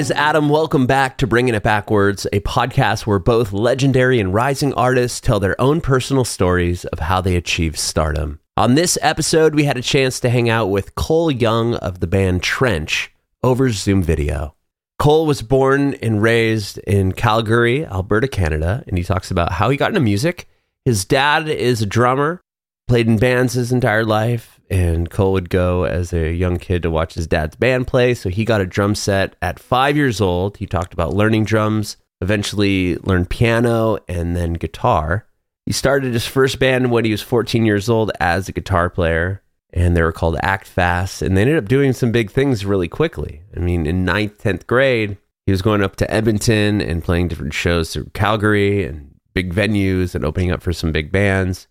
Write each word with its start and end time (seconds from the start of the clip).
It 0.00 0.04
is 0.04 0.10
Adam. 0.12 0.48
Welcome 0.48 0.86
back 0.86 1.18
to 1.18 1.26
Bringing 1.26 1.54
It 1.54 1.62
Backwards, 1.62 2.26
a 2.32 2.40
podcast 2.40 3.06
where 3.06 3.18
both 3.18 3.52
legendary 3.52 4.18
and 4.18 4.32
rising 4.32 4.72
artists 4.72 5.20
tell 5.20 5.38
their 5.38 5.60
own 5.60 5.82
personal 5.82 6.24
stories 6.24 6.86
of 6.86 7.00
how 7.00 7.20
they 7.20 7.36
achieved 7.36 7.78
stardom. 7.78 8.40
On 8.56 8.76
this 8.76 8.96
episode, 9.02 9.54
we 9.54 9.64
had 9.64 9.76
a 9.76 9.82
chance 9.82 10.18
to 10.20 10.30
hang 10.30 10.48
out 10.48 10.68
with 10.68 10.94
Cole 10.94 11.30
Young 11.30 11.74
of 11.74 12.00
the 12.00 12.06
band 12.06 12.42
Trench 12.42 13.12
over 13.42 13.70
Zoom 13.70 14.02
video. 14.02 14.54
Cole 14.98 15.26
was 15.26 15.42
born 15.42 15.92
and 15.96 16.22
raised 16.22 16.78
in 16.78 17.12
Calgary, 17.12 17.84
Alberta, 17.84 18.26
Canada, 18.26 18.82
and 18.88 18.96
he 18.96 19.04
talks 19.04 19.30
about 19.30 19.52
how 19.52 19.68
he 19.68 19.76
got 19.76 19.90
into 19.90 20.00
music. 20.00 20.48
His 20.86 21.04
dad 21.04 21.46
is 21.46 21.82
a 21.82 21.86
drummer, 21.86 22.40
played 22.90 23.06
in 23.06 23.18
bands 23.18 23.52
his 23.52 23.70
entire 23.70 24.04
life, 24.04 24.60
and 24.68 25.08
Cole 25.08 25.30
would 25.34 25.48
go 25.48 25.84
as 25.84 26.12
a 26.12 26.32
young 26.32 26.58
kid 26.58 26.82
to 26.82 26.90
watch 26.90 27.14
his 27.14 27.28
dad's 27.28 27.54
band 27.54 27.86
play. 27.86 28.14
So 28.14 28.30
he 28.30 28.44
got 28.44 28.60
a 28.60 28.66
drum 28.66 28.96
set 28.96 29.36
at 29.40 29.60
five 29.60 29.96
years 29.96 30.20
old. 30.20 30.56
He 30.56 30.66
talked 30.66 30.92
about 30.92 31.14
learning 31.14 31.44
drums, 31.44 31.98
eventually 32.20 32.96
learned 32.96 33.30
piano 33.30 34.00
and 34.08 34.34
then 34.34 34.54
guitar. 34.54 35.24
He 35.66 35.72
started 35.72 36.14
his 36.14 36.26
first 36.26 36.58
band 36.58 36.90
when 36.90 37.04
he 37.04 37.12
was 37.12 37.22
14 37.22 37.64
years 37.64 37.88
old 37.88 38.10
as 38.18 38.48
a 38.48 38.52
guitar 38.52 38.90
player, 38.90 39.40
and 39.72 39.96
they 39.96 40.02
were 40.02 40.10
called 40.10 40.36
Act 40.42 40.66
Fast. 40.66 41.22
And 41.22 41.36
they 41.36 41.42
ended 41.42 41.58
up 41.58 41.68
doing 41.68 41.92
some 41.92 42.10
big 42.10 42.32
things 42.32 42.64
really 42.64 42.88
quickly. 42.88 43.44
I 43.56 43.60
mean, 43.60 43.86
in 43.86 44.04
ninth, 44.04 44.42
10th 44.42 44.66
grade, 44.66 45.16
he 45.46 45.52
was 45.52 45.62
going 45.62 45.84
up 45.84 45.94
to 45.94 46.12
Edmonton 46.12 46.80
and 46.80 47.04
playing 47.04 47.28
different 47.28 47.54
shows 47.54 47.92
through 47.92 48.10
Calgary 48.14 48.84
and 48.84 49.14
big 49.32 49.54
venues 49.54 50.16
and 50.16 50.24
opening 50.24 50.50
up 50.50 50.60
for 50.60 50.72
some 50.72 50.90
big 50.90 51.12
bands. 51.12 51.68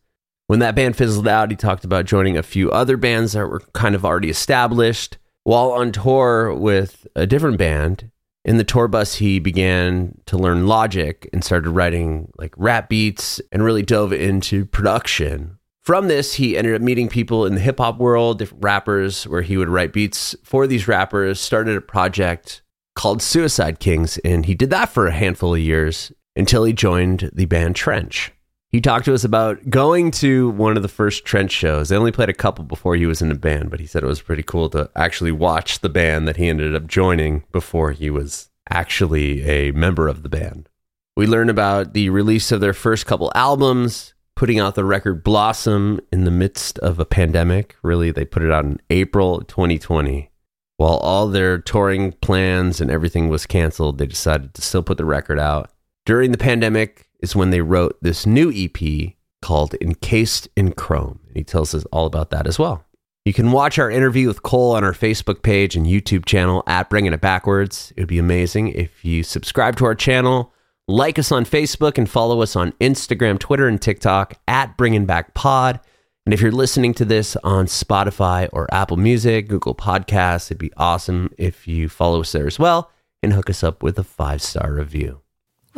When 0.49 0.57
that 0.61 0.73
band 0.73 0.97
fizzled 0.97 1.27
out, 1.27 1.51
he 1.51 1.55
talked 1.55 1.85
about 1.85 2.05
joining 2.05 2.35
a 2.35 2.41
few 2.41 2.71
other 2.71 2.97
bands 2.97 3.33
that 3.33 3.45
were 3.45 3.59
kind 3.73 3.93
of 3.93 4.03
already 4.03 4.31
established. 4.31 5.19
While 5.43 5.73
on 5.73 5.91
tour 5.91 6.51
with 6.55 7.05
a 7.15 7.27
different 7.27 7.59
band, 7.59 8.09
in 8.43 8.57
the 8.57 8.63
tour 8.63 8.87
bus, 8.87 9.13
he 9.13 9.37
began 9.37 10.17
to 10.25 10.39
learn 10.39 10.65
Logic 10.65 11.29
and 11.31 11.43
started 11.43 11.69
writing 11.69 12.31
like 12.39 12.55
rap 12.57 12.89
beats 12.89 13.39
and 13.51 13.63
really 13.63 13.83
dove 13.83 14.11
into 14.11 14.65
production. 14.65 15.59
From 15.83 16.07
this, 16.07 16.33
he 16.33 16.57
ended 16.57 16.73
up 16.73 16.81
meeting 16.81 17.09
people 17.09 17.45
in 17.45 17.53
the 17.53 17.61
hip 17.61 17.77
hop 17.77 17.99
world, 17.99 18.39
different 18.39 18.63
rappers, 18.63 19.27
where 19.27 19.43
he 19.43 19.55
would 19.55 19.69
write 19.69 19.93
beats 19.93 20.35
for 20.43 20.65
these 20.65 20.87
rappers, 20.87 21.39
started 21.39 21.77
a 21.77 21.81
project 21.81 22.63
called 22.95 23.21
Suicide 23.21 23.79
Kings, 23.79 24.17
and 24.25 24.47
he 24.47 24.55
did 24.55 24.71
that 24.71 24.89
for 24.89 25.05
a 25.05 25.13
handful 25.13 25.53
of 25.53 25.59
years 25.59 26.11
until 26.35 26.63
he 26.63 26.73
joined 26.73 27.29
the 27.33 27.45
band 27.45 27.75
Trench. 27.75 28.31
He 28.71 28.81
talked 28.81 29.05
to 29.05 29.15
us 29.15 29.23
about 29.23 29.67
going 29.71 30.11
to 30.11 30.51
one 30.51 30.77
of 30.77 30.83
the 30.83 30.89
first 30.89 31.25
Trench 31.25 31.51
shows. 31.51 31.89
They 31.89 31.97
only 31.97 32.11
played 32.11 32.29
a 32.29 32.33
couple 32.33 32.63
before 32.63 32.95
he 32.95 33.07
was 33.07 33.19
in 33.19 33.31
a 33.31 33.35
band, 33.35 33.71
but 33.71 33.79
he 33.79 33.87
said 33.87 34.03
it 34.03 34.07
was 34.07 34.21
pretty 34.21 34.43
cool 34.43 34.69
to 34.69 34.91
actually 34.95 35.31
watch 35.31 35.79
the 35.79 35.89
band 35.89 36.27
that 36.27 36.37
he 36.37 36.47
ended 36.47 36.75
up 36.75 36.85
joining 36.85 37.45
before 37.51 37.93
he 37.93 38.11
was 38.11 38.51
actually 38.69 39.41
a 39.41 39.71
member 39.71 40.07
of 40.07 40.21
the 40.21 40.29
band. 40.29 40.69
We 41.17 41.25
learned 41.25 41.49
about 41.49 41.93
the 41.93 42.11
release 42.11 42.51
of 42.51 42.61
their 42.61 42.75
first 42.75 43.07
couple 43.07 43.31
albums, 43.33 44.13
putting 44.35 44.59
out 44.59 44.75
the 44.75 44.85
record 44.85 45.23
Blossom 45.23 45.99
in 46.11 46.25
the 46.25 46.31
midst 46.31 46.77
of 46.79 46.99
a 46.99 47.05
pandemic. 47.05 47.75
Really, 47.81 48.11
they 48.11 48.23
put 48.23 48.43
it 48.43 48.51
out 48.51 48.65
in 48.65 48.79
April 48.91 49.41
2020. 49.41 50.29
While 50.77 50.97
all 50.97 51.27
their 51.27 51.57
touring 51.57 52.11
plans 52.11 52.79
and 52.79 52.91
everything 52.91 53.29
was 53.29 53.47
canceled, 53.47 53.97
they 53.97 54.05
decided 54.05 54.53
to 54.53 54.61
still 54.61 54.83
put 54.83 54.97
the 54.97 55.05
record 55.05 55.39
out. 55.39 55.71
During 56.05 56.31
the 56.31 56.37
pandemic, 56.37 57.08
is 57.19 57.35
when 57.35 57.49
they 57.49 57.61
wrote 57.61 57.97
this 58.01 58.25
new 58.25 58.51
EP 58.53 59.13
called 59.41 59.75
Encased 59.81 60.47
in 60.55 60.73
Chrome. 60.73 61.19
And 61.27 61.37
he 61.37 61.43
tells 61.43 61.73
us 61.73 61.85
all 61.91 62.05
about 62.05 62.29
that 62.31 62.47
as 62.47 62.59
well. 62.59 62.85
You 63.25 63.33
can 63.33 63.51
watch 63.51 63.77
our 63.77 63.91
interview 63.91 64.27
with 64.27 64.43
Cole 64.43 64.75
on 64.75 64.83
our 64.83 64.93
Facebook 64.93 65.43
page 65.43 65.75
and 65.75 65.85
YouTube 65.85 66.25
channel 66.25 66.63
at 66.65 66.89
Bringing 66.89 67.13
It 67.13 67.21
Backwards. 67.21 67.93
It 67.95 68.01
would 68.01 68.07
be 68.07 68.17
amazing 68.19 68.69
if 68.69 69.03
you 69.05 69.23
subscribe 69.23 69.75
to 69.77 69.85
our 69.85 69.93
channel, 69.93 70.53
like 70.87 71.19
us 71.19 71.31
on 71.31 71.45
Facebook, 71.45 71.97
and 71.97 72.09
follow 72.09 72.41
us 72.41 72.55
on 72.55 72.71
Instagram, 72.79 73.37
Twitter, 73.37 73.67
and 73.67 73.81
TikTok 73.81 74.35
at 74.47 74.77
Bringing 74.77 75.05
Back 75.05 75.33
Pod. 75.33 75.79
And 76.25 76.33
if 76.33 76.41
you're 76.41 76.51
listening 76.51 76.93
to 76.95 77.05
this 77.05 77.35
on 77.43 77.65
Spotify 77.65 78.49
or 78.53 78.73
Apple 78.73 78.97
Music, 78.97 79.47
Google 79.47 79.75
Podcasts, 79.75 80.47
it'd 80.47 80.57
be 80.57 80.73
awesome 80.77 81.31
if 81.37 81.67
you 81.67 81.89
follow 81.89 82.21
us 82.21 82.31
there 82.31 82.47
as 82.47 82.57
well 82.57 82.89
and 83.21 83.33
hook 83.33 83.49
us 83.49 83.63
up 83.63 83.83
with 83.83 83.99
a 83.99 84.03
five 84.03 84.41
star 84.41 84.73
review. 84.73 85.21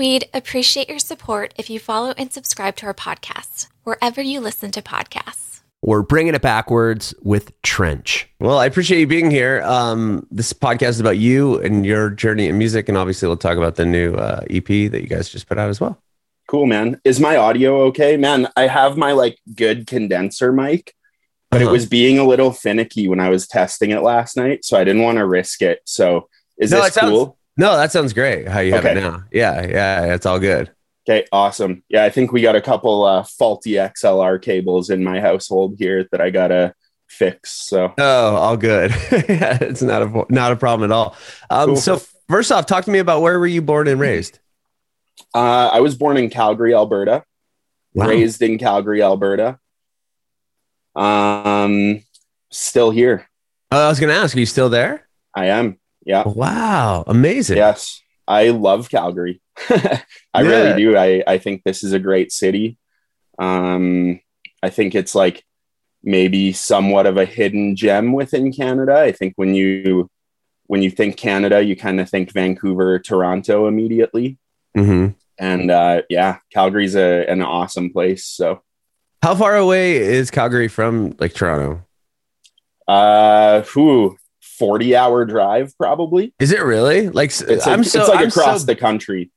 We'd 0.01 0.27
appreciate 0.33 0.89
your 0.89 0.97
support 0.97 1.53
if 1.59 1.69
you 1.69 1.77
follow 1.77 2.15
and 2.17 2.33
subscribe 2.33 2.75
to 2.77 2.87
our 2.87 2.93
podcast, 2.95 3.67
wherever 3.83 4.19
you 4.19 4.39
listen 4.39 4.71
to 4.71 4.81
podcasts. 4.81 5.61
We're 5.83 6.01
bringing 6.01 6.33
it 6.33 6.41
backwards 6.41 7.13
with 7.21 7.51
Trench. 7.61 8.27
Well, 8.39 8.57
I 8.57 8.65
appreciate 8.65 8.99
you 8.99 9.05
being 9.05 9.29
here. 9.29 9.61
Um, 9.61 10.25
this 10.31 10.53
podcast 10.53 10.89
is 10.89 10.99
about 11.01 11.19
you 11.19 11.61
and 11.61 11.85
your 11.85 12.09
journey 12.09 12.47
in 12.47 12.57
music, 12.57 12.89
and 12.89 12.97
obviously, 12.97 13.27
we'll 13.27 13.37
talk 13.37 13.59
about 13.59 13.75
the 13.75 13.85
new 13.85 14.15
uh, 14.15 14.43
EP 14.49 14.65
that 14.65 15.01
you 15.03 15.07
guys 15.07 15.29
just 15.29 15.47
put 15.47 15.59
out 15.59 15.69
as 15.69 15.79
well. 15.79 16.01
Cool, 16.47 16.65
man. 16.65 16.99
Is 17.03 17.19
my 17.19 17.35
audio 17.35 17.83
okay, 17.83 18.17
man? 18.17 18.47
I 18.57 18.65
have 18.65 18.97
my 18.97 19.11
like 19.11 19.37
good 19.53 19.85
condenser 19.85 20.51
mic, 20.51 20.95
but 21.51 21.61
uh-huh. 21.61 21.69
it 21.69 21.71
was 21.71 21.85
being 21.85 22.17
a 22.17 22.25
little 22.25 22.51
finicky 22.51 23.07
when 23.07 23.19
I 23.19 23.29
was 23.29 23.47
testing 23.47 23.91
it 23.91 24.01
last 24.01 24.35
night, 24.35 24.65
so 24.65 24.79
I 24.79 24.83
didn't 24.83 25.03
want 25.03 25.19
to 25.19 25.27
risk 25.27 25.61
it. 25.61 25.81
So, 25.85 26.27
is 26.57 26.71
no, 26.71 26.81
this 26.81 26.97
cool? 26.97 27.37
No, 27.57 27.75
that 27.75 27.91
sounds 27.91 28.13
great. 28.13 28.47
How 28.47 28.59
you 28.59 28.73
have 28.73 28.85
okay. 28.85 28.97
it 28.97 29.01
now? 29.01 29.23
Yeah, 29.31 29.65
yeah, 29.65 30.13
it's 30.13 30.25
all 30.25 30.39
good. 30.39 30.71
Okay, 31.07 31.25
awesome. 31.31 31.83
Yeah, 31.89 32.03
I 32.03 32.09
think 32.09 32.31
we 32.31 32.41
got 32.41 32.55
a 32.55 32.61
couple 32.61 33.03
uh, 33.03 33.23
faulty 33.23 33.71
XLR 33.71 34.41
cables 34.41 34.89
in 34.89 35.03
my 35.03 35.19
household 35.19 35.75
here 35.77 36.07
that 36.11 36.21
I 36.21 36.29
gotta 36.29 36.73
fix. 37.07 37.51
So 37.51 37.93
oh, 37.97 38.35
all 38.35 38.57
good. 38.57 38.91
yeah, 39.11 39.57
it's 39.61 39.81
not 39.81 40.01
a 40.01 40.25
not 40.29 40.51
a 40.51 40.55
problem 40.55 40.89
at 40.89 40.93
all. 40.93 41.15
Um, 41.49 41.69
cool. 41.69 41.75
So 41.75 42.01
first 42.29 42.51
off, 42.51 42.65
talk 42.65 42.85
to 42.85 42.91
me 42.91 42.99
about 42.99 43.21
where 43.21 43.39
were 43.39 43.47
you 43.47 43.61
born 43.61 43.87
and 43.87 43.99
raised? 43.99 44.39
Uh, 45.33 45.69
I 45.71 45.79
was 45.79 45.95
born 45.95 46.17
in 46.17 46.29
Calgary, 46.29 46.73
Alberta. 46.73 47.23
Wow. 47.93 48.07
Raised 48.07 48.41
in 48.41 48.57
Calgary, 48.57 49.01
Alberta. 49.01 49.59
Um, 50.95 52.03
still 52.49 52.91
here. 52.91 53.27
Oh, 53.71 53.85
I 53.85 53.89
was 53.89 53.99
going 53.99 54.13
to 54.13 54.15
ask, 54.15 54.35
are 54.35 54.39
you 54.39 54.45
still 54.45 54.69
there? 54.69 55.07
I 55.33 55.47
am. 55.47 55.77
Yeah. 56.03 56.23
Wow. 56.25 57.03
Amazing. 57.07 57.57
Yes. 57.57 58.01
I 58.27 58.49
love 58.49 58.89
Calgary. 58.89 59.41
I 59.69 60.01
yeah. 60.35 60.41
really 60.41 60.83
do. 60.83 60.97
I, 60.97 61.23
I 61.27 61.37
think 61.37 61.63
this 61.63 61.83
is 61.83 61.93
a 61.93 61.99
great 61.99 62.31
city. 62.31 62.77
Um, 63.37 64.19
I 64.63 64.69
think 64.69 64.95
it's 64.95 65.15
like 65.15 65.43
maybe 66.03 66.53
somewhat 66.53 67.05
of 67.05 67.17
a 67.17 67.25
hidden 67.25 67.75
gem 67.75 68.13
within 68.13 68.51
Canada. 68.51 68.99
I 68.99 69.11
think 69.11 69.33
when 69.35 69.53
you 69.53 70.09
when 70.67 70.81
you 70.81 70.89
think 70.89 71.17
Canada, 71.17 71.61
you 71.61 71.75
kind 71.75 71.99
of 71.99 72.09
think 72.09 72.31
Vancouver, 72.31 72.97
Toronto 72.99 73.67
immediately. 73.67 74.37
Mm-hmm. 74.77 75.09
And 75.37 75.71
uh, 75.71 76.03
yeah, 76.09 76.37
Calgary's 76.53 76.95
a, 76.95 77.25
an 77.27 77.41
awesome 77.41 77.91
place. 77.91 78.25
So, 78.25 78.61
how 79.21 79.35
far 79.35 79.57
away 79.57 79.97
is 79.97 80.31
Calgary 80.31 80.67
from 80.67 81.15
like 81.19 81.33
Toronto? 81.33 81.85
Uh, 82.87 83.61
who 83.63 84.17
40 84.61 84.95
hour 84.95 85.25
drive 85.25 85.75
probably. 85.75 86.35
Is 86.37 86.51
it 86.51 86.61
really? 86.61 87.09
Like 87.09 87.31
it's, 87.31 87.65
I'm 87.65 87.83
so, 87.83 88.01
it's 88.01 88.09
like 88.09 88.19
I'm 88.19 88.27
across 88.27 88.59
so... 88.59 88.65
the 88.67 88.75
country. 88.75 89.31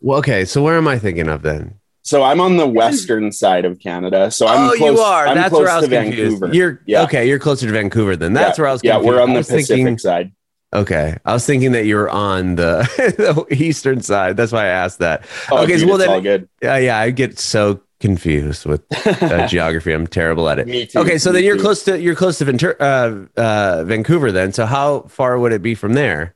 Well, 0.00 0.20
okay. 0.20 0.44
So 0.44 0.62
where 0.62 0.76
am 0.76 0.86
I 0.86 0.96
thinking 0.96 1.28
of 1.28 1.42
then? 1.42 1.80
So 2.02 2.22
I'm 2.22 2.40
on 2.40 2.56
the 2.56 2.68
western 2.68 3.32
side 3.32 3.64
of 3.64 3.80
Canada. 3.80 4.30
So 4.30 4.46
I'm 4.46 4.70
oh, 4.70 4.76
close, 4.76 4.96
you 4.96 5.00
are. 5.00 5.26
I'm 5.26 5.36
That's 5.36 5.52
where 5.52 5.68
I 5.68 5.80
was 5.80 5.88
confused. 5.88 6.38
Vancouver. 6.38 6.54
You're 6.54 6.82
yeah. 6.86 7.02
okay. 7.02 7.28
You're 7.28 7.40
closer 7.40 7.66
to 7.66 7.72
Vancouver 7.72 8.14
then. 8.14 8.32
That's 8.32 8.58
yeah. 8.58 8.62
where 8.62 8.68
I 8.68 8.72
was. 8.72 8.80
Confused. 8.80 9.04
Yeah, 9.04 9.10
we're 9.10 9.20
on 9.20 9.32
the 9.32 9.40
Pacific 9.40 9.66
thinking, 9.66 9.98
side. 9.98 10.32
Okay, 10.72 11.16
I 11.24 11.32
was 11.32 11.44
thinking 11.44 11.72
that 11.72 11.84
you 11.86 11.96
were 11.96 12.08
on 12.08 12.54
the, 12.54 12.88
the 13.50 13.54
eastern 13.60 14.02
side. 14.02 14.36
That's 14.36 14.52
why 14.52 14.66
I 14.66 14.68
asked 14.68 15.00
that. 15.00 15.24
Oh, 15.50 15.64
okay, 15.64 15.72
dude, 15.72 15.80
so 15.80 15.86
well 15.88 15.98
then, 15.98 16.08
all 16.10 16.20
good. 16.20 16.48
Yeah, 16.62 16.76
yeah, 16.76 16.96
I 16.96 17.10
get 17.10 17.40
so 17.40 17.80
confused 18.00 18.66
with 18.66 18.82
uh, 19.22 19.46
geography. 19.48 19.92
I'm 19.92 20.06
terrible 20.06 20.48
at 20.48 20.58
it. 20.58 20.66
Me 20.66 20.86
too. 20.86 20.98
Okay, 20.98 21.18
so 21.18 21.30
then 21.30 21.44
you're 21.44 21.56
too. 21.56 21.62
close 21.62 21.84
to 21.84 22.00
you're 22.00 22.16
close 22.16 22.38
to 22.38 22.46
Ventura, 22.46 22.74
uh, 22.80 23.40
uh, 23.40 23.84
Vancouver. 23.84 24.32
Then, 24.32 24.52
so 24.52 24.66
how 24.66 25.02
far 25.02 25.38
would 25.38 25.52
it 25.52 25.62
be 25.62 25.74
from 25.74 25.92
there? 25.92 26.34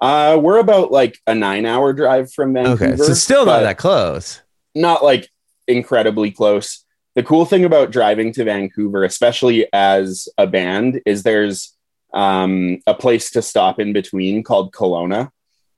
Uh, 0.00 0.38
we're 0.40 0.58
about 0.58 0.90
like 0.90 1.18
a 1.26 1.34
nine 1.34 1.66
hour 1.66 1.92
drive 1.92 2.32
from 2.32 2.54
Vancouver. 2.54 2.84
Okay, 2.84 2.96
so 2.96 3.12
still 3.12 3.44
not 3.44 3.60
that 3.60 3.76
close. 3.76 4.40
Not 4.74 5.04
like 5.04 5.28
incredibly 5.68 6.30
close. 6.30 6.84
The 7.16 7.22
cool 7.22 7.44
thing 7.44 7.64
about 7.64 7.90
driving 7.90 8.32
to 8.34 8.44
Vancouver, 8.44 9.04
especially 9.04 9.66
as 9.72 10.28
a 10.38 10.46
band, 10.46 11.02
is 11.04 11.22
there's 11.22 11.76
um, 12.14 12.78
a 12.86 12.94
place 12.94 13.32
to 13.32 13.42
stop 13.42 13.80
in 13.80 13.92
between 13.92 14.42
called 14.42 14.72
Kelowna. 14.72 15.30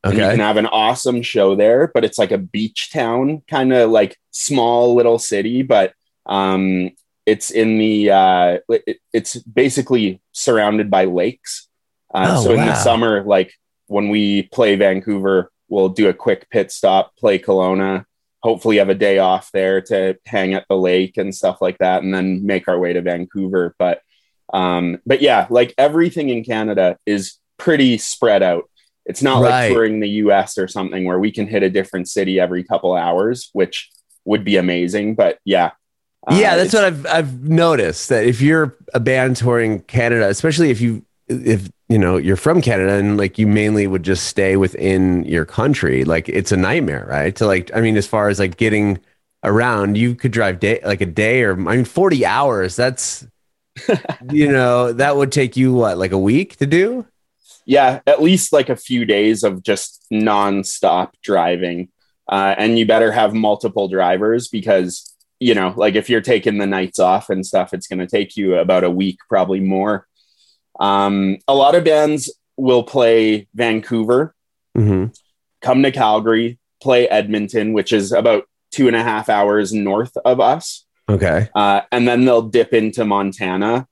Okay. 0.05 0.17
And 0.17 0.19
you 0.19 0.31
can 0.31 0.39
have 0.41 0.57
an 0.57 0.67
awesome 0.67 1.23
show 1.23 1.55
there, 1.55 1.91
but 1.95 2.05
it's 2.05 2.19
like 2.19 2.33
a 2.33 2.39
beach 2.39 2.91
town, 2.93 3.43
kind 3.49 3.73
of 3.73 3.91
like 3.91 4.17
small 4.33 4.95
little 4.95 5.19
city, 5.19 5.63
but 5.63 5.95
um, 6.27 6.91
it's 7.25 7.51
in 7.51 7.79
the 7.79 8.11
uh, 8.11 8.59
it, 8.69 8.99
it's 9.13 9.37
basically 9.37 10.21
surrounded 10.33 10.91
by 10.91 11.05
lakes. 11.05 11.69
Uh, 12.13 12.37
oh, 12.37 12.45
so 12.45 12.51
in 12.53 12.59
wow. 12.59 12.67
the 12.67 12.75
summer, 12.75 13.23
like 13.23 13.55
when 13.87 14.09
we 14.09 14.43
play 14.43 14.75
Vancouver, 14.75 15.51
we'll 15.69 15.89
do 15.89 16.09
a 16.09 16.15
quick 16.15 16.51
pit 16.51 16.73
stop, 16.73 17.17
play 17.17 17.39
Kelowna, 17.39 18.05
hopefully 18.43 18.79
have 18.79 18.89
a 18.89 18.95
day 18.95 19.19
off 19.19 19.51
there 19.53 19.81
to 19.83 20.19
hang 20.27 20.55
at 20.55 20.67
the 20.69 20.77
lake 20.77 21.17
and 21.17 21.35
stuff 21.35 21.61
like 21.61 21.79
that, 21.79 22.03
and 22.03 22.13
then 22.13 22.45
make 22.45 22.69
our 22.69 22.79
way 22.79 22.93
to 22.93 23.03
Vancouver. 23.03 23.75
But 23.79 24.03
um, 24.53 24.99
but 25.07 25.23
yeah, 25.23 25.47
like 25.49 25.75
everything 25.79 26.29
in 26.29 26.45
Canada 26.45 26.99
is 27.07 27.39
pretty 27.57 27.99
spread 27.99 28.43
out. 28.43 28.69
It's 29.07 29.23
not 29.23 29.43
Right. 29.43 29.67
like 29.67 29.73
touring 29.73 30.01
the 30.01 30.09
US 30.09 30.59
or 30.59 30.69
something 30.69 31.05
where 31.05 31.19
we 31.19 31.33
can 31.33 31.47
hit 31.47 31.63
a 31.63 31.71
different 31.71 32.09
city 32.09 32.39
every 32.39 32.63
couple 32.65 32.95
hours, 32.95 33.51
which 33.53 33.91
would 34.25 34.45
be 34.45 34.57
amazing. 34.57 35.15
But 35.15 35.39
yeah. 35.45 35.73
Uh, 36.27 36.37
yeah, 36.41 36.55
that's 36.57 36.73
what 36.73 36.85
I've 36.85 37.05
I've 37.07 37.43
noticed 37.49 38.09
that 38.11 38.25
if 38.25 38.41
you're 38.41 38.77
a 38.95 39.01
band 39.01 39.37
touring 39.37 39.81
Canada, 39.81 40.29
especially 40.29 40.71
if 40.71 40.81
you 40.81 41.05
if 41.29 41.69
you 41.89 41.99
know 41.99 42.17
you're 42.17 42.37
from 42.37 42.63
Canada 42.63 42.93
and 42.93 43.17
like 43.17 43.39
you 43.39 43.47
mainly 43.49 43.89
would 43.89 44.05
just 44.05 44.27
stay 44.29 44.57
within 44.57 45.25
your 45.25 45.45
country, 45.45 46.05
like 46.05 46.29
it's 46.29 46.53
a 46.53 46.57
nightmare, 46.57 47.07
right? 47.11 47.35
To 47.37 47.47
like, 47.47 47.75
I 47.75 47.81
mean, 47.81 47.97
as 47.97 48.07
far 48.07 48.29
as 48.29 48.39
like 48.39 48.57
getting 48.57 49.01
around, 49.43 49.99
you 49.99 50.15
could 50.15 50.31
drive 50.31 50.61
day 50.61 50.79
like 50.85 51.01
a 51.01 51.07
day 51.07 51.43
or 51.43 51.55
I 51.55 51.75
mean, 51.77 51.85
forty 51.85 52.25
hours. 52.25 52.77
That's 52.77 53.27
you 54.31 54.47
know 54.53 54.93
that 54.93 55.17
would 55.17 55.33
take 55.33 55.57
you 55.57 55.73
what 55.73 55.99
like 55.99 56.13
a 56.13 56.19
week 56.19 56.55
to 56.59 56.67
do. 56.67 57.05
Yeah, 57.67 58.01
at 58.07 58.23
least 58.23 58.53
like 58.53 58.69
a 58.69 58.77
few 58.77 59.05
days 59.05 59.43
of 59.45 59.63
just 59.63 60.05
nonstop 60.13 61.11
driving. 61.23 61.89
Uh, 62.31 62.55
and 62.57 62.79
you 62.79 62.87
better 62.87 63.13
have 63.13 63.35
multiple 63.35 63.89
drivers 63.89 64.49
because, 64.49 65.15
you 65.41 65.55
know, 65.55 65.75
like 65.77 65.95
if 65.95 66.09
you're 66.09 66.21
taking 66.21 66.59
the 66.59 66.67
nights 66.67 66.99
off 66.99 67.31
and 67.31 67.45
stuff, 67.45 67.75
it's 67.75 67.87
going 67.87 67.99
to 67.99 68.07
take 68.07 68.37
you 68.37 68.57
about 68.57 68.85
a 68.85 68.91
week, 68.91 69.19
probably 69.29 69.61
more. 69.61 70.07
Um, 70.81 71.39
a 71.49 71.55
lot 71.55 71.75
of 71.75 71.85
bands 71.85 72.33
will 72.57 72.83
play 72.85 73.49
Vancouver, 73.55 74.35
Mm-hmm. 74.77 75.13
come 75.61 75.83
to 75.83 75.93
Calgary, 75.93 76.59
play 76.83 77.07
Edmonton, 77.09 77.75
which 77.75 77.93
is 77.93 78.11
about 78.13 78.45
two 78.71 78.87
and 78.87 78.97
a 78.97 79.03
half 79.03 79.29
hours 79.29 79.73
north 79.75 80.17
of 80.25 80.41
us. 80.41 80.87
Okay. 81.11 81.51
Uh, 81.55 81.83
and 81.93 82.09
then 82.09 82.25
they'll 82.25 82.49
dip 82.49 82.73
into 82.73 83.05
Montana 83.05 83.87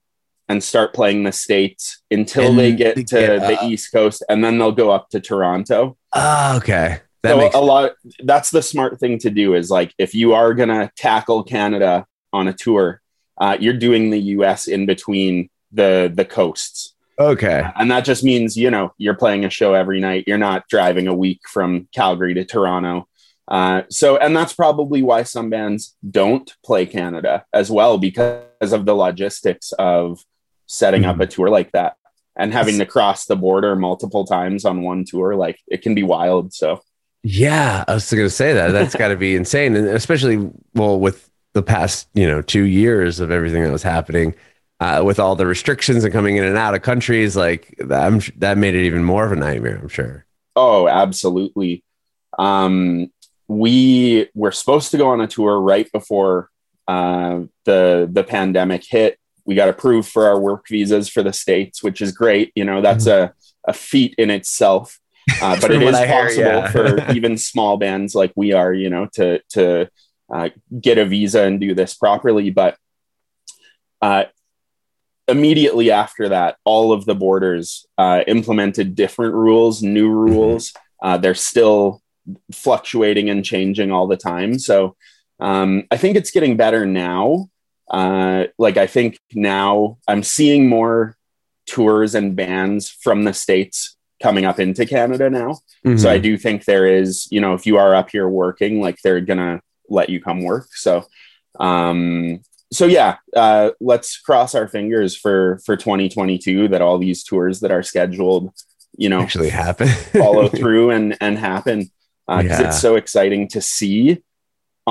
and 0.51 0.65
start 0.65 0.93
playing 0.93 1.23
the 1.23 1.31
states 1.31 2.03
until 2.11 2.49
And 2.49 2.59
they 2.59 2.73
get 2.73 2.97
they 2.97 3.05
to 3.05 3.17
get 3.17 3.61
the. 3.61 3.65
East 3.67 3.93
Coast, 3.93 4.25
and 4.29 4.43
then 4.43 4.59
they'll 4.59 4.73
go 4.73 4.91
up 4.91 5.09
to 5.11 5.21
Toronto. 5.21 5.97
Ah, 6.13 6.57
okay. 6.57 6.99
That 7.23 7.31
so 7.31 7.39
makes 7.39 7.55
a 7.55 7.61
lot. 7.61 7.93
That's 8.25 8.51
the 8.51 8.61
smart 8.61 8.99
thing 8.99 9.19
to 9.19 9.31
do. 9.31 9.55
Is 9.55 9.71
like 9.71 9.95
if 9.97 10.13
you 10.13 10.35
are 10.35 10.53
gonna 10.55 10.91
tackle 10.97 11.45
Canada 11.45 12.05
on 12.33 12.49
a 12.49 12.53
tour, 12.53 13.01
uh, 13.41 13.59
you're 13.61 13.79
doing 13.79 14.11
the 14.11 14.19
U.S. 14.35 14.67
in 14.67 14.87
between 14.87 15.51
the 15.71 16.11
the 16.13 16.25
coasts, 16.25 16.95
okay. 17.17 17.63
and 17.79 17.89
that 17.93 18.05
just 18.05 18.25
means 18.25 18.57
you 18.57 18.73
know 18.73 18.93
you're 18.99 19.15
playing 19.15 19.45
a 19.45 19.51
show 19.51 19.75
every 19.75 20.01
night. 20.01 20.25
You're 20.27 20.37
not 20.37 20.67
driving 20.69 21.07
a 21.07 21.15
week 21.15 21.43
from 21.49 21.87
Calgary 21.95 22.35
to 22.35 22.45
Toronto. 22.45 23.07
Uh, 23.47 23.83
so, 23.89 24.17
and 24.17 24.35
that's 24.37 24.53
probably 24.53 25.03
why 25.03 25.25
some 25.25 25.51
bands 25.51 25.97
don't 26.09 26.55
play 26.65 26.87
Canada 26.87 27.45
as 27.53 27.71
well 27.71 27.99
because 27.99 28.73
of 28.73 28.85
the 28.85 28.95
logistics 28.95 29.73
of 29.73 30.25
setting 30.71 31.05
up 31.05 31.17
Mhm. 31.17 31.23
a 31.23 31.27
tour 31.27 31.51
like 31.51 31.73
that 31.73 31.95
and 32.37 32.53
having 32.53 32.79
to 32.79 32.87
cross 32.87 33.27
the 33.27 33.37
border 33.37 33.75
multiple 33.77 34.25
times 34.25 34.65
on 34.65 34.83
one 34.83 35.05
tour. 35.05 35.35
Like 35.35 35.59
it 35.69 35.83
can 35.83 35.95
be 35.95 36.03
wild. 36.05 36.53
So, 36.55 36.81
Yeah, 37.25 37.85
I 37.89 37.95
was 37.95 38.11
going 38.11 38.25
to 38.27 38.31
say 38.31 38.53
that. 38.55 38.71
That's 38.73 38.95
got 38.95 39.09
to 39.09 39.17
be 39.17 39.35
insane, 39.43 39.75
and 39.77 39.89
especially 39.89 40.49
well 40.75 40.99
with 41.01 41.29
the 41.53 41.63
past 41.63 42.09
you 42.15 42.27
know 42.27 42.41
two 42.43 42.63
years 42.65 43.19
of 43.21 43.31
everything 43.31 43.63
that 43.65 43.73
was 43.73 43.83
happening, 43.83 44.35
uh, 44.79 45.03
with 45.05 45.19
all 45.19 45.35
the 45.37 45.47
restrictions 45.47 46.05
and 46.05 46.13
coming 46.13 46.37
in 46.37 46.45
and 46.45 46.57
out 46.57 46.75
of 46.75 46.83
countries, 46.83 47.37
like 47.37 47.75
that, 47.79 48.07
I'm, 48.07 48.21
that 48.39 48.57
made 48.57 48.75
it 48.75 48.85
even 48.87 49.05
more 49.05 49.27
of 49.27 49.33
a 49.33 49.37
nightmare. 49.37 49.79
I'm 49.83 49.89
sure. 49.89 50.25
oh, 50.57 50.87
absolutely. 50.89 51.83
Um, 52.39 53.09
we 53.49 54.29
were 54.35 54.53
supposed 54.53 54.93
to 54.93 54.97
go 54.99 55.09
on 55.11 55.21
a 55.21 55.27
tour 55.27 55.61
right 55.61 55.91
before 55.93 56.49
uh, 56.89 57.41
the 57.65 58.09
the 58.11 58.23
pandemic 58.25 58.85
hit. 58.89 59.19
We 59.51 59.57
got 59.57 59.69
approved 59.69 60.09
for 60.09 60.29
our 60.29 60.39
work 60.39 60.67
visas 60.69 61.09
for 61.09 61.25
the 61.25 61.33
states, 61.33 61.83
which 61.83 62.01
is 62.01 62.13
great. 62.13 62.53
You 62.55 62.65
know, 62.65 62.81
that's 62.81 63.09
a, 63.09 63.35
a 63.67 63.73
feat 63.73 64.15
in 64.17 64.31
itself. 64.31 64.97
Uh, 65.43 65.59
but 65.61 65.71
it 65.71 65.77
is 65.77 65.83
it 65.83 65.85
what 65.85 65.95
is 65.95 66.01
I 66.01 66.07
hear, 66.07 66.23
possible 66.25 66.45
yeah. 66.45 66.71
for 66.71 67.13
even 67.15 67.39
small 67.39 67.77
bands 67.77 68.15
like 68.15 68.33
we 68.35 68.53
are, 68.53 68.75
you 68.75 68.91
know, 68.91 69.07
to 69.13 69.41
to 69.51 69.89
uh, 70.33 70.49
get 70.81 70.99
a 70.99 71.05
visa 71.05 71.43
and 71.43 71.61
do 71.61 71.73
this 71.73 71.95
properly. 71.95 72.51
But 72.51 72.77
uh, 74.03 74.25
immediately 75.29 75.91
after 75.91 76.31
that, 76.31 76.57
all 76.65 76.93
of 76.93 77.05
the 77.05 77.15
borders 77.15 77.87
uh, 77.97 78.25
implemented 78.27 78.95
different 78.95 79.35
rules, 79.35 79.83
new 79.83 80.11
rules. 80.11 80.73
Uh, 81.03 81.17
they're 81.17 81.35
still 81.35 82.03
fluctuating 82.53 83.31
and 83.31 83.45
changing 83.45 83.93
all 83.93 84.07
the 84.07 84.17
time. 84.17 84.59
So 84.59 84.97
um, 85.39 85.85
I 85.91 85.97
think 85.97 86.17
it's 86.17 86.31
getting 86.31 86.57
better 86.57 86.87
now. 86.87 87.49
Uh, 87.91 88.45
like 88.59 88.77
I 88.77 88.87
think 88.87 89.19
now 89.35 89.99
I'm 90.09 90.23
seeing 90.23 90.69
more 90.69 91.17
tours 91.67 92.15
and 92.15 92.37
bands 92.37 92.89
from 92.89 93.25
the 93.25 93.33
states 93.35 93.97
coming 94.23 94.45
up 94.45 94.61
into 94.61 94.87
Canada 94.87 95.29
now. 95.31 95.55
So 95.97 96.11
I 96.11 96.19
Mhm. 96.19 96.23
do 96.23 96.37
think 96.37 96.65
there 96.67 96.87
is, 96.87 97.27
you 97.31 97.41
know, 97.41 97.55
if 97.55 97.67
you 97.67 97.79
are 97.79 97.95
up 97.95 98.11
here 98.11 98.29
working, 98.29 98.81
like 98.81 98.99
they're 99.03 99.21
gonna 99.21 99.61
let 99.89 100.09
you 100.11 100.21
come 100.21 100.43
work. 100.43 100.69
So, 100.73 101.05
um, 101.59 102.41
so 102.73 102.87
yeah, 102.87 103.17
uh, 103.35 103.71
let's 103.81 104.19
cross 104.19 104.55
our 104.55 104.69
fingers 104.69 105.17
for 105.17 105.59
for 105.65 105.77
2022 105.77 106.69
that 106.69 106.83
all 106.83 106.99
these 106.99 107.25
tours 107.25 107.61
that 107.61 107.71
are 107.73 107.83
scheduled, 107.83 108.53
you 108.97 109.09
know, 109.09 109.21
actually 109.21 109.51
happen. 109.51 109.89
follow 110.13 110.49
through 110.59 110.91
and 110.91 111.17
and 111.21 111.39
happen 111.39 111.91
because 112.29 112.61
Yeah. 112.61 112.69
it's 112.69 112.81
so 112.81 112.95
exciting 112.97 113.49
to 113.49 113.61
see 113.61 114.23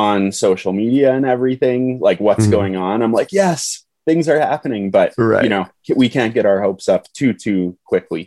on 0.08 0.32
social 0.32 0.72
media 0.84 1.10
and 1.18 1.26
everything 1.36 2.00
like 2.08 2.20
what's 2.28 2.48
Mhm. 2.48 2.52
going 2.58 2.76
on 2.88 2.96
i'm 3.04 3.12
like 3.20 3.32
yes 3.44 3.84
things 4.08 4.26
are 4.32 4.40
happening 4.52 4.84
but 4.98 5.14
Right. 5.18 5.44
you 5.44 5.50
know 5.50 5.66
we 6.02 6.08
can't 6.16 6.34
get 6.38 6.46
our 6.46 6.60
hopes 6.68 6.86
up 6.88 7.04
too 7.20 7.32
too 7.46 7.78
quickly 7.92 8.24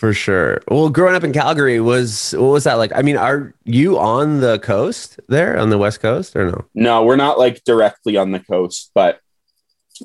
For 0.00 0.14
sure. 0.14 0.62
Well, 0.70 0.90
growing 0.90 1.16
up 1.18 1.24
in 1.24 1.32
Calgary 1.32 1.80
was 1.80 2.36
what 2.38 2.52
was 2.56 2.64
that 2.68 2.78
like? 2.82 2.92
I 2.94 3.02
mean, 3.02 3.16
are 3.28 3.52
you 3.80 3.98
on 3.98 4.38
the 4.38 4.60
coast 4.60 5.18
there 5.28 5.58
on 5.62 5.70
the 5.70 5.78
west 5.84 5.98
coast 6.00 6.36
or 6.38 6.44
no? 6.52 6.58
no 6.88 6.94
we're 7.06 7.22
not 7.26 7.36
like 7.44 7.56
directly 7.72 8.14
on 8.16 8.30
the 8.30 8.38
coast 8.54 8.92
but 8.94 9.18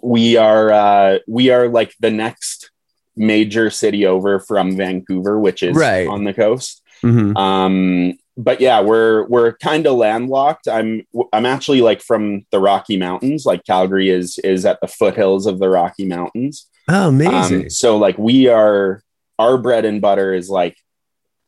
we 0.01 0.35
are 0.35 0.65
uh 0.83 1.11
we 1.27 1.51
are 1.55 1.65
like 1.79 1.91
the 2.05 2.09
next 2.25 2.71
major 3.15 3.69
city 3.69 4.01
over 4.13 4.39
from 4.39 4.75
vancouver 4.75 5.35
which 5.45 5.61
is 5.61 5.75
Right. 5.77 6.07
on 6.15 6.23
the 6.23 6.33
coast 6.33 6.81
Mm-hmm. 7.03 7.37
um 7.37 8.17
but 8.37 8.61
yeah 8.61 8.79
we're 8.79 9.25
we're 9.27 9.53
kind 9.57 9.87
of 9.87 9.95
landlocked 9.95 10.67
i'm 10.67 11.01
i'm 11.33 11.45
actually 11.45 11.81
like 11.81 12.01
from 12.01 12.45
the 12.51 12.59
rocky 12.59 12.95
mountains 12.95 13.45
like 13.45 13.63
calgary 13.65 14.09
is 14.09 14.37
is 14.43 14.63
at 14.65 14.79
the 14.81 14.87
foothills 14.87 15.45
of 15.47 15.59
the 15.59 15.67
rocky 15.69 16.05
mountains 16.05 16.67
Oh, 16.89 17.09
amazing. 17.09 17.63
um, 17.63 17.69
so 17.69 17.97
like 17.97 18.17
we 18.17 18.47
are 18.47 19.01
our 19.39 19.57
bread 19.57 19.83
and 19.85 19.99
butter 20.01 20.33
is 20.33 20.49
like 20.49 20.77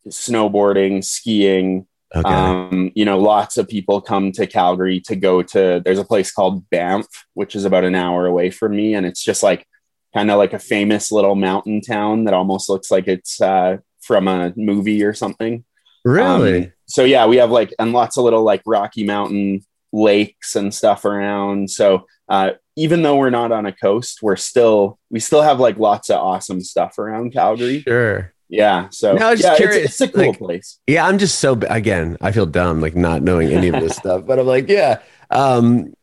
snowboarding 0.08 1.04
skiing 1.04 1.86
okay. 2.16 2.28
um 2.30 2.92
you 2.96 3.06
know 3.06 3.20
lots 3.20 3.58
of 3.58 3.68
people 3.68 4.02
come 4.02 4.32
to 4.32 4.48
calgary 4.48 5.00
to 5.02 5.16
go 5.16 5.42
to 5.44 5.82
there's 5.86 6.00
a 6.00 6.06
place 6.06 6.32
called 6.32 6.68
banff 6.70 7.06
which 7.36 7.56
is 7.56 7.66
about 7.66 7.84
an 7.84 7.96
hour 7.96 8.26
away 8.26 8.50
from 8.50 8.76
me 8.76 8.96
and 8.96 9.06
it's 9.06 9.24
just 9.24 9.44
like 9.44 9.66
kind 10.14 10.32
of 10.32 10.38
like 10.38 10.54
a 10.54 10.60
famous 10.60 11.12
little 11.12 11.36
mountain 11.36 11.82
town 11.82 12.24
that 12.24 12.34
almost 12.34 12.70
looks 12.70 12.90
like 12.90 13.08
it's 13.08 13.40
uh 13.42 13.78
from 14.02 14.28
a 14.28 14.52
movie 14.58 15.04
or 15.04 15.14
something 15.14 15.64
really? 16.06 16.66
um, 16.66 16.72
so 16.90 17.04
yeah, 17.04 17.26
we 17.26 17.38
have 17.38 17.52
like 17.52 17.74
and 17.80 17.94
lots 17.94 18.18
of 18.18 18.24
little 18.26 18.44
like 18.44 18.62
Rocky 18.66 19.04
Mountain 19.06 19.64
lakes 19.94 20.56
and 20.56 20.74
stuff 20.74 21.06
around. 21.06 21.70
So 21.70 22.06
uh, 22.28 22.52
even 22.76 23.02
though 23.04 23.16
we're 23.18 23.30
not 23.30 23.52
on 23.52 23.66
a 23.66 23.72
coast, 23.72 24.20
we're 24.22 24.36
still 24.36 25.00
we 25.10 25.20
still 25.20 25.42
have 25.42 25.60
like 25.60 25.78
lots 25.78 26.10
of 26.10 26.18
awesome 26.20 26.62
stuff 26.62 26.98
around 26.98 27.32
Calgary. 27.34 27.82
sure. 27.82 28.34
Yeah. 28.52 28.90
So 28.90 29.14
No, 29.14 29.28
I 29.28 29.32
was 29.32 29.42
just 29.42 29.48
yeah, 29.48 29.54
it's- 29.54 29.70
curious, 29.72 29.92
It's, 29.92 30.02
a 30.02 30.08
cool 30.12 30.28
like- 30.30 30.40
place. 30.40 30.80
Yeah, 30.88 31.06
I'm 31.06 31.20
just 31.20 31.38
so 31.40 31.54
again. 31.70 32.18
I 32.22 32.32
feel 32.32 32.48
dumb, 32.48 32.82
like 32.82 32.96
not 32.96 33.22
knowing 33.22 33.50
any 33.50 33.68
of 33.68 33.80
this 33.80 33.96
stuff. 34.02 34.26
But 34.26 34.40
I'm 34.40 34.48
like, 34.48 34.68
yeah. 34.68 35.00
Um, 35.30 35.94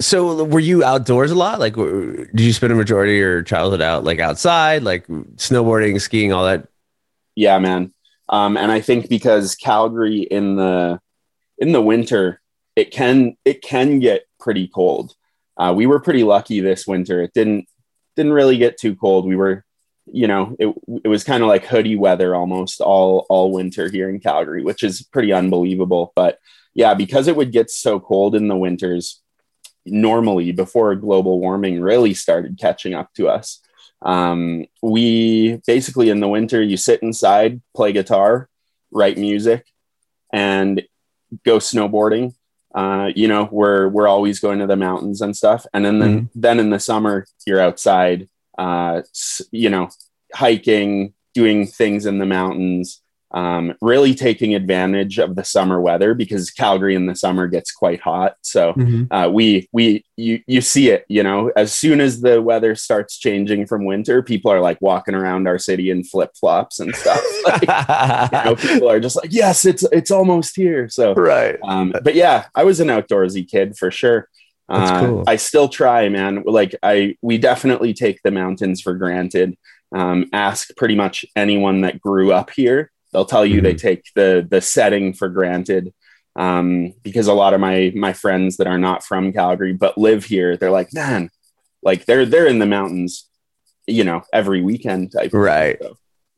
so 0.00 0.42
were 0.44 0.58
you 0.58 0.82
outdoors 0.82 1.30
a 1.30 1.34
lot? 1.34 1.60
Like, 1.60 1.74
w- 1.74 2.26
did 2.34 2.40
you 2.40 2.52
spend 2.54 2.72
a 2.72 2.76
majority 2.76 3.12
of 3.12 3.18
your 3.18 3.42
childhood 3.42 3.82
out, 3.82 4.04
like 4.04 4.18
outside, 4.20 4.82
like 4.82 5.06
snowboarding, 5.36 6.00
skiing, 6.00 6.32
all 6.32 6.44
that? 6.46 6.66
Yeah, 7.36 7.58
man. 7.58 7.92
Um, 8.32 8.56
and 8.56 8.72
I 8.72 8.80
think 8.80 9.08
because 9.10 9.54
Calgary 9.54 10.22
in 10.22 10.56
the 10.56 10.98
in 11.58 11.72
the 11.72 11.82
winter, 11.82 12.40
it 12.74 12.90
can 12.90 13.36
it 13.44 13.62
can 13.62 14.00
get 14.00 14.24
pretty 14.40 14.66
cold. 14.66 15.14
Uh, 15.56 15.74
we 15.76 15.86
were 15.86 16.00
pretty 16.00 16.24
lucky 16.24 16.60
this 16.60 16.86
winter. 16.86 17.22
It 17.22 17.34
didn't 17.34 17.66
didn't 18.16 18.32
really 18.32 18.56
get 18.56 18.78
too 18.78 18.96
cold. 18.96 19.26
We 19.26 19.36
were, 19.36 19.64
you 20.06 20.26
know, 20.26 20.56
it 20.58 20.74
it 21.04 21.08
was 21.08 21.24
kind 21.24 21.42
of 21.42 21.48
like 21.50 21.66
hoodie 21.66 21.96
weather 21.96 22.34
almost 22.34 22.80
all 22.80 23.26
all 23.28 23.52
winter 23.52 23.90
here 23.90 24.08
in 24.08 24.18
Calgary, 24.18 24.64
which 24.64 24.82
is 24.82 25.02
pretty 25.02 25.32
unbelievable. 25.32 26.12
But 26.16 26.38
yeah, 26.74 26.94
because 26.94 27.28
it 27.28 27.36
would 27.36 27.52
get 27.52 27.70
so 27.70 28.00
cold 28.00 28.34
in 28.34 28.48
the 28.48 28.56
winters, 28.56 29.20
normally 29.84 30.52
before 30.52 30.94
global 30.94 31.38
warming 31.38 31.82
really 31.82 32.14
started 32.14 32.58
catching 32.58 32.94
up 32.94 33.12
to 33.14 33.28
us, 33.28 33.60
um, 34.04 34.66
we 34.82 35.60
basically 35.66 36.10
in 36.10 36.20
the 36.20 36.28
winter 36.28 36.62
you 36.62 36.76
sit 36.76 37.02
inside, 37.02 37.60
play 37.74 37.92
guitar, 37.92 38.48
write 38.90 39.18
music, 39.18 39.66
and 40.32 40.82
go 41.44 41.58
snowboarding. 41.58 42.34
Uh, 42.74 43.10
you 43.14 43.28
know, 43.28 43.48
we're 43.52 43.88
we're 43.88 44.08
always 44.08 44.40
going 44.40 44.58
to 44.58 44.66
the 44.66 44.76
mountains 44.76 45.20
and 45.20 45.36
stuff, 45.36 45.66
and 45.74 45.84
then 45.84 45.98
then, 45.98 46.30
then 46.34 46.60
in 46.60 46.70
the 46.70 46.80
summer 46.80 47.26
you're 47.46 47.60
outside, 47.60 48.28
uh, 48.56 49.02
you 49.50 49.68
know, 49.68 49.90
hiking, 50.34 51.12
doing 51.34 51.66
things 51.66 52.06
in 52.06 52.18
the 52.18 52.26
mountains, 52.26 53.01
um, 53.34 53.74
really 53.80 54.14
taking 54.14 54.54
advantage 54.54 55.18
of 55.18 55.34
the 55.36 55.44
summer 55.44 55.80
weather 55.80 56.12
because 56.14 56.50
Calgary 56.50 56.94
in 56.94 57.06
the 57.06 57.14
summer 57.16 57.46
gets 57.46 57.72
quite 57.72 58.00
hot. 58.00 58.36
So 58.42 58.74
Mhm. 58.74 59.08
uh, 59.10 59.30
we 59.30 59.68
we 59.72 60.04
you 60.16 60.40
you 60.46 60.60
see 60.60 60.90
it. 60.90 61.04
You 61.08 61.22
know, 61.22 61.50
as 61.56 61.74
soon 61.74 62.00
as 62.00 62.20
the 62.20 62.42
weather 62.42 62.74
starts 62.74 63.18
changing 63.18 63.66
from 63.66 63.84
winter, 63.86 64.22
people 64.22 64.50
are 64.52 64.60
like 64.60 64.80
walking 64.82 65.14
around 65.14 65.48
our 65.48 65.58
city 65.58 65.90
in 65.90 66.04
flip 66.04 66.30
flops 66.38 66.78
and 66.80 66.94
stuff. 66.94 67.22
like, 67.46 67.62
you 67.62 68.44
know, 68.44 68.56
people 68.56 68.90
are 68.90 69.00
just 69.00 69.16
like, 69.16 69.32
yes, 69.32 69.64
it's 69.64 69.82
it's 69.92 70.10
almost 70.10 70.54
here. 70.54 70.88
So 70.88 71.14
right. 71.14 71.58
um, 71.64 71.92
but 72.02 72.14
yeah, 72.14 72.46
I 72.54 72.64
was 72.64 72.80
an 72.80 72.88
outdoorsy 72.88 73.48
kid 73.48 73.76
for 73.76 73.90
sure. 73.90 74.28
Uh, 74.68 75.00
cool. 75.00 75.24
I 75.26 75.36
still 75.36 75.68
try, 75.68 76.08
man. 76.08 76.44
Like 76.46 76.74
I, 76.82 77.16
we 77.20 77.36
definitely 77.36 77.92
take 77.94 78.20
the 78.22 78.30
mountains 78.30 78.80
for 78.80 78.94
granted. 78.94 79.56
Um, 79.94 80.30
ask 80.32 80.74
pretty 80.76 80.94
much 80.94 81.26
anyone 81.36 81.82
that 81.82 82.00
grew 82.00 82.32
up 82.32 82.50
here; 82.50 82.90
they'll 83.12 83.24
tell 83.24 83.44
you 83.46 83.60
they 83.60 83.74
Mhm. 83.74 83.80
take 83.80 84.04
the 84.14 84.46
the 84.48 84.60
setting 84.60 85.12
for 85.12 85.28
granted. 85.28 85.92
Um, 86.34 86.94
because 87.02 87.26
a 87.26 87.34
lot 87.34 87.52
of 87.52 87.60
my 87.60 87.92
my 87.94 88.12
friends 88.14 88.56
that 88.56 88.66
are 88.66 88.78
not 88.78 89.04
from 89.04 89.32
Calgary 89.32 89.74
but 89.74 89.98
live 89.98 90.24
here, 90.24 90.56
they're 90.56 90.70
like, 90.70 90.92
man, 90.94 91.30
like 91.82 92.06
they're 92.06 92.24
they're 92.24 92.46
in 92.46 92.58
the 92.58 92.66
mountains, 92.66 93.28
you 93.86 94.02
know, 94.04 94.22
every 94.32 94.62
weekend 94.62 95.12
type. 95.12 95.30
Right. 95.34 95.78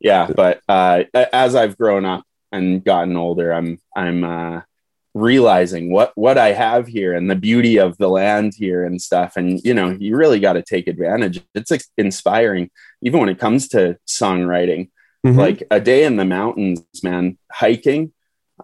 Yeah, 0.00 0.28
but 0.34 0.60
uh, 0.68 1.04
as 1.32 1.54
I've 1.54 1.78
grown 1.78 2.04
up 2.04 2.24
and 2.50 2.84
gotten 2.84 3.16
older, 3.16 3.52
I'm 3.52 3.78
I'm 3.96 4.24
uh, 4.24 4.62
realizing 5.14 5.92
what 5.92 6.12
what 6.16 6.38
I 6.38 6.52
have 6.52 6.86
here 6.88 7.14
and 7.14 7.30
the 7.30 7.36
beauty 7.36 7.78
of 7.78 7.96
the 7.98 8.08
land 8.08 8.54
here 8.56 8.84
and 8.84 9.00
stuff. 9.00 9.36
And 9.36 9.60
you 9.64 9.72
know, 9.74 9.90
you 9.90 10.16
really 10.16 10.40
got 10.40 10.54
to 10.54 10.62
take 10.62 10.88
advantage. 10.88 11.40
It's 11.54 11.70
inspiring, 11.96 12.70
even 13.00 13.20
when 13.20 13.28
it 13.28 13.38
comes 13.38 13.68
to 13.68 13.96
songwriting. 14.08 14.90
Mhm. 15.24 15.36
Like 15.36 15.62
a 15.70 15.80
day 15.80 16.04
in 16.04 16.16
the 16.16 16.24
mountains, 16.24 16.82
man, 17.02 17.38
hiking. 17.50 18.12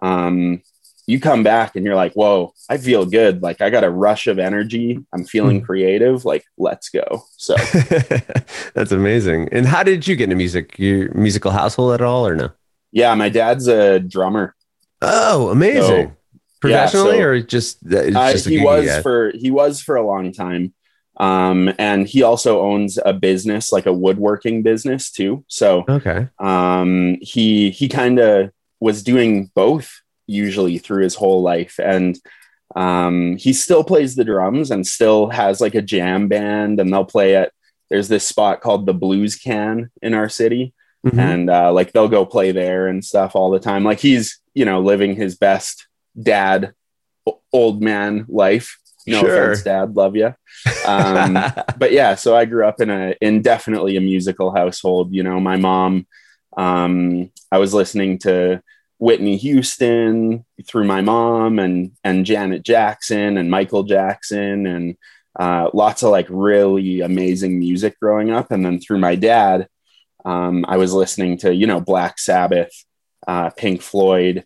Um, 0.01 0.61
you 1.07 1.19
come 1.19 1.43
back 1.43 1.75
and 1.75 1.83
you're 1.83 1.95
like, 1.95 2.13
"Whoa, 2.13 2.53
I 2.69 2.77
feel 2.77 3.05
good. 3.05 3.41
Like 3.41 3.59
I 3.61 3.69
got 3.71 3.83
a 3.83 3.89
rush 3.89 4.27
of 4.27 4.37
energy. 4.37 4.99
I'm 5.11 5.25
feeling 5.25 5.61
creative. 5.61 6.23
Like 6.23 6.43
let's 6.57 6.89
go." 6.89 7.23
So. 7.37 7.55
That's 8.75 8.91
amazing. 8.91 9.49
And 9.51 9.65
how 9.65 9.83
did 9.83 10.07
you 10.07 10.15
get 10.15 10.25
into 10.25 10.35
music? 10.35 10.77
Your 10.77 11.11
musical 11.13 11.51
household 11.51 11.93
at 11.93 12.01
all 12.01 12.25
or 12.27 12.35
no? 12.35 12.49
Yeah, 12.91 13.13
my 13.15 13.29
dad's 13.29 13.67
a 13.67 13.99
drummer. 13.99 14.55
Oh, 15.01 15.49
amazing. 15.49 16.09
So, 16.09 16.11
Professionally 16.61 17.17
so- 17.17 17.23
or 17.23 17.41
just 17.41 17.79
Uh, 17.91 18.31
just 18.31 18.47
he 18.47 18.63
was 18.63 19.01
for 19.01 19.31
he 19.33 19.49
was 19.49 19.81
for 19.81 19.95
a 19.95 20.05
long 20.05 20.31
time 20.31 20.73
um 21.17 21.71
and 21.77 22.07
he 22.07 22.23
also 22.23 22.61
owns 22.61 22.97
a 23.05 23.11
business 23.13 23.71
like 23.71 23.85
a 23.85 23.93
woodworking 23.93 24.61
business 24.63 25.11
too 25.11 25.43
so 25.47 25.83
Okay. 25.89 26.27
um 26.39 27.17
he 27.21 27.69
he 27.71 27.87
kind 27.89 28.17
of 28.19 28.51
was 28.79 29.03
doing 29.03 29.51
both 29.53 30.01
usually 30.27 30.77
through 30.77 31.03
his 31.03 31.15
whole 31.15 31.41
life 31.41 31.79
and 31.83 32.17
um 32.75 33.35
he 33.37 33.51
still 33.51 33.83
plays 33.83 34.15
the 34.15 34.23
drums 34.23 34.71
and 34.71 34.87
still 34.87 35.29
has 35.29 35.59
like 35.59 35.75
a 35.75 35.81
jam 35.81 36.27
band 36.29 36.79
and 36.79 36.91
they'll 36.93 37.03
play 37.05 37.35
at 37.35 37.51
there's 37.89 38.07
this 38.07 38.25
spot 38.25 38.61
called 38.61 38.85
the 38.85 38.93
blues 38.93 39.35
can 39.35 39.89
in 40.01 40.13
our 40.13 40.29
city 40.29 40.73
Mhm. 41.05 41.17
and 41.17 41.49
uh, 41.49 41.73
like 41.73 41.91
they'll 41.93 42.07
go 42.07 42.27
play 42.27 42.51
there 42.51 42.85
and 42.85 43.03
stuff 43.03 43.35
all 43.35 43.49
the 43.49 43.59
time. 43.59 43.83
Like 43.83 43.99
he's 43.99 44.39
you 44.53 44.65
know 44.65 44.81
living 44.81 45.15
his 45.15 45.35
best 45.35 45.87
dad, 46.21 46.73
old 47.51 47.81
man 47.81 48.25
life. 48.29 48.77
No 49.07 49.21
Sure. 49.21 49.43
offense, 49.51 49.63
dad, 49.63 49.95
love 49.95 50.15
you. 50.15 50.33
Um, 50.85 51.33
but 51.77 51.91
yeah, 51.91 52.15
so 52.15 52.35
I 52.35 52.45
grew 52.45 52.65
up 52.65 52.81
in 52.81 52.89
a 52.89 53.15
in 53.21 53.41
definitely 53.41 53.97
a 53.97 54.01
musical 54.01 54.53
household. 54.55 55.13
You 55.13 55.23
know, 55.23 55.39
my 55.39 55.57
mom. 55.57 56.07
Um, 56.57 57.31
I 57.51 57.57
was 57.59 57.73
listening 57.73 58.17
to 58.19 58.61
Whitney 58.99 59.37
Houston 59.37 60.45
through 60.67 60.83
my 60.85 61.01
mom 61.01 61.59
and 61.59 61.91
and 62.03 62.25
Janet 62.25 62.63
Jackson 62.63 63.37
and 63.37 63.49
Michael 63.49 63.83
Jackson 63.83 64.65
and 64.67 64.95
uh, 65.39 65.69
lots 65.73 66.03
of 66.03 66.11
like 66.11 66.27
really 66.29 66.99
amazing 67.01 67.57
music 67.57 67.97
growing 67.99 68.31
up. 68.31 68.51
And 68.51 68.65
then 68.65 68.79
through 68.79 68.99
my 68.99 69.15
dad, 69.15 69.67
um, 70.25 70.65
I 70.67 70.77
was 70.77 70.93
listening 70.93 71.37
to 71.39 71.53
you 71.55 71.65
know 71.67 71.79
Black 71.81 72.19
Sabbath, 72.19 72.71
uh, 73.27 73.49
Pink 73.51 73.81
Floyd, 73.81 74.45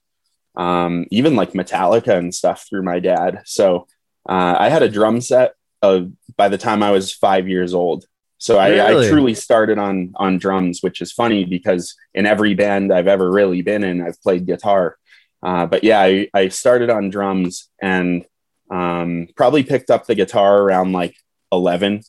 um, 0.55 1.05
even 1.11 1.35
like 1.35 1.51
Metallica 1.53 2.17
and 2.17 2.33
stuff 2.33 2.65
through 2.69 2.83
my 2.83 2.99
dad. 2.99 3.41
So 3.45 3.87
uh, 4.27 4.55
I 4.59 4.69
had 4.69 4.83
a 4.83 4.89
drum 4.89 5.21
set 5.21 5.53
of 5.81 6.11
by 6.37 6.49
the 6.49 6.57
time 6.57 6.83
I 6.83 6.91
was 6.91 7.13
five 7.13 7.47
years 7.47 7.73
old. 7.73 8.05
So 8.37 8.57
I, 8.57 8.69
Really? 8.69 9.07
I 9.07 9.09
truly 9.09 9.33
started 9.33 9.77
on 9.77 10.13
on 10.15 10.37
drums, 10.37 10.81
which 10.81 11.01
is 11.01 11.11
funny 11.11 11.45
because 11.45 11.95
in 12.13 12.25
every 12.25 12.53
band 12.53 12.91
I've 12.91 13.07
ever 13.07 13.31
really 13.31 13.61
been 13.61 13.83
in, 13.83 14.01
I've 14.01 14.21
played 14.21 14.45
guitar. 14.45 14.97
Uh, 15.41 15.65
but 15.65 15.83
yeah, 15.83 16.01
I, 16.01 16.27
I 16.33 16.47
started 16.49 16.89
on 16.89 17.09
drums 17.09 17.69
and 17.81 18.25
um, 18.71 19.27
probably 19.35 19.63
picked 19.63 19.91
up 19.91 20.07
the 20.07 20.15
guitar 20.15 20.61
around 20.61 20.91
like 20.91 21.15
11, 21.51 22.01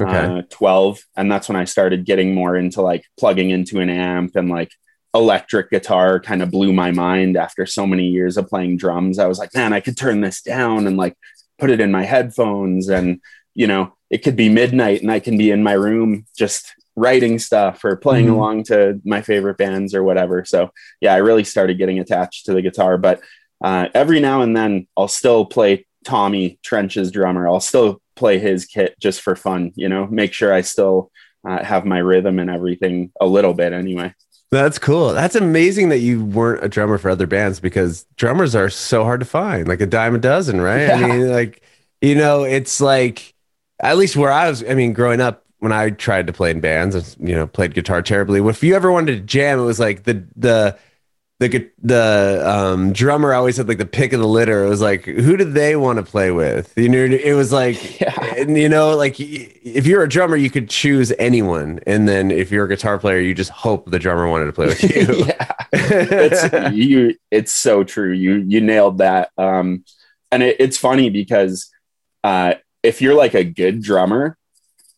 okay. 0.00 0.10
uh, 0.10 0.42
12. 0.50 1.00
And 1.16 1.30
that's 1.30 1.48
when 1.48 1.56
I 1.56 1.64
started 1.64 2.04
getting 2.04 2.34
more 2.34 2.56
into 2.56 2.82
like 2.82 3.04
plugging 3.18 3.50
into 3.50 3.78
an 3.78 3.90
amp 3.90 4.34
and 4.34 4.48
like 4.48 4.72
electric 5.14 5.70
guitar 5.70 6.20
kind 6.20 6.42
of 6.42 6.50
blew 6.50 6.72
my 6.72 6.90
mind 6.90 7.36
after 7.36 7.66
so 7.66 7.86
many 7.86 8.08
years 8.08 8.36
of 8.36 8.48
playing 8.48 8.76
drums. 8.76 9.18
I 9.18 9.26
was 9.26 9.38
like, 9.38 9.54
man, 9.54 9.72
I 9.72 9.80
could 9.80 9.96
turn 9.96 10.20
this 10.20 10.42
down 10.42 10.86
and 10.86 10.96
like 10.96 11.16
put 11.60 11.70
it 11.70 11.80
in 11.80 11.90
my 11.92 12.04
headphones. 12.04 12.88
And, 12.88 13.20
you 13.54 13.66
know, 13.66 13.92
it 14.10 14.18
could 14.24 14.36
be 14.36 14.48
midnight 14.48 15.02
and 15.02 15.10
I 15.10 15.20
can 15.20 15.36
be 15.38 15.50
in 15.50 15.62
my 15.62 15.72
room 15.74 16.26
just 16.36 16.74
writing 16.96 17.38
stuff 17.38 17.84
or 17.84 17.96
playing 17.96 18.26
Mhm. 18.26 18.32
along 18.32 18.64
to 18.64 19.00
my 19.04 19.22
favorite 19.22 19.56
bands 19.58 19.94
or 19.94 20.02
whatever. 20.02 20.44
So, 20.44 20.70
yeah, 21.00 21.14
I 21.14 21.18
really 21.18 21.44
started 21.44 21.78
getting 21.78 21.98
attached 22.00 22.46
to 22.46 22.52
the 22.52 22.62
guitar. 22.62 22.98
But 22.98 23.20
uh, 23.62 23.88
every 23.94 24.20
now 24.20 24.40
and 24.40 24.56
then 24.56 24.86
I'll 24.96 25.06
still 25.08 25.44
play 25.44 25.86
Tommy 26.04 26.58
Trench's 26.62 27.10
drummer. 27.10 27.46
I'll 27.46 27.60
still 27.60 28.00
play 28.16 28.38
his 28.38 28.64
kit 28.66 28.94
just 28.98 29.20
for 29.20 29.36
fun, 29.36 29.72
you 29.76 29.88
know, 29.88 30.06
make 30.06 30.32
sure 30.32 30.52
I 30.52 30.62
still 30.62 31.10
uh, 31.48 31.62
have 31.64 31.84
my 31.84 31.98
rhythm 31.98 32.38
and 32.38 32.50
everything 32.50 33.12
a 33.20 33.26
little 33.26 33.54
bit 33.54 33.72
anyway. 33.72 34.12
That's 34.50 34.78
cool. 34.80 35.12
That's 35.12 35.36
amazing 35.36 35.90
that 35.90 35.98
you 35.98 36.24
weren't 36.24 36.64
a 36.64 36.68
drummer 36.68 36.98
for 36.98 37.08
other 37.08 37.26
bands 37.26 37.60
because 37.60 38.04
drummers 38.16 38.56
are 38.56 38.68
so 38.68 39.04
hard 39.04 39.20
to 39.20 39.26
find, 39.26 39.68
like 39.68 39.80
a 39.80 39.86
dime 39.86 40.14
a 40.14 40.18
dozen, 40.18 40.60
right? 40.60 40.90
I 40.90 41.06
mean, 41.06 41.30
like, 41.30 41.62
you 42.00 42.16
know, 42.16 42.42
it's 42.42 42.80
like, 42.80 43.32
at 43.80 43.96
least 43.96 44.16
where 44.16 44.32
I 44.32 44.48
was, 44.48 44.64
I 44.64 44.74
mean, 44.74 44.92
growing 44.92 45.20
up, 45.20 45.44
when 45.60 45.72
I 45.72 45.90
tried 45.90 46.26
to 46.26 46.32
play 46.32 46.50
in 46.50 46.60
bands, 46.60 46.94
and, 46.94 47.28
you 47.28 47.34
know, 47.34 47.46
played 47.46 47.74
guitar 47.74 48.00
terribly. 48.02 48.40
If 48.40 48.62
you 48.62 48.74
ever 48.74 48.90
wanted 48.90 49.16
to 49.16 49.20
jam, 49.20 49.58
it 49.58 49.62
was 49.62 49.78
like 49.78 50.04
the, 50.04 50.24
the, 50.34 50.76
the, 51.40 51.70
the 51.82 52.42
um, 52.46 52.92
drummer 52.92 53.32
always 53.34 53.56
had 53.56 53.66
like 53.66 53.78
the 53.78 53.86
pick 53.86 54.12
of 54.12 54.20
the 54.20 54.28
litter. 54.28 54.64
It 54.64 54.68
was 54.68 54.80
like, 54.82 55.04
who 55.04 55.36
did 55.36 55.54
they 55.54 55.74
want 55.74 55.96
to 55.98 56.02
play 56.04 56.30
with? 56.30 56.72
You 56.76 56.88
know, 56.88 56.98
it 56.98 57.32
was 57.32 57.50
like, 57.52 58.00
Yeah. 58.00 58.34
and 58.36 58.56
you 58.56 58.68
know, 58.68 58.96
like 58.96 59.16
if 59.18 59.86
you're 59.86 60.02
a 60.02 60.08
drummer, 60.08 60.36
you 60.36 60.50
could 60.50 60.68
choose 60.68 61.12
anyone, 61.18 61.80
and 61.86 62.06
then 62.08 62.30
if 62.30 62.50
you're 62.50 62.66
a 62.66 62.68
guitar 62.68 62.98
player, 62.98 63.18
you 63.20 63.34
just 63.34 63.50
hope 63.50 63.90
the 63.90 63.98
drummer 63.98 64.28
wanted 64.28 64.46
to 64.46 64.52
play 64.52 64.66
with 64.66 64.82
you. 64.82 65.24
yeah. 65.26 65.54
it's 65.72 66.74
you 66.76 67.14
it's 67.30 67.52
so 67.52 67.84
true 67.84 68.10
you 68.12 68.34
you 68.46 68.60
nailed 68.60 68.98
that 68.98 69.30
um 69.38 69.84
and 70.32 70.42
it, 70.42 70.56
it's 70.58 70.76
funny 70.76 71.10
because 71.10 71.70
uh 72.24 72.54
if 72.82 73.00
you're 73.00 73.14
like 73.14 73.34
a 73.34 73.44
good 73.44 73.80
drummer 73.80 74.36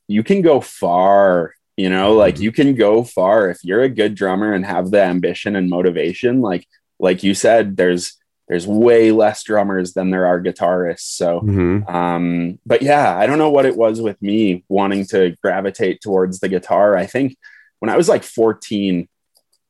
you 0.09 0.23
can 0.23 0.41
go 0.41 0.61
far 0.63 1.53
you 1.77 1.89
know 1.89 2.15
like 2.15 2.39
you 2.39 2.53
can 2.53 2.75
go 2.75 3.03
far 3.03 3.49
if 3.51 3.59
you're 3.65 3.83
a 3.83 3.89
good 3.89 4.15
drummer 4.15 4.53
and 4.53 4.65
have 4.67 4.91
the 4.91 5.03
ambition 5.03 5.57
and 5.57 5.71
motivation. 5.71 6.41
Like 6.41 6.67
like 6.99 7.23
you 7.23 7.35
said 7.35 7.77
there's 7.77 8.17
there's 8.49 8.67
way 8.67 9.13
less 9.13 9.43
drummers 9.45 9.95
than 9.95 10.11
there 10.11 10.27
are 10.27 10.41
guitarists. 10.43 11.17
So 11.17 11.41
Mhm. 11.41 11.89
um 11.89 12.59
but 12.67 12.83
yeah 12.83 13.17
i 13.17 13.27
don't 13.27 13.39
know 13.39 13.51
what 13.51 13.65
it 13.67 13.77
was 13.77 14.01
with 14.01 14.21
me 14.21 14.65
wanting 14.69 15.07
to 15.07 15.35
gravitate 15.43 16.01
towards 16.03 16.41
the 16.41 16.49
guitar. 16.49 16.97
I 16.97 17.07
think 17.07 17.37
when 17.79 17.89
i 17.91 17.97
was 17.97 18.09
like 18.09 18.23
14 18.23 19.09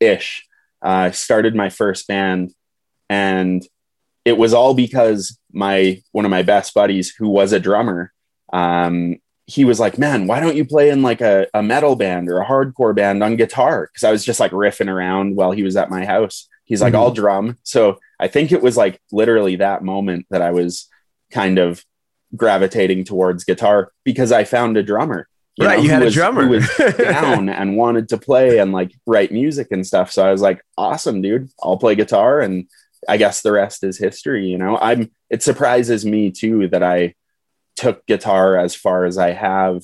ish 0.00 0.47
uh, 0.85 0.88
i 0.88 1.11
started 1.12 1.54
my 1.54 1.71
first 1.71 2.09
band 2.09 2.52
and 3.09 3.62
it 4.25 4.37
was 4.37 4.52
all 4.52 4.75
because 4.75 5.38
my 5.52 6.02
one 6.12 6.25
of 6.25 6.30
my 6.30 6.42
best 6.42 6.75
buddies 6.75 7.14
who 7.16 7.28
was 7.28 7.52
a 7.52 7.61
drummer 7.61 8.12
um 8.52 9.16
he 9.46 9.64
was 9.64 9.80
like 9.80 9.99
man 9.99 10.26
why 10.26 10.38
don't 10.40 10.56
you 10.56 10.64
play 10.64 10.90
in 10.90 11.02
like 11.02 11.20
a, 11.20 11.46
a 11.54 11.62
metal 11.62 11.96
band 11.96 12.28
or 12.28 12.40
a 12.40 12.46
hardcore 12.46 12.94
band 12.94 13.22
on 13.22 13.37
guitar 13.37 13.88
because 13.92 14.04
i 14.04 14.11
was 14.11 14.25
just 14.25 14.38
like 14.40 14.52
riffing 14.52 14.88
around 14.88 15.34
while 15.37 15.50
he 15.52 15.62
was 15.62 15.76
at 15.76 15.90
my 15.90 16.04
house 16.04 16.49
he's 16.64 16.80
like 16.80 16.92
Mhm. 16.94 16.99
i'll 16.99 17.11
drum 17.11 17.58
so 17.64 17.99
i 18.20 18.28
think 18.28 18.52
it 18.52 18.62
was 18.62 18.76
like 18.76 19.00
literally 19.11 19.56
that 19.56 19.82
moment 19.82 20.26
that 20.30 20.42
i 20.42 20.50
was 20.52 20.88
kind 21.32 21.58
of 21.58 21.84
gravitating 22.37 23.04
towards 23.04 23.44
guitar 23.44 23.92
because 24.04 24.32
I 24.32 24.44
found 24.44 24.76
a 24.76 24.82
drummer. 24.82 25.28
Right, 25.61 25.76
know, 25.76 25.82
you 25.82 25.90
had 25.90 26.02
a 26.02 26.11
drummer. 26.11 26.44
who 26.44 26.49
was 26.50 26.66
down 26.99 27.50
and 27.50 27.76
wanted 27.76 28.08
to 28.08 28.16
play 28.18 28.58
and 28.58 28.72
like 28.72 28.92
write 29.06 29.32
music 29.32 29.68
and 29.70 29.87
stuff. 29.87 30.11
So 30.11 30.26
I 30.26 30.32
was 30.32 30.40
like, 30.40 30.62
awesome, 30.78 31.20
dude. 31.20 31.50
I'll 31.62 31.76
play 31.76 31.94
guitar, 31.94 32.40
and 32.40 32.66
I 33.06 33.18
guess 33.18 33.42
the 33.42 33.52
rest 33.52 33.84
is 33.84 33.99
history. 33.99 34.46
You 34.46 34.56
know, 34.56 34.78
I'm. 34.80 35.11
It 35.28 35.42
surprises 35.42 36.06
me 36.06 36.30
too 36.30 36.68
that 36.68 36.82
I 36.82 37.14
took 37.76 38.05
guitar 38.07 38.57
as 38.57 38.75
far 38.75 39.05
as 39.05 39.19
I 39.19 39.33
have 39.33 39.83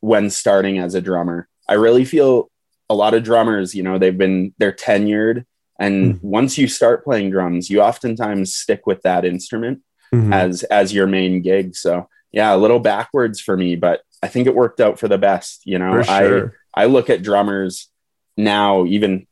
when 0.00 0.30
starting 0.30 0.78
as 0.78 0.94
a 0.94 1.00
drummer. 1.00 1.48
I 1.68 1.74
really 1.74 2.04
feel 2.04 2.50
a 2.88 2.94
lot 2.94 3.14
of 3.14 3.22
drummers, 3.22 3.74
you 3.74 3.82
know, 3.82 3.98
they've 3.98 4.16
been 4.16 4.54
they're 4.58 4.72
tenured 4.72 5.44
And 5.78 6.16
Mm. 6.16 6.22
once 6.22 6.58
you 6.58 6.68
start 6.68 7.04
playing 7.04 7.30
drums, 7.30 7.70
you 7.70 7.80
oftentimes 7.80 8.54
stick 8.54 8.86
with 8.86 9.00
that 9.00 9.24
instrument 9.24 9.80
Mhm. 10.12 10.30
as 10.34 10.62
as 10.64 10.92
your 10.92 11.06
main 11.06 11.40
gig. 11.40 11.74
So 11.74 12.06
yeah, 12.32 12.54
a 12.54 12.58
little 12.58 12.80
backwards 12.80 13.40
for 13.40 13.56
me, 13.56 13.76
but 13.76 14.02
I 14.22 14.28
think 14.28 14.46
it 14.46 14.54
worked 14.54 14.80
out 14.80 14.98
for 14.98 15.08
the 15.08 15.16
best. 15.16 15.62
You 15.64 15.78
know, 15.78 16.02
sure. 16.02 16.52
I 16.76 16.82
I 16.82 16.84
look 16.84 17.08
at 17.08 17.22
drummers 17.22 17.88
now, 18.36 18.84
even 18.84 19.26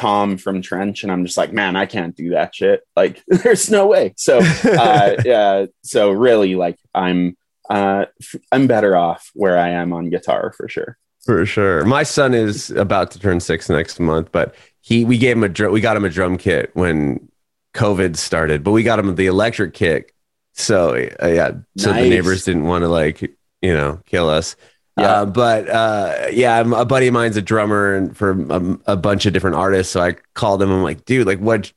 Tom 0.00 0.38
from 0.38 0.62
Trench, 0.62 1.02
and 1.02 1.12
I'm 1.12 1.26
just 1.26 1.36
like, 1.36 1.52
man, 1.52 1.76
I 1.76 1.84
can't 1.84 2.16
do 2.16 2.30
that 2.30 2.54
shit. 2.54 2.80
Like, 2.96 3.22
there's 3.28 3.70
no 3.70 3.86
way. 3.86 4.14
So 4.16 4.38
uh, 4.38 5.16
yeah, 5.26 5.66
so 5.82 6.10
really, 6.10 6.54
like, 6.54 6.78
I'm 6.94 7.36
uh, 7.68 8.06
I'm 8.50 8.66
better 8.66 8.96
off 8.96 9.30
where 9.34 9.58
I 9.58 9.68
am 9.68 9.92
on 9.92 10.08
guitar 10.08 10.54
for 10.56 10.68
sure. 10.68 10.96
For 11.26 11.44
sure. 11.44 11.84
My 11.84 12.02
son 12.02 12.32
is 12.32 12.70
about 12.70 13.10
to 13.10 13.18
turn 13.20 13.40
six 13.40 13.68
next 13.68 14.00
month, 14.00 14.32
but 14.32 14.54
he 14.80 15.04
we 15.04 15.18
gave 15.18 15.36
him 15.36 15.44
a 15.44 15.50
drum 15.50 15.70
we 15.70 15.82
got 15.82 15.98
him 15.98 16.06
a 16.06 16.10
drum 16.10 16.38
kit 16.38 16.70
when 16.72 17.28
COVID 17.74 18.16
started, 18.16 18.64
but 18.64 18.70
we 18.70 18.82
got 18.82 18.98
him 18.98 19.14
the 19.14 19.26
electric 19.26 19.74
kit. 19.74 20.12
So 20.54 20.94
uh, 21.22 21.26
yeah, 21.26 21.52
so 21.76 21.92
the 21.92 22.08
neighbors 22.08 22.44
didn't 22.46 22.64
want 22.64 22.82
to 22.82 22.88
like, 22.88 23.20
you 23.20 23.74
know, 23.74 24.00
kill 24.06 24.30
us. 24.30 24.56
Yeah. 24.98 25.06
Uh, 25.06 25.26
but 25.26 25.68
uh, 25.68 26.26
yeah, 26.32 26.58
I'm, 26.58 26.72
a 26.72 26.84
buddy 26.84 27.06
of 27.06 27.14
mine's 27.14 27.36
a 27.36 27.42
drummer 27.42 27.94
and 27.94 28.16
for 28.16 28.30
a, 28.30 28.78
a 28.92 28.96
bunch 28.96 29.26
of 29.26 29.32
different 29.32 29.56
artists. 29.56 29.92
So 29.92 30.00
I 30.00 30.16
called 30.34 30.62
him. 30.62 30.70
I'm 30.70 30.82
like, 30.82 31.04
dude, 31.04 31.26
like 31.26 31.38
what? 31.38 31.72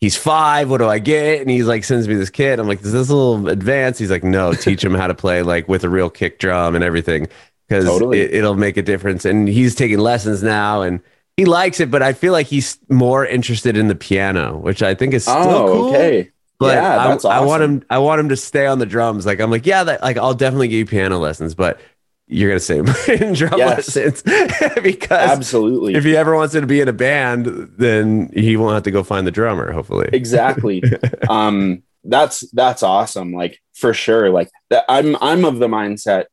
He's 0.00 0.16
five. 0.16 0.68
What 0.68 0.78
do 0.78 0.86
I 0.86 0.98
get? 0.98 1.40
And 1.40 1.48
he's 1.48 1.66
like, 1.66 1.82
sends 1.82 2.06
me 2.06 2.14
this 2.14 2.28
kit. 2.28 2.58
I'm 2.58 2.68
like, 2.68 2.82
is 2.82 2.92
this 2.92 3.08
a 3.08 3.14
little 3.14 3.48
advanced? 3.48 3.98
He's 3.98 4.10
like, 4.10 4.24
no, 4.24 4.52
teach 4.52 4.84
him 4.84 4.92
how 4.94 5.06
to 5.06 5.14
play 5.14 5.42
like 5.42 5.66
with 5.66 5.82
a 5.82 5.88
real 5.88 6.10
kick 6.10 6.38
drum 6.38 6.74
and 6.74 6.84
everything 6.84 7.28
because 7.68 7.86
Totally. 7.86 8.20
it, 8.20 8.34
it'll 8.34 8.54
make 8.54 8.76
a 8.76 8.82
difference. 8.82 9.24
And 9.24 9.48
he's 9.48 9.74
taking 9.74 9.98
lessons 9.98 10.42
now 10.42 10.82
and 10.82 11.00
he 11.36 11.44
likes 11.46 11.80
it, 11.80 11.90
but 11.90 12.02
I 12.02 12.12
feel 12.12 12.32
like 12.32 12.46
he's 12.46 12.78
more 12.88 13.26
interested 13.26 13.76
in 13.76 13.88
the 13.88 13.94
piano, 13.94 14.58
which 14.58 14.82
I 14.82 14.94
think 14.94 15.14
is 15.14 15.24
still 15.24 15.36
oh, 15.36 15.66
cool. 15.66 15.88
okay. 15.88 16.30
But 16.58 16.76
Yeah, 16.76 17.00
I, 17.00 17.08
that's 17.08 17.24
I 17.24 17.40
want 17.40 17.62
him. 17.62 17.82
I 17.90 17.98
want 17.98 18.20
him 18.20 18.28
to 18.28 18.36
stay 18.36 18.66
on 18.66 18.78
the 18.78 18.86
drums. 18.86 19.26
Like 19.26 19.40
I'm 19.40 19.50
like, 19.50 19.66
yeah, 19.66 19.84
that, 19.84 20.02
like 20.02 20.16
I'll 20.16 20.34
definitely 20.34 20.68
give 20.68 20.78
you 20.78 20.86
piano 20.86 21.18
lessons, 21.18 21.54
but 21.54 21.80
you're 22.26 22.50
gonna 22.50 22.60
stay 22.60 22.78
in 23.14 23.32
drum 23.34 23.58
Yes. 23.58 23.94
lessons 23.96 24.22
because 24.82 25.30
Absolutely. 25.30 25.94
if 25.94 26.04
he 26.04 26.16
ever 26.16 26.34
wants 26.34 26.54
to 26.54 26.66
be 26.66 26.80
in 26.80 26.88
a 26.88 26.92
band, 26.92 27.46
then 27.76 28.30
he 28.34 28.56
won't 28.56 28.74
have 28.74 28.82
to 28.84 28.90
go 28.90 29.02
find 29.02 29.26
the 29.26 29.30
drummer. 29.30 29.72
Hopefully, 29.72 30.08
exactly 30.12 30.82
um 31.28 31.82
that's 32.04 32.40
that's 32.52 32.82
awesome 32.82 33.32
like 33.32 33.58
for 33.74 33.94
sure 33.94 34.28
like 34.28 34.50
that 34.68 34.84
i'm 34.90 35.16
i'm 35.22 35.42
of 35.46 35.58
the 35.58 35.66
mindset 35.66 36.26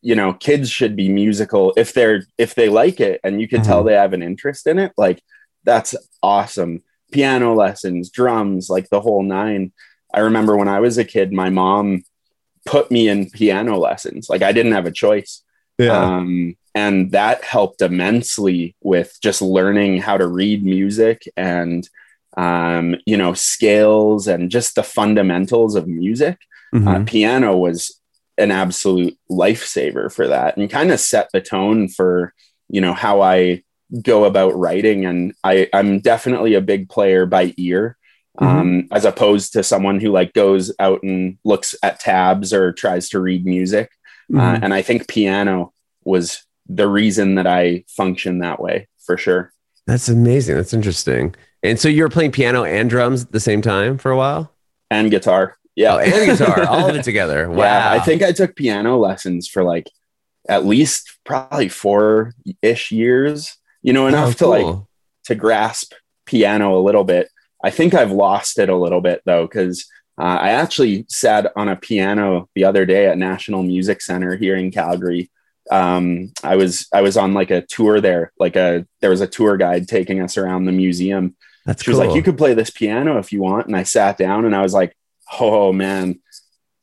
you 0.00 0.14
know 0.14 0.32
kids 0.32 0.70
should 0.70 0.96
be 0.96 1.10
musical 1.10 1.74
if 1.76 1.92
they're 1.92 2.22
if 2.38 2.54
they 2.54 2.70
like 2.70 2.98
it 2.98 3.20
and 3.22 3.38
you 3.38 3.46
can 3.46 3.62
tell 3.62 3.84
they 3.84 3.92
have 3.92 4.14
an 4.14 4.22
interest 4.22 4.66
in 4.66 4.78
it 4.78 4.92
like 4.96 5.22
that's 5.64 5.94
awesome 6.22 6.82
piano 7.12 7.54
lessons 7.54 8.08
drums 8.10 8.70
like 8.70 8.88
the 8.88 9.00
whole 9.02 9.22
nine 9.22 9.72
i 10.14 10.20
remember 10.20 10.56
when 10.56 10.68
i 10.68 10.80
was 10.80 10.96
a 10.96 11.04
kid 11.04 11.32
my 11.34 11.50
mom 11.50 12.02
put 12.74 12.90
me 12.90 13.08
in 13.08 13.30
piano 13.30 13.78
lessons. 13.78 14.28
Like 14.28 14.42
i 14.42 14.52
didn't 14.52 14.72
have 14.78 14.86
a 14.86 14.92
choice. 15.04 15.42
Yeah, 15.78 16.16
um, 16.16 16.56
and 16.74 17.12
that 17.12 17.44
helped 17.44 17.80
immensely 17.82 18.74
with 18.82 19.10
just 19.22 19.40
learning 19.42 20.00
how 20.06 20.16
to 20.18 20.26
read 20.26 20.64
music 20.64 21.18
and 21.36 21.88
um, 22.36 22.96
you 23.06 23.16
know 23.16 23.32
scales 23.34 24.28
and 24.28 24.50
just 24.50 24.74
the 24.74 24.82
fundamentals 24.82 25.74
of 25.76 25.86
music. 25.86 26.36
Uh, 26.74 26.78
Mhm. 26.78 27.06
piano 27.06 27.56
was 27.56 27.78
an 28.36 28.50
absolute 28.50 29.16
lifesaver 29.30 30.12
for 30.12 30.26
that 30.28 30.56
and 30.56 30.70
kind 30.70 30.90
of 30.92 31.00
set 31.00 31.26
the 31.32 31.40
tone 31.40 31.88
for 31.88 32.32
you 32.68 32.80
know 32.80 32.92
how 33.04 33.20
i 33.22 33.62
go 34.12 34.24
about 34.24 34.54
writing. 34.64 35.06
And 35.06 35.32
i 35.44 35.68
i'm 35.72 36.00
definitely 36.00 36.54
a 36.54 36.60
big 36.72 36.88
player 36.88 37.24
by 37.26 37.54
ear 37.56 37.96
um, 38.40 38.86
as 38.92 39.04
opposed 39.04 39.52
to 39.52 39.62
someone 39.62 40.00
who 40.00 40.10
like 40.10 40.32
goes 40.32 40.72
out 40.78 41.02
and 41.02 41.38
looks 41.44 41.74
at 41.82 41.98
tabs 42.00 42.52
or 42.52 42.72
tries 42.72 43.08
to 43.10 43.20
read 43.20 43.44
music 43.44 43.90
uh, 44.32 44.36
Mhm. 44.38 44.62
and 44.62 44.74
I 44.74 44.82
think 44.82 45.08
piano 45.08 45.72
was 46.04 46.44
the 46.68 46.86
reason 46.88 47.34
that 47.36 47.46
I 47.46 47.84
function 47.88 48.38
that 48.40 48.60
way 48.60 48.88
for 49.04 49.16
sure. 49.16 49.52
That's 49.86 50.08
amazing. 50.08 50.56
That's 50.56 50.74
interesting. 50.74 51.34
And 51.62 51.80
so 51.80 51.88
you 51.88 52.02
were 52.02 52.10
playing 52.10 52.32
piano 52.32 52.62
and 52.64 52.88
drums 52.90 53.22
at 53.24 53.32
the 53.32 53.40
same 53.40 53.62
time 53.62 53.96
for 53.98 54.10
a 54.10 54.16
while. 54.16 54.52
And 54.90 55.10
guitar. 55.10 55.56
Yeah. 55.76 55.94
Oh, 55.94 55.98
and 55.98 56.38
guitar, 56.38 56.64
all 56.68 56.88
of 56.90 56.94
it 56.96 57.04
together. 57.04 57.48
Wow. 57.48 57.64
Yeah, 57.64 57.90
I 57.92 57.98
think 58.00 58.22
I 58.22 58.32
took 58.32 58.54
piano 58.54 58.98
lessons 58.98 59.48
for 59.48 59.64
like 59.64 59.88
at 60.48 60.66
least 60.66 61.18
probably 61.24 61.68
four 61.68 62.34
ish 62.62 62.92
years, 62.92 63.56
you 63.82 63.92
know, 63.94 64.06
enough 64.08 64.30
Oh, 64.30 64.32
to 64.32 64.46
like 64.46 64.76
to 65.24 65.34
grasp 65.34 65.94
piano 66.26 66.78
a 66.78 66.82
little 66.82 67.04
bit. 67.04 67.28
I 67.62 67.70
think 67.70 67.94
I've 67.94 68.12
lost 68.12 68.58
it 68.58 68.68
a 68.68 68.76
little 68.76 69.00
bit 69.00 69.22
though, 69.24 69.46
because 69.46 69.86
uh, 70.18 70.38
I 70.40 70.50
actually 70.50 71.06
sat 71.08 71.52
on 71.56 71.68
a 71.68 71.76
piano 71.76 72.48
the 72.54 72.64
other 72.64 72.84
day 72.84 73.06
at 73.06 73.18
National 73.18 73.62
Music 73.62 74.02
Center 74.02 74.36
here 74.36 74.56
in 74.56 74.70
Calgary. 74.70 75.30
Um, 75.70 76.32
I 76.42 76.56
was 76.56 76.88
I 76.92 77.02
was 77.02 77.16
on 77.16 77.34
like 77.34 77.50
a 77.50 77.62
tour 77.62 78.00
there, 78.00 78.32
like 78.38 78.56
a 78.56 78.86
there 79.00 79.10
was 79.10 79.20
a 79.20 79.26
tour 79.26 79.56
guide 79.56 79.86
taking 79.86 80.20
us 80.20 80.36
around 80.36 80.64
the 80.64 80.72
museum. 80.72 81.36
That's 81.66 81.84
She 81.84 81.90
was 81.90 81.98
like, 81.98 82.14
"You 82.14 82.22
could 82.22 82.38
play 82.38 82.54
this 82.54 82.70
piano 82.70 83.18
if 83.18 83.32
you 83.32 83.42
want," 83.42 83.66
and 83.66 83.76
I 83.76 83.82
sat 83.82 84.16
down 84.16 84.44
and 84.44 84.56
I 84.56 84.62
was 84.62 84.74
like, 84.74 84.96
"Oh 85.40 85.72
man." 85.72 86.20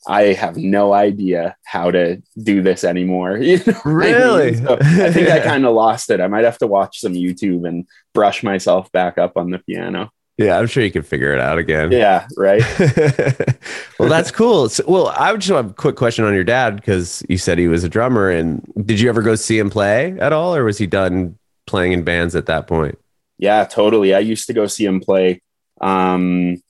I 0.08 0.34
have 0.34 0.56
no 0.56 0.94
idea 0.94 1.56
how 1.64 1.90
to 1.90 2.22
do 2.40 2.62
this 2.62 2.84
anymore. 2.84 3.38
You 3.42 3.58
know 3.58 3.74
what 3.74 3.86
I 3.86 3.90
mean? 3.90 3.96
Really? 3.96 4.54
So 4.54 4.78
I 4.80 5.12
think 5.12 5.30
I 5.30 5.40
kind 5.44 5.66
of 5.66 5.74
lost 5.74 6.12
it. 6.12 6.22
I 6.22 6.28
might 6.28 6.46
have 6.46 6.60
to 6.60 6.68
watch 6.68 7.00
some 7.00 7.14
YouTube 7.14 7.68
and 7.68 7.88
brush 8.14 8.44
myself 8.44 8.92
back 8.92 9.18
up 9.18 9.36
on 9.36 9.50
the 9.50 9.58
piano. 9.58 10.12
Yeah, 10.38 10.58
I'm 10.60 10.68
sure 10.68 10.84
you 10.84 10.92
can 10.92 11.04
figure 11.04 11.34
it 11.34 11.40
out 11.40 11.58
again. 11.58 11.92
Yeah, 11.92 12.28
right. 12.38 12.62
well, 14.00 14.10
that's 14.10 14.32
cool. 14.32 14.70
So, 14.70 14.84
well, 14.88 15.08
I 15.08 15.32
would 15.32 15.42
just 15.42 15.56
have 15.56 15.70
a 15.72 15.74
quick 15.74 15.96
question 15.96 16.26
on 16.26 16.34
your 16.34 16.44
dad 16.44 16.76
because 16.76 17.24
you 17.30 17.38
said 17.38 17.58
he 17.58 17.68
was 17.68 17.84
a 17.84 17.90
drummer. 17.90 18.30
And 18.30 18.62
did 18.86 19.00
you 19.00 19.08
ever 19.10 19.22
go 19.22 19.36
see 19.36 19.58
him 19.58 19.70
play 19.70 20.18
at 20.20 20.34
all, 20.34 20.56
or 20.56 20.64
was 20.66 20.78
he 20.78 20.88
done 20.88 21.38
playing 21.68 21.94
in 21.94 22.04
bands 22.04 22.36
at 22.36 22.48
that 22.48 22.68
point? 22.68 22.98
Yeah, 23.38 23.64
totally. 23.66 24.14
I 24.14 24.20
used 24.20 24.48
to 24.48 24.54
go 24.54 24.68
see 24.68 24.86
him 24.86 25.00
play. 25.00 25.42
Um, 25.82 26.62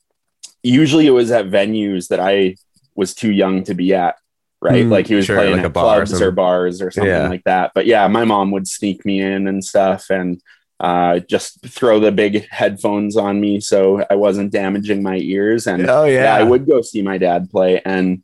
usually 0.64 1.08
it 1.08 1.12
was 1.12 1.32
at 1.32 1.46
venues 1.46 2.08
that 2.10 2.20
I 2.20 2.56
was 2.96 3.14
too 3.14 3.32
young 3.32 3.64
to 3.66 3.74
be 3.74 3.94
at, 3.94 4.16
right? 4.62 4.84
Hmm, 4.84 4.92
like 4.92 5.08
he 5.08 5.16
was 5.16 5.26
sure, 5.26 5.38
playing 5.38 5.58
like 5.58 5.64
a 5.64 5.66
at 5.68 5.74
bar 5.74 5.84
or 5.84 5.96
clubs 5.98 6.14
or, 6.14 6.18
something. 6.18 6.36
bars 6.36 6.82
or 6.82 6.92
something 6.92 7.10
Yeah. 7.12 7.28
like 7.28 7.44
that. 7.44 7.72
But 7.76 7.86
yeah, 7.86 8.08
my 8.08 8.24
mom 8.26 8.52
would 8.52 8.68
sneak 8.68 9.06
me 9.06 9.22
in 9.22 9.48
and 9.48 9.64
stuff 9.64 10.10
and 10.10 10.42
uh, 10.80 11.20
just 11.20 11.66
throw 11.66 12.00
the 12.00 12.12
big 12.12 12.48
headphones 12.50 13.16
on 13.16 13.40
me 13.40 13.60
so 13.60 14.06
I 14.10 14.16
wasn't 14.16 14.52
damaging 14.52 15.02
my 15.02 15.18
ears. 15.18 15.68
And 15.68 15.90
Oh 15.90 16.06
yeah, 16.06 16.36
I 16.36 16.44
would 16.44 16.68
go 16.68 16.82
see 16.82 17.02
my 17.02 17.18
dad 17.18 17.50
play. 17.50 17.82
And 17.84 18.24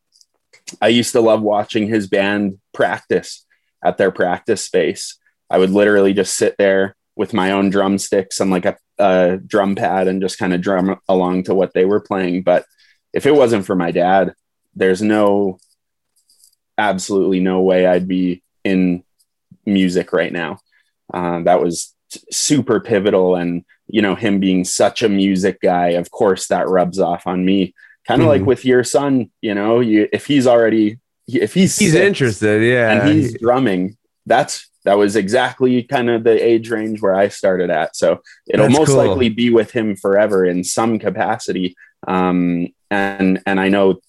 I 0.81 0.89
used 0.89 1.13
to 1.13 1.21
love 1.21 1.41
watching 1.41 1.87
his 1.87 2.07
band 2.07 2.59
practice 2.73 3.45
at 3.83 3.97
their 3.97 4.11
practice 4.11 4.63
space. 4.63 5.17
I 5.49 5.57
would 5.57 5.71
literally 5.71 6.13
just 6.13 6.35
sit 6.35 6.55
there 6.57 6.95
with 7.15 7.33
my 7.33 7.51
own 7.51 7.69
drumsticks 7.69 8.39
and 8.39 8.51
like 8.51 8.65
a, 8.65 8.77
a 8.97 9.37
drum 9.45 9.75
pad 9.75 10.07
and 10.07 10.21
just 10.21 10.37
kind 10.37 10.53
of 10.53 10.61
drum 10.61 10.99
along 11.09 11.43
to 11.43 11.55
what 11.55 11.73
they 11.73 11.85
were 11.85 11.99
playing. 11.99 12.43
But 12.43 12.65
if 13.13 13.25
it 13.25 13.35
wasn't 13.35 13.65
for 13.65 13.75
my 13.75 13.91
dad, 13.91 14.33
there's 14.75 15.01
no, 15.01 15.57
absolutely 16.77 17.41
no 17.41 17.61
way 17.61 17.85
I'd 17.85 18.07
be 18.07 18.43
in 18.63 19.03
music 19.65 20.13
right 20.13 20.31
now. 20.31 20.59
Uh, 21.13 21.41
that 21.41 21.61
was 21.61 21.90
super 22.31 22.79
pivotal. 22.79 23.35
And, 23.35 23.63
you 23.87 24.01
know, 24.01 24.15
him 24.15 24.39
being 24.39 24.63
such 24.63 25.03
a 25.03 25.09
music 25.09 25.59
guy, 25.61 25.89
of 25.89 26.11
course, 26.11 26.47
that 26.47 26.67
rubs 26.69 26.99
off 26.99 27.27
on 27.27 27.43
me. 27.45 27.73
Kind 28.07 28.21
of 28.21 28.27
like 28.27 28.41
Mhm. 28.41 28.45
with 28.45 28.65
your 28.65 28.83
son, 28.83 29.29
you 29.41 29.53
know, 29.53 29.79
you, 29.79 30.07
if 30.11 30.25
he's 30.25 30.47
already, 30.47 30.97
if 31.27 31.53
he's, 31.53 31.77
He's 31.77 31.93
six 31.93 31.95
interested. 32.05 32.63
Yeah. 32.63 32.91
and 32.91 33.09
he's 33.13 33.39
drumming, 33.39 33.97
that's, 34.25 34.67
that 34.85 34.97
was 34.97 35.15
exactly 35.15 35.83
kind 35.83 36.09
of 36.09 36.23
the 36.23 36.43
age 36.43 36.71
range 36.71 37.01
where 37.01 37.13
I 37.15 37.27
started 37.27 37.69
at. 37.69 37.95
So 37.95 38.21
it'll 38.47 38.65
That's 38.67 38.79
most 38.79 38.87
cool. 38.89 38.97
likely 38.97 39.29
be 39.29 39.51
with 39.51 39.71
him 39.71 39.95
forever 39.95 40.43
in 40.45 40.63
some 40.63 40.97
capacity. 40.97 41.75
Um, 42.07 42.69
and, 42.89 43.41
and 43.45 43.59
I 43.59 43.69
know 43.69 43.99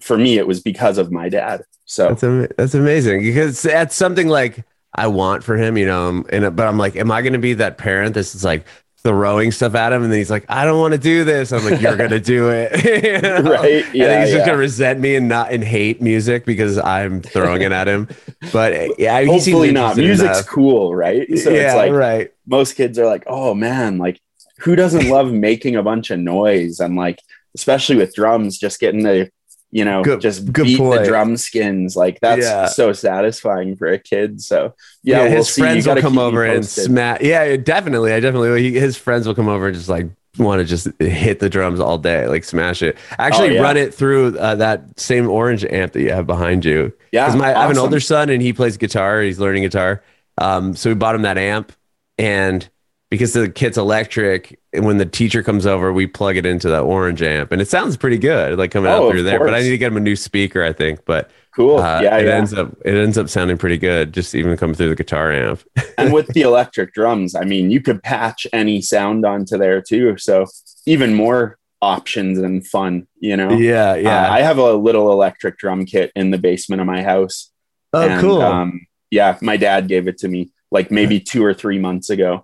for 0.00 0.16
me, 0.16 0.38
it 0.38 0.46
was 0.46 0.60
because 0.60 0.96
of 0.96 1.12
my 1.12 1.28
dad. 1.28 1.62
So 1.84 2.08
That's 2.08 2.24
am- 2.24 2.48
that's 2.56 2.74
amazing 2.74 3.20
because 3.20 3.60
that's 3.60 3.94
something 3.94 4.26
like 4.28 4.64
I 4.94 5.06
want 5.08 5.44
for 5.44 5.56
him, 5.56 5.76
you 5.76 5.86
know. 5.86 6.08
um, 6.08 6.26
And 6.30 6.54
but 6.56 6.66
I'm 6.66 6.78
like, 6.78 6.96
am 6.96 7.10
I 7.10 7.22
going 7.22 7.32
to 7.34 7.38
be 7.38 7.54
that 7.54 7.78
parent 7.78 8.14
that's 8.14 8.44
like 8.44 8.66
throwing 9.02 9.52
stuff 9.52 9.74
at 9.74 9.92
him, 9.92 10.02
and 10.02 10.10
then 10.10 10.18
he's 10.18 10.30
like, 10.30 10.46
I 10.48 10.64
don't 10.64 10.80
want 10.80 10.92
to 10.92 10.98
do 10.98 11.24
this. 11.24 11.52
I'm 11.52 11.62
like, 11.64 11.80
you're 11.80 11.96
going 11.96 12.10
to 12.10 12.20
do 12.20 12.48
it, 12.50 12.84
You 12.84 13.20
know? 13.22 13.42
Right, 13.50 13.84
and 13.84 13.94
yeah, 13.94 14.06
then 14.08 14.20
he's 14.22 14.30
just 14.30 14.46
going 14.46 14.56
to 14.56 14.60
resent 14.60 15.00
me 15.00 15.14
and 15.16 15.28
not 15.28 15.52
and 15.52 15.62
hate 15.62 16.00
music 16.00 16.46
because 16.46 16.78
I'm 16.78 17.20
throwing 17.20 17.62
it 17.62 17.72
at 17.72 17.88
him. 17.88 18.08
But 18.52 18.72
uh, 18.74 18.88
yeah, 18.98 19.24
hopefully 19.24 19.72
not. 19.72 19.96
Music's 19.96 20.40
enough. 20.40 20.46
cool, 20.46 20.94
right? 20.94 21.26
So 21.38 21.50
yeah, 21.50 21.66
it's 21.66 21.74
like 21.74 21.92
right. 21.92 22.32
most 22.46 22.74
kids 22.74 22.98
are 22.98 23.06
like, 23.06 23.24
oh 23.26 23.54
man, 23.54 23.98
like 23.98 24.20
who 24.60 24.76
doesn't 24.76 25.08
love 25.08 25.32
making 25.32 25.76
a 25.76 25.82
bunch 25.82 26.10
of 26.10 26.18
noise 26.18 26.78
and 26.80 26.94
like 26.96 27.18
especially 27.56 27.96
with 27.96 28.14
drums, 28.14 28.58
just 28.58 28.80
getting 28.80 29.04
to 29.04 29.30
you 29.74 29.84
know, 29.84 30.02
Good- 30.04 30.20
just 30.20 30.52
good 30.52 30.66
beat 30.66 30.78
point. 30.78 31.00
the 31.02 31.06
drum 31.06 31.36
skins. 31.36 31.96
Like 31.96 32.20
that's 32.20 32.42
Yeah. 32.44 32.66
so 32.66 32.92
satisfying 32.92 33.74
for 33.76 33.88
a 33.88 33.98
kid. 33.98 34.40
So 34.40 34.72
yeah, 35.02 35.16
Yeah, 35.18 35.22
we'll 35.24 35.36
his 35.38 35.48
see. 35.50 35.60
Friends 35.62 35.86
will 35.86 35.96
come 36.00 36.16
over 36.16 36.44
and 36.44 36.64
smash. 36.64 37.20
Yeah, 37.22 37.56
definitely. 37.56 38.12
I 38.12 38.20
definitely. 38.20 38.62
He, 38.62 38.78
his 38.78 38.96
friends 38.96 39.26
will 39.26 39.34
come 39.34 39.48
over 39.48 39.66
and 39.66 39.74
just 39.76 39.88
like 39.88 40.06
want 40.38 40.60
to 40.60 40.64
just 40.64 40.88
hit 41.00 41.40
the 41.40 41.50
drums 41.50 41.80
all 41.80 41.98
day, 41.98 42.26
like 42.28 42.44
smash 42.44 42.82
it. 42.82 42.96
Actually, 43.18 43.50
Oh, 43.50 43.52
yeah. 43.54 43.62
run 43.62 43.76
it 43.76 43.92
through 43.92 44.38
uh, 44.38 44.54
that 44.56 44.84
same 44.98 45.28
orange 45.28 45.64
amp 45.64 45.92
that 45.92 46.00
you 46.02 46.10
have 46.10 46.26
behind 46.26 46.64
you. 46.64 46.92
Yeah, 47.12 47.26
Because 47.26 47.40
my 47.40 47.54
I 47.54 47.62
have 47.62 47.70
an 47.72 47.78
older 47.78 48.00
son 48.00 48.30
and 48.30 48.40
he 48.40 48.52
plays 48.52 48.76
guitar. 48.76 49.20
He's 49.22 49.38
learning 49.40 49.64
guitar. 49.64 50.02
Um, 50.38 50.74
so 50.76 50.88
we 50.90 50.94
bought 50.94 51.14
him 51.16 51.22
that 51.22 51.38
amp, 51.38 51.72
and 52.18 52.68
because 53.10 53.32
the 53.32 53.48
kit's 53.48 53.78
electric, 53.78 54.58
and 54.72 54.84
when 54.84 54.98
the 54.98 55.06
teacher 55.06 55.42
comes 55.42 55.66
over, 55.66 55.92
we 55.92 56.06
plug 56.06 56.36
it 56.36 56.46
into 56.46 56.68
that 56.70 56.80
orange 56.82 57.22
amp, 57.22 57.52
and 57.52 57.60
it 57.62 57.68
sounds 57.68 57.96
pretty 57.96 58.18
good, 58.18 58.58
like 58.58 58.70
coming 58.70 58.90
Oh, 58.90 59.06
out 59.06 59.10
through 59.12 59.22
there. 59.22 59.38
But 59.38 59.54
I 59.54 59.60
need 59.60 59.70
to 59.70 59.78
get 59.78 59.88
him 59.92 59.96
a 59.96 60.00
new 60.00 60.16
speaker, 60.16 60.62
I 60.64 60.72
think. 60.72 61.04
But 61.04 61.30
Cool. 61.54 61.78
uh, 61.78 62.00
yeah, 62.02 62.16
it 62.18 62.26
yeah. 62.26 62.34
ends 62.34 62.52
up 62.52 62.74
it 62.84 62.94
ends 62.96 63.16
up 63.16 63.28
sounding 63.28 63.56
pretty 63.58 63.78
good, 63.78 64.12
just 64.12 64.34
even 64.34 64.56
coming 64.56 64.74
through 64.74 64.88
the 64.88 64.96
guitar 64.96 65.30
amp. 65.32 65.62
and 65.98 66.12
with 66.12 66.26
the 66.28 66.40
electric 66.42 66.92
drums, 66.94 67.34
I 67.36 67.44
mean, 67.44 67.70
you 67.70 67.80
could 67.80 68.02
patch 68.02 68.46
any 68.52 68.80
sound 68.80 69.24
onto 69.24 69.56
there 69.58 69.80
too. 69.80 70.16
So 70.18 70.46
even 70.86 71.14
more 71.14 71.58
options 71.80 72.38
and 72.38 72.66
fun, 72.66 73.06
you 73.20 73.36
know? 73.36 73.50
yeah, 73.52 73.92
Uh, 73.92 73.94
yeah. 73.96 74.32
I 74.32 74.40
have 74.40 74.58
a 74.58 74.72
little 74.72 75.12
electric 75.12 75.58
drum 75.58 75.84
kit 75.86 76.10
in 76.16 76.30
the 76.32 76.38
basement 76.38 76.80
of 76.80 76.86
my 76.86 77.02
house. 77.02 77.50
oh, 77.92 78.08
And, 78.08 78.20
cool. 78.20 78.40
Um, 78.42 78.86
yeah, 79.10 79.36
my 79.40 79.56
dad 79.56 79.86
gave 79.86 80.08
it 80.08 80.18
to 80.18 80.28
me 80.28 80.50
like 80.72 80.90
maybe 80.90 81.20
two 81.20 81.44
or 81.44 81.54
three 81.54 81.78
months 81.78 82.10
ago. 82.10 82.43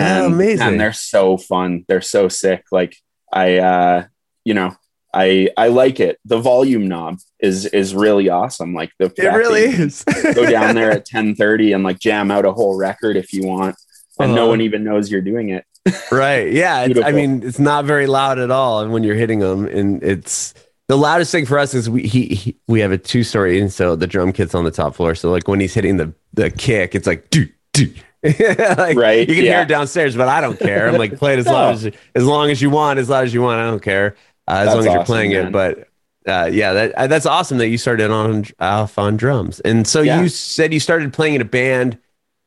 Oh, 0.00 0.24
And, 0.26 0.34
amazing. 0.34 0.66
And 0.66 0.80
they're 0.80 0.92
so 0.92 1.36
fun. 1.36 1.84
They're 1.88 2.00
so 2.00 2.28
sick. 2.28 2.64
Like 2.72 2.96
I, 3.32 3.58
uh, 3.58 4.04
you 4.44 4.54
know, 4.54 4.74
I 5.12 5.48
I 5.56 5.68
like 5.68 6.00
it. 6.00 6.18
The 6.24 6.38
volume 6.38 6.86
knob 6.88 7.18
is 7.40 7.66
is 7.66 7.94
really 7.94 8.28
awesome. 8.28 8.74
Like 8.74 8.92
the 8.98 9.06
it 9.16 9.34
really 9.34 9.62
is. 9.62 10.04
go 10.34 10.48
down 10.48 10.74
there 10.74 10.90
at 10.90 11.06
10:30 11.06 11.74
and 11.74 11.84
like 11.84 11.98
jam 11.98 12.30
out 12.30 12.44
a 12.44 12.52
whole 12.52 12.76
record 12.78 13.16
if 13.16 13.32
you 13.32 13.42
want, 13.46 13.76
and 14.18 14.34
no 14.34 14.42
Uh-huh. 14.42 14.50
one 14.50 14.60
even 14.60 14.84
knows 14.84 15.10
you're 15.10 15.20
doing 15.20 15.48
it. 15.50 15.64
right. 16.12 16.52
Yeah. 16.52 16.86
I 17.04 17.10
mean, 17.12 17.42
it's 17.42 17.58
not 17.58 17.86
very 17.86 18.06
loud 18.06 18.38
at 18.38 18.50
all. 18.50 18.80
And 18.82 18.92
when 18.92 19.02
you're 19.02 19.14
hitting 19.16 19.38
them, 19.40 19.64
and 19.66 20.02
it's 20.02 20.52
the 20.88 20.96
loudest 20.98 21.32
thing 21.32 21.46
for 21.46 21.58
us 21.58 21.72
is 21.74 21.88
we 21.88 22.02
he, 22.02 22.26
he 22.28 22.56
we 22.68 22.80
have 22.80 22.92
a 22.92 22.98
two 22.98 23.24
story, 23.24 23.60
and 23.60 23.72
so 23.72 23.96
the 23.96 24.06
drum 24.06 24.32
kit's 24.32 24.54
on 24.54 24.64
the 24.64 24.70
top 24.70 24.94
floor. 24.94 25.14
So 25.14 25.30
like 25.30 25.48
when 25.48 25.58
he's 25.58 25.74
hitting 25.74 25.96
the 25.96 26.12
the 26.34 26.50
kick, 26.50 26.94
it's 26.94 27.06
like 27.06 27.30
do 27.30 27.46
do. 27.72 27.92
like, 28.76 28.96
Right, 28.96 29.26
You 29.28 29.34
can 29.34 29.44
hear 29.44 29.60
it 29.62 29.68
downstairs, 29.68 30.14
but 30.16 30.28
I 30.28 30.40
don't 30.40 30.58
care. 30.58 30.88
I'm 30.88 30.96
like, 30.98 31.16
play 31.16 31.34
it 31.34 31.38
as 31.38 31.46
No. 31.50 31.52
loud 31.52 31.74
as 31.74 31.90
as 32.14 32.24
long 32.24 32.50
as 32.50 32.60
you 32.60 32.70
want, 32.70 32.98
as 32.98 33.08
loud 33.08 33.24
as 33.24 33.32
you 33.34 33.42
want. 33.42 33.60
I 33.60 33.64
don't 33.70 33.82
care 33.82 34.14
uh, 34.48 34.52
as 34.52 34.66
That's 34.66 34.74
long 34.76 34.78
as 34.86 34.92
you're 34.92 35.00
awesome, 35.00 35.06
playing 35.06 35.32
it. 35.32 35.52
But 35.52 35.88
uh, 36.26 36.50
yeah, 36.52 36.72
that 36.74 36.92
uh, 36.96 37.06
that's 37.06 37.24
awesome 37.26 37.58
that 37.58 37.68
you 37.68 37.78
started 37.78 38.10
on 38.10 38.44
off 38.58 38.98
on 38.98 39.16
drums. 39.16 39.60
And 39.60 39.86
so 39.86 40.02
Yeah. 40.02 40.20
you 40.20 40.28
said 40.28 40.72
you 40.74 40.80
started 40.80 41.12
playing 41.12 41.34
in 41.36 41.40
a 41.40 41.46
band. 41.46 41.98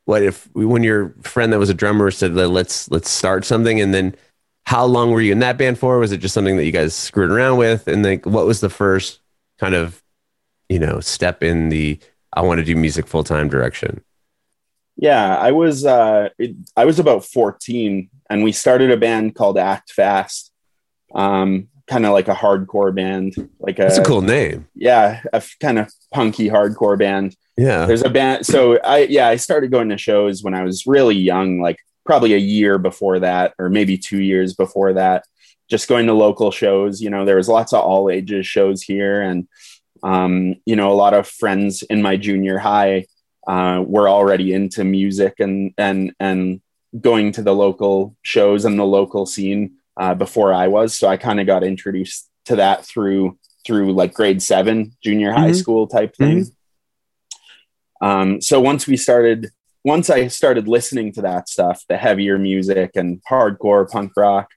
What 0.06 0.22
if 0.22 0.48
when 0.54 0.82
your 0.84 1.14
friend 1.22 1.52
that 1.52 1.58
was 1.58 1.70
a 1.70 1.74
drummer 1.74 2.10
said 2.10 2.34
let's 2.34 2.90
let's 2.90 3.10
start 3.10 3.44
something, 3.44 3.80
and 3.80 3.92
then 3.94 4.14
how 4.66 4.84
long 4.84 5.10
were 5.10 5.20
you 5.20 5.32
in 5.32 5.40
that 5.40 5.58
band 5.58 5.78
for? 5.78 5.98
Was 5.98 6.12
it 6.12 6.18
just 6.18 6.34
something 6.34 6.56
that 6.56 6.64
you 6.64 6.72
guys 6.72 6.94
screwed 6.94 7.30
around 7.30 7.56
with? 7.58 7.88
And 7.88 8.04
then 8.04 8.20
what 8.24 8.46
was 8.46 8.60
the 8.60 8.70
first 8.70 9.20
kind 9.58 9.74
of 9.74 10.02
you 10.68 10.78
know 10.78 11.00
step 11.00 11.42
in 11.42 11.68
the 11.70 11.98
I 12.34 12.42
want 12.42 12.58
to 12.58 12.64
do 12.64 12.76
music 12.76 13.06
full 13.06 13.24
time 13.24 13.48
direction? 13.48 14.02
Yeah, 14.96 15.36
I 15.36 15.52
was 15.52 15.84
uh, 15.84 16.28
it, 16.38 16.56
I 16.76 16.84
was 16.84 16.98
about 16.98 17.24
14, 17.24 18.08
and 18.30 18.44
we 18.44 18.52
started 18.52 18.90
a 18.90 18.96
band 18.96 19.34
called 19.34 19.58
Act 19.58 19.92
Fast, 19.92 20.52
um, 21.14 21.68
kind 21.86 22.06
of 22.06 22.12
like 22.12 22.28
a 22.28 22.34
hardcore 22.34 22.94
band, 22.94 23.34
like 23.58 23.78
a, 23.78 23.82
That's 23.82 23.98
a 23.98 24.04
cool 24.04 24.22
name. 24.22 24.68
yeah, 24.74 25.22
a 25.32 25.42
kind 25.60 25.78
of 25.78 25.92
punky 26.12 26.48
hardcore 26.48 26.98
band. 26.98 27.36
Yeah. 27.56 27.86
There's 27.86 28.02
a 28.02 28.10
band. 28.10 28.46
So 28.46 28.78
I, 28.78 28.98
yeah, 29.04 29.28
I 29.28 29.36
started 29.36 29.70
going 29.70 29.88
to 29.90 29.98
shows 29.98 30.42
when 30.42 30.54
I 30.54 30.62
was 30.62 30.86
really 30.86 31.16
young, 31.16 31.60
like 31.60 31.78
probably 32.04 32.34
a 32.34 32.38
year 32.38 32.78
before 32.78 33.20
that, 33.20 33.54
or 33.58 33.68
maybe 33.68 33.96
two 33.96 34.20
years 34.20 34.54
before 34.54 34.94
that. 34.94 35.24
Just 35.70 35.88
going 35.88 36.06
to 36.06 36.12
local 36.14 36.50
shows. 36.50 37.00
You 37.00 37.10
know, 37.10 37.24
there 37.24 37.36
was 37.36 37.48
lots 37.48 37.72
of 37.72 37.82
all 37.82 38.10
ages 38.10 38.46
shows 38.46 38.82
here, 38.82 39.22
and 39.22 39.48
um, 40.02 40.56
you 40.66 40.76
know, 40.76 40.92
a 40.92 40.94
lot 40.94 41.14
of 41.14 41.26
friends 41.26 41.82
in 41.82 42.02
my 42.02 42.16
junior 42.16 42.58
high 42.58 43.06
uh, 43.46 43.82
were 43.86 44.08
already 44.08 44.52
into 44.52 44.84
music 44.84 45.34
and 45.40 45.72
and 45.78 46.12
and 46.20 46.60
going 47.00 47.32
to 47.32 47.42
the 47.42 47.54
local 47.54 48.16
shows 48.22 48.64
and 48.64 48.78
the 48.78 48.84
local 48.84 49.26
scene 49.26 49.74
uh, 49.96 50.14
before 50.14 50.52
I 50.52 50.68
was. 50.68 50.94
So 50.94 51.08
I 51.08 51.16
kind 51.16 51.40
of 51.40 51.46
got 51.46 51.64
introduced 51.64 52.28
to 52.46 52.56
that 52.56 52.84
through 52.84 53.38
through 53.66 53.92
like 53.94 54.12
grade 54.14 54.42
seven, 54.42 54.92
junior 55.02 55.32
high 55.32 55.50
Mhm. 55.50 55.56
school 55.56 55.86
type 55.86 56.14
thing. 56.16 56.46
Um, 58.00 58.40
so 58.40 58.60
once 58.60 58.86
we 58.86 58.96
started, 58.96 59.50
once 59.84 60.10
I 60.10 60.28
started 60.28 60.68
listening 60.68 61.12
to 61.12 61.22
that 61.22 61.48
stuff, 61.48 61.82
the 61.88 61.96
heavier 61.96 62.38
music 62.38 62.90
and 62.94 63.22
hardcore 63.30 63.88
punk 63.90 64.12
rock, 64.16 64.48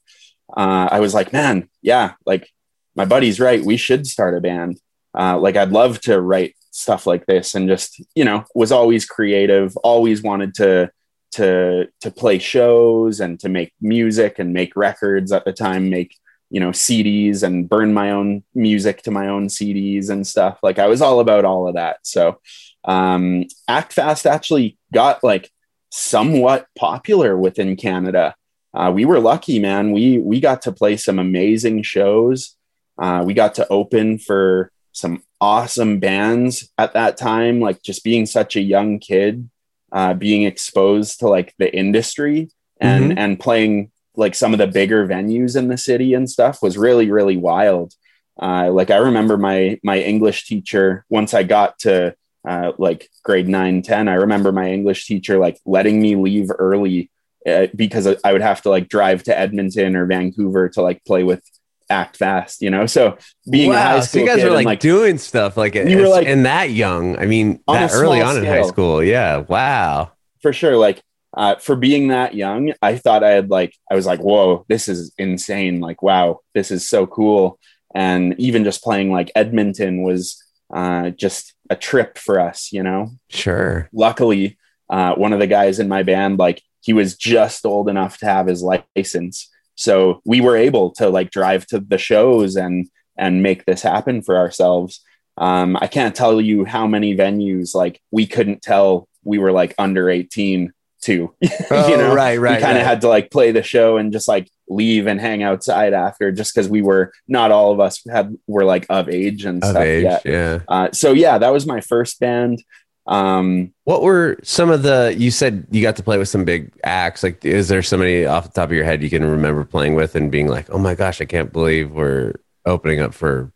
uh, 0.55 0.89
I 0.91 0.99
was 0.99 1.13
like, 1.13 1.31
man, 1.31 1.69
yeah, 1.81 2.13
like 2.25 2.49
my 2.95 3.05
buddy's 3.05 3.39
right. 3.39 3.63
We 3.63 3.77
should 3.77 4.05
start 4.07 4.37
a 4.37 4.41
band. 4.41 4.79
Uh, 5.17 5.37
like 5.39 5.55
I'd 5.55 5.71
love 5.71 5.99
to 6.01 6.21
write 6.21 6.55
stuff 6.71 7.07
like 7.07 7.25
this, 7.25 7.55
and 7.55 7.67
just 7.67 8.01
you 8.15 8.23
know, 8.23 8.45
was 8.53 8.71
always 8.71 9.05
creative. 9.05 9.75
Always 9.77 10.21
wanted 10.21 10.53
to 10.55 10.91
to 11.31 11.87
to 12.01 12.11
play 12.11 12.39
shows 12.39 13.19
and 13.19 13.39
to 13.39 13.49
make 13.49 13.73
music 13.81 14.39
and 14.39 14.53
make 14.53 14.75
records 14.75 15.31
at 15.31 15.45
the 15.45 15.53
time. 15.53 15.89
Make 15.89 16.15
you 16.49 16.59
know 16.59 16.69
CDs 16.69 17.43
and 17.43 17.67
burn 17.67 17.93
my 17.93 18.11
own 18.11 18.43
music 18.53 19.01
to 19.03 19.11
my 19.11 19.27
own 19.27 19.47
CDs 19.47 20.09
and 20.09 20.25
stuff. 20.25 20.59
Like 20.61 20.79
I 20.79 20.87
was 20.87 21.01
all 21.01 21.19
about 21.19 21.45
all 21.45 21.67
of 21.67 21.75
that. 21.75 21.97
So 22.03 22.39
um, 22.85 23.45
Act 23.67 23.93
Fast 23.93 24.25
actually 24.25 24.77
got 24.93 25.23
like 25.23 25.51
somewhat 25.89 26.67
popular 26.77 27.37
within 27.37 27.75
Canada. 27.75 28.35
Uh, 28.73 28.91
we 28.93 29.05
were 29.05 29.19
lucky, 29.19 29.59
man. 29.59 29.91
We 29.91 30.19
we 30.19 30.39
got 30.39 30.61
to 30.63 30.71
play 30.71 30.97
some 30.97 31.17
amazing 31.17 31.81
shows. 31.83 32.55
Uh, 32.99 33.23
we 33.25 33.33
got 33.33 33.55
to 33.55 33.67
open 33.69 34.17
for 34.17 34.71
some 34.97 35.23
awesome 35.39 35.99
bands 35.99 36.69
at 36.77 36.93
that 36.93 37.17
time. 37.17 37.59
Like 37.59 37.81
just 37.81 38.03
being 38.03 38.25
such 38.25 38.55
a 38.55 38.61
young 38.61 38.99
kid, 38.99 39.49
uh, 39.91 40.13
being 40.13 40.43
exposed 40.43 41.19
to 41.19 41.27
like 41.27 41.53
the 41.57 41.73
industry 41.73 42.49
and 42.79 43.17
and 43.17 43.39
playing 43.39 43.91
like 44.15 44.35
some 44.35 44.53
of 44.53 44.59
the 44.59 44.67
bigger 44.67 45.07
venues 45.07 45.55
in 45.55 45.67
the 45.67 45.77
city 45.77 46.13
and 46.13 46.29
stuff 46.29 46.61
was 46.61 46.77
really 46.77 47.09
really 47.11 47.37
wild. 47.37 47.93
Uh, 48.41 48.71
like 48.71 48.91
I 48.91 48.97
remember 48.97 49.37
my 49.37 49.79
my 49.83 49.99
English 49.99 50.47
teacher 50.47 51.05
once 51.09 51.33
I 51.33 51.43
got 51.43 51.79
to 51.79 52.15
uh, 52.47 52.71
like 52.77 53.09
grade 53.23 53.49
9 53.49 53.81
10 53.81 54.07
i 54.07 54.13
remember 54.13 54.53
my 54.53 54.71
english 54.71 55.05
teacher 55.05 55.37
like 55.37 55.59
letting 55.65 56.01
me 56.01 56.15
leave 56.15 56.49
early 56.57 57.11
uh, 57.45 57.67
because 57.75 58.07
I 58.23 58.31
would 58.31 58.41
have 58.41 58.61
to 58.63 58.69
like 58.69 58.87
drive 58.87 59.23
to 59.23 59.37
edmonton 59.37 59.95
or 59.95 60.05
vancouver 60.05 60.69
to 60.69 60.81
like 60.81 61.03
play 61.03 61.23
with 61.23 61.43
act 61.89 62.17
fast 62.17 62.61
you 62.61 62.69
know 62.69 62.85
so 62.85 63.17
being 63.49 63.71
a 63.71 63.77
high 63.77 63.95
wow, 63.95 63.99
school 64.01 64.19
so 64.19 64.19
you 64.19 64.25
guys 64.27 64.43
were 64.43 64.55
and, 64.55 64.65
like, 64.65 64.79
doing 64.79 65.17
stuff 65.17 65.55
like 65.57 65.73
We 65.73 65.95
were, 65.95 66.07
like- 66.07 66.27
and 66.27 66.45
that 66.45 66.69
young. 66.71 67.17
I 67.17 67.25
mean, 67.25 67.61
that 67.67 67.91
early 67.93 68.21
on 68.21 68.37
in 68.37 68.45
high 68.45 68.63
school. 68.67 69.03
Yeah. 69.03 69.37
Wow. 69.37 70.11
for 70.41 70.51
sure 70.53 70.75
like 70.77 71.01
uh, 71.35 71.55
for 71.55 71.75
being 71.75 72.07
that 72.07 72.33
young 72.33 72.73
i 72.81 72.95
thought 72.97 73.23
i 73.23 73.29
had 73.31 73.49
like 73.49 73.73
i 73.91 73.95
was 73.95 74.05
like 74.05 74.19
whoa 74.21 74.65
this 74.69 74.87
is 74.87 75.11
insane 75.17 75.79
like 75.81 76.01
wow 76.01 76.39
this 76.55 76.71
is 76.71 76.87
so 76.87 77.05
cool 77.05 77.59
and 77.93 78.33
even 78.39 78.63
just 78.63 78.81
playing 78.83 79.11
like 79.11 79.29
edmonton 79.35 80.03
was 80.03 80.41
uh, 80.73 81.09
just 81.11 81.53
a 81.69 81.75
trip 81.75 82.17
for 82.17 82.39
us 82.39 82.71
you 82.71 82.81
know 82.81 83.11
Sure. 83.29 83.89
luckily 83.93 84.57
uh, 84.89 85.13
one 85.15 85.33
of 85.33 85.39
the 85.39 85.47
guys 85.47 85.79
in 85.79 85.87
my 85.89 86.01
band 86.03 86.39
like 86.39 86.61
he 86.81 86.93
was 86.93 87.15
just 87.17 87.65
old 87.65 87.89
enough 87.89 88.17
to 88.19 88.25
have 88.25 88.47
his 88.47 88.63
license 88.63 89.49
so 89.77 90.21
we 90.25 90.41
were 90.41 90.57
able 90.57 90.91
to 90.91 91.07
like 91.09 91.31
drive 91.31 91.65
to 91.67 91.79
the 91.79 91.97
shows 91.97 92.55
and 92.57 92.87
and 93.17 93.41
make 93.41 93.63
this 93.65 93.81
happen 93.81 94.21
for 94.21 94.37
ourselves 94.37 95.01
um, 95.37 95.77
i 95.79 95.87
can't 95.87 96.15
tell 96.15 96.41
you 96.41 96.65
how 96.65 96.85
many 96.87 97.15
venues 97.15 97.73
like 97.73 98.01
we 98.11 98.25
couldn't 98.27 98.61
tell 98.61 99.07
we 99.23 99.37
were 99.37 99.51
like 99.51 99.73
under 99.77 100.09
18 100.09 100.73
too 100.99 101.33
Oh, 101.71 101.87
you 101.89 101.97
know 101.97 102.13
right, 102.13 102.37
right. 102.39 102.57
we 102.57 102.61
kind 102.61 102.77
of 102.77 102.81
right. 102.83 102.87
had 102.89 103.01
to 103.01 103.07
like 103.07 103.29
play 103.31 103.51
the 103.51 103.61
show 103.63 103.97
and 103.97 104.11
just 104.11 104.27
like 104.27 104.49
leave 104.67 105.05
and 105.07 105.21
hang 105.21 105.43
outside 105.43 105.93
after 105.93 106.31
just 106.31 106.53
because 106.53 106.67
we 106.67 106.81
were 106.81 107.13
not 107.27 107.51
all 107.51 107.71
of 107.71 107.79
us 107.79 108.01
had 108.09 108.35
were 108.47 108.65
like 108.65 108.85
of 108.89 109.07
age 109.07 109.45
and 109.45 109.63
of 109.63 109.69
stuff 109.69 109.83
age. 109.83 110.03
yet 110.03 110.21
Yeah. 110.25 110.59
uh, 110.67 110.89
so 110.91 111.13
yeah 111.13 111.37
that 111.37 111.53
was 111.53 111.65
my 111.67 111.81
first 111.81 112.19
band 112.19 112.63
um 113.07 113.73
What 113.85 114.01
were 114.03 114.37
some 114.43 114.69
of 114.69 114.83
the? 114.83 115.15
You 115.17 115.31
said 115.31 115.65
you 115.71 115.81
got 115.81 115.95
to 115.95 116.03
play 116.03 116.17
with 116.17 116.29
some 116.29 116.43
big 116.45 116.71
acts. 116.83 117.23
Like, 117.23 117.43
is 117.45 117.67
there 117.69 117.81
somebody 117.81 118.25
off 118.25 118.43
the 118.45 118.51
top 118.51 118.69
of 118.69 118.75
your 118.75 118.83
head 118.85 119.01
you 119.01 119.09
can 119.09 119.23
remember 119.23 119.63
playing 119.63 119.95
with 119.95 120.15
and 120.15 120.29
being 120.31 120.47
like, 120.47 120.69
"Oh 120.69 120.77
my 120.77 120.93
gosh, 120.95 121.21
I 121.21 121.25
can't 121.25 121.51
believe 121.53 121.91
we're 121.91 122.33
opening 122.65 122.99
up 122.99 123.13
for 123.13 123.51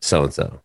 so 0.00 0.24
and 0.24 0.32
so." 0.34 0.60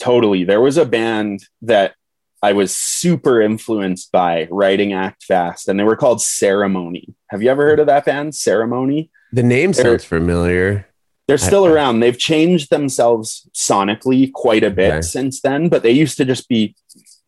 totally 0.00 0.42
there 0.42 0.60
was 0.60 0.76
a 0.78 0.84
band 0.84 1.44
that 1.60 1.94
i 2.42 2.52
was 2.52 2.74
super 2.74 3.40
influenced 3.40 4.10
by 4.10 4.48
writing 4.50 4.92
act 4.92 5.22
fast 5.22 5.68
and 5.68 5.78
they 5.78 5.84
were 5.84 5.94
called 5.94 6.20
ceremony 6.20 7.14
have 7.30 7.40
you 7.40 7.48
ever 7.48 7.62
heard 7.62 7.78
of 7.78 7.86
that 7.86 8.04
band 8.04 8.34
ceremony 8.34 9.08
The 9.32 9.44
name 9.44 9.70
They're- 9.70 9.84
sounds 9.84 10.04
familiar. 10.04 10.88
They're 11.28 11.38
still 11.38 11.66
I- 11.66 11.70
around. 11.70 12.00
They've 12.00 12.18
changed 12.18 12.70
themselves 12.70 13.48
sonically 13.54 14.32
quite 14.32 14.64
a 14.64 14.70
bit 14.70 14.90
Okay. 14.92 15.02
since 15.02 15.40
then, 15.40 15.68
but 15.68 15.84
they 15.84 15.92
used 15.92 16.16
to 16.16 16.24
just 16.24 16.48
be 16.48 16.74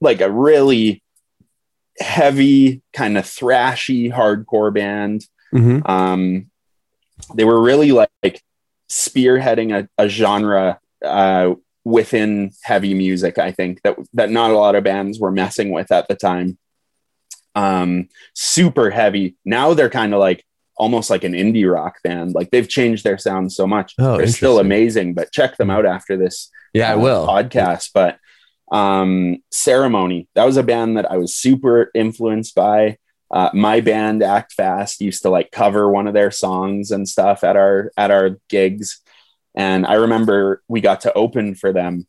like 0.04 0.20
a 0.20 0.30
really 0.30 1.02
heavy, 1.98 2.82
kind 2.92 3.18
of 3.18 3.24
thrashy, 3.24 4.12
hardcore 4.12 4.72
band. 4.72 5.26
Mhm. 5.52 5.88
Um, 5.88 6.50
they 7.34 7.44
were 7.44 7.62
really 7.62 7.92
like, 7.92 8.10
like 8.22 8.40
spearheading 8.90 9.72
a, 9.76 9.88
a 10.02 10.08
genre 10.08 10.78
uh, 11.04 11.54
within 11.84 12.50
heavy 12.62 12.94
music. 12.94 13.38
I 13.38 13.52
think 13.52 13.82
that 13.82 13.96
that 14.14 14.30
not 14.30 14.50
a 14.50 14.56
lot 14.56 14.74
of 14.74 14.84
bands 14.84 15.18
were 15.20 15.30
messing 15.32 15.70
with 15.70 15.90
at 15.92 16.08
the 16.08 16.14
time. 16.14 16.58
Um, 17.54 18.08
super 18.34 18.90
heavy. 18.90 19.36
Now 19.44 19.74
they're 19.74 19.90
kind 19.90 20.12
of 20.12 20.20
like 20.20 20.44
almost 20.76 21.08
like 21.08 21.22
an 21.22 21.34
indie 21.34 21.72
rock 21.72 21.96
band. 22.02 22.34
Like 22.34 22.50
they've 22.50 22.68
changed 22.68 23.04
their 23.04 23.16
sound 23.18 23.52
so 23.52 23.64
much. 23.66 23.94
Oh, 23.98 24.16
they're 24.18 24.26
still 24.26 24.58
amazing. 24.58 25.14
But 25.14 25.30
check 25.30 25.56
them 25.56 25.70
out 25.70 25.86
after 25.86 26.16
this 26.16 26.50
Yeah, 26.72 26.90
I 26.90 26.94
uh, 26.94 26.98
will. 26.98 27.26
podcast. 27.28 27.90
But 27.94 28.18
um, 28.74 29.36
Ceremony, 29.52 30.28
that 30.34 30.44
was 30.44 30.56
a 30.56 30.64
band 30.64 30.96
that 30.96 31.08
I 31.08 31.16
was 31.16 31.34
super 31.34 31.92
influenced 31.94 32.56
by. 32.56 32.98
Uh, 33.30 33.48
my 33.54 33.80
band 33.80 34.22
Act 34.22 34.52
Fast 34.52 35.00
used 35.00 35.22
to 35.22 35.30
like 35.30 35.52
cover 35.52 35.88
one 35.88 36.08
of 36.08 36.14
their 36.14 36.32
songs 36.32 36.90
and 36.90 37.08
stuff 37.08 37.44
at 37.44 37.56
our 37.56 37.92
at 37.96 38.10
our 38.10 38.38
gigs, 38.48 39.00
and 39.54 39.86
I 39.86 39.94
remember 39.94 40.62
we 40.66 40.80
got 40.80 41.02
to 41.02 41.12
open 41.12 41.54
for 41.54 41.72
them. 41.72 42.08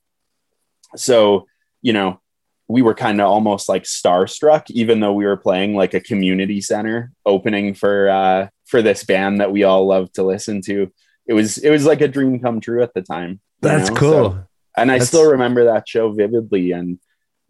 So 0.96 1.46
you 1.84 1.94
know, 1.94 2.20
we 2.68 2.82
were 2.82 2.96
kind 2.96 3.22
of 3.22 3.28
almost 3.28 3.70
like 3.70 3.84
starstruck, 3.84 4.72
even 4.72 5.00
though 5.00 5.14
we 5.14 5.26
were 5.26 5.38
playing 5.38 5.76
like 5.76 5.94
a 5.94 6.00
community 6.00 6.62
center 6.62 7.12
opening 7.28 7.76
for 7.76 8.10
uh, 8.10 8.48
for 8.66 8.82
this 8.82 9.04
band 9.04 9.40
that 9.40 9.52
we 9.52 9.64
all 9.64 9.86
love 9.86 10.12
to 10.14 10.24
listen 10.24 10.62
to. 10.64 10.92
It 11.28 11.34
was 11.34 11.60
it 11.60 11.70
was 11.70 11.86
like 11.86 12.02
a 12.02 12.08
dream 12.08 12.40
come 12.40 12.60
true 12.60 12.82
at 12.82 12.96
the 12.96 13.04
time. 13.04 13.40
That's 13.62 13.92
know? 13.92 13.96
cool. 13.96 14.32
So- 14.32 14.48
and 14.78 14.92
I 14.92 15.00
still 15.00 15.32
remember 15.32 15.66
that 15.66 15.88
show 15.88 16.12
vividly. 16.12 16.72
And 16.72 17.00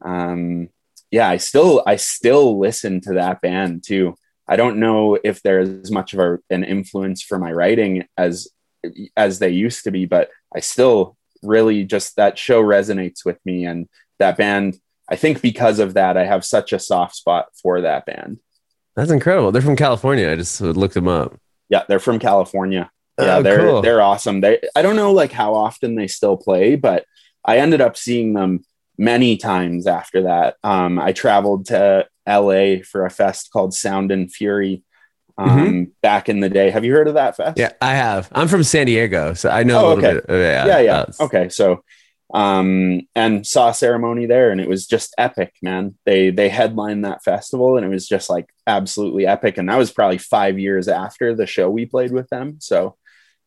um, 0.04 0.70
yeah, 1.12 1.30
I 1.30 1.38
still 1.38 1.84
I 1.86 1.96
still 1.96 2.60
listen 2.60 3.02
to 3.02 3.14
that 3.16 3.42
band 3.42 3.84
too. 3.86 4.16
I 4.48 4.56
don't 4.58 4.78
know 4.80 5.18
if 5.24 5.42
they're 5.42 5.60
as 5.62 5.92
much 5.92 6.14
of 6.14 6.20
a, 6.20 6.38
an 6.50 6.64
influence 6.64 7.22
for 7.24 7.40
my 7.40 7.52
writing 7.52 8.06
as 8.18 8.48
as 9.18 9.40
they 9.40 9.50
used 9.50 9.84
to 9.86 9.92
be, 9.92 10.06
but 10.06 10.30
I 10.56 10.60
still 10.60 11.18
really 11.42 11.84
just 11.84 12.16
that 12.18 12.38
show 12.38 12.62
resonates 12.64 13.26
with 13.26 13.40
me 13.46 13.66
and 13.66 13.88
that 14.20 14.38
band. 14.38 14.78
I 15.10 15.16
think 15.16 15.42
because 15.42 15.80
of 15.80 15.94
that, 15.96 16.18
I 16.18 16.26
have 16.26 16.44
such 16.46 16.74
a 16.74 16.80
soft 16.80 17.16
spot 17.16 17.48
for 17.62 17.82
that 17.82 18.06
band. 18.06 18.40
That's 18.96 19.12
incredible. 19.12 19.52
They're 19.52 19.62
from 19.62 19.76
California. 19.76 20.32
I 20.32 20.36
just 20.36 20.62
looked 20.62 20.94
them 20.96 21.08
up. 21.08 21.36
Yeah, 21.70 21.84
they're 21.88 22.00
from 22.00 22.18
California. 22.20 22.90
Yeah, 23.20 23.38
Oh, 23.38 23.42
they're 23.42 23.60
cool. 23.60 23.82
they're 23.82 24.02
awesome. 24.02 24.42
They 24.42 24.60
I 24.76 24.82
don't 24.82 24.96
know 24.96 25.12
like 25.14 25.32
how 25.32 25.56
often 25.56 25.96
they 25.96 26.08
still 26.08 26.38
play, 26.38 26.76
but 26.76 27.06
I 27.46 27.58
ended 27.60 27.82
up 27.82 27.96
seeing 27.98 28.34
them 28.34 28.64
many 28.98 29.38
times 29.38 29.88
after 29.88 30.24
that. 30.24 30.56
Um, 30.64 30.98
I 31.00 31.12
traveled 31.12 31.68
to 31.68 32.08
LA 32.28 32.78
for 32.90 33.06
a 33.06 33.10
fest 33.10 33.52
called 33.52 33.74
Sound 33.74 34.12
and 34.12 34.32
Fury 34.32 34.84
um, 35.38 35.92
back 36.02 36.30
in 36.30 36.40
the 36.40 36.50
day. 36.50 36.70
Have 36.70 36.86
you 36.86 36.94
heard 36.94 37.08
of 37.08 37.16
that 37.16 37.36
fest? 37.36 37.58
Mm-hmm. 37.58 37.60
Yeah, 37.60 37.72
I 37.82 37.94
have. 37.96 38.30
I'm 38.32 38.48
from 38.48 38.64
San 38.64 38.86
Diego, 38.88 39.34
so 39.34 39.50
I 39.50 39.64
know 39.64 39.80
Oh, 39.80 39.88
a 39.88 39.96
little 39.96 40.06
okay. 40.06 40.14
bit. 40.16 40.26
Of, 40.26 40.40
yeah, 40.42 40.66
yeah, 40.66 40.80
yeah. 40.80 40.98
uh, 40.98 41.12
okay, 41.26 41.50
so 41.50 41.84
um, 42.34 43.02
and 43.16 43.46
saw 43.46 43.72
ceremony 43.72 44.26
there, 44.26 44.50
and 44.52 44.60
it 44.60 44.68
was 44.68 44.88
just 44.88 45.14
epic, 45.18 45.54
man. 45.62 45.96
They 46.06 46.32
they 46.32 46.50
headlined 46.50 47.06
that 47.06 47.24
festival, 47.24 47.78
and 47.78 47.86
it 47.86 47.90
was 47.90 48.08
just 48.08 48.30
like 48.30 48.50
absolutely 48.66 49.28
epic. 49.28 49.58
And 49.58 49.70
that 49.70 49.78
was 49.78 49.92
probably 49.92 50.18
five 50.18 50.58
years 50.58 50.88
after 50.88 51.36
the 51.36 51.46
show 51.46 51.70
we 51.70 51.86
played 51.86 52.12
with 52.12 52.28
them. 52.30 52.58
So, 52.60 52.96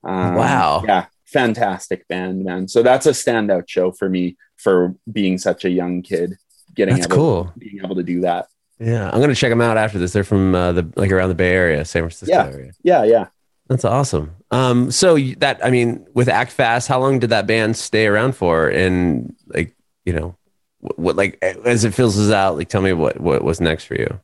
um, 0.05 0.35
Wow. 0.37 0.85
yeah, 0.87 1.07
fantastic 1.33 2.07
band, 2.09 2.45
man. 2.45 2.69
So 2.69 2.83
that's 2.83 3.07
a 3.07 3.11
standout 3.11 3.69
show 3.69 3.93
for 3.93 4.09
me 4.09 4.37
for 4.57 4.95
being 5.11 5.39
such 5.39 5.65
a 5.65 5.71
young 5.71 6.03
kid. 6.03 6.37
Getting 6.75 6.95
That's 6.95 7.07
able, 7.07 7.17
cool. 7.17 7.53
being 7.59 7.81
able 7.83 7.97
to 7.97 8.03
do 8.03 8.21
that. 8.21 8.47
Yeah, 8.79 9.11
I'm 9.11 9.21
gonna 9.21 9.35
check 9.35 9.51
them 9.51 9.61
out 9.61 9.77
after 9.77 9.99
this. 9.99 10.13
They're 10.13 10.23
from 10.23 10.55
uh, 10.55 10.73
the 10.73 10.93
like 10.97 11.11
around 11.11 11.31
the 11.31 11.35
Bay 11.35 11.53
Area, 11.53 11.85
San 11.85 12.03
Francisco 12.03 12.33
Yeah. 12.33 12.47
area. 12.47 12.73
Yeah, 12.83 13.05
yeah. 13.05 13.27
That's 13.69 13.85
awesome. 13.85 14.37
Um, 14.51 14.91
so 14.91 15.19
that 15.39 15.65
I 15.65 15.71
mean, 15.71 16.07
with 16.15 16.29
Act 16.29 16.53
Fast, 16.53 16.87
how 16.89 17.01
long 17.01 17.19
did 17.19 17.31
that 17.31 17.47
band 17.47 17.77
stay 17.77 18.07
around 18.07 18.35
for? 18.37 18.69
And 18.69 19.35
like, 19.47 19.75
you 20.05 20.13
know, 20.13 20.37
what, 20.81 20.99
what 20.99 21.17
like 21.17 21.39
as 21.43 21.85
it 21.85 21.93
fills 21.95 22.19
us 22.19 22.31
out, 22.33 22.57
like, 22.57 22.69
tell 22.69 22.83
me 22.83 22.93
what 22.93 23.19
what 23.21 23.43
was 23.43 23.61
next 23.61 23.85
for 23.85 23.95
you? 23.95 24.21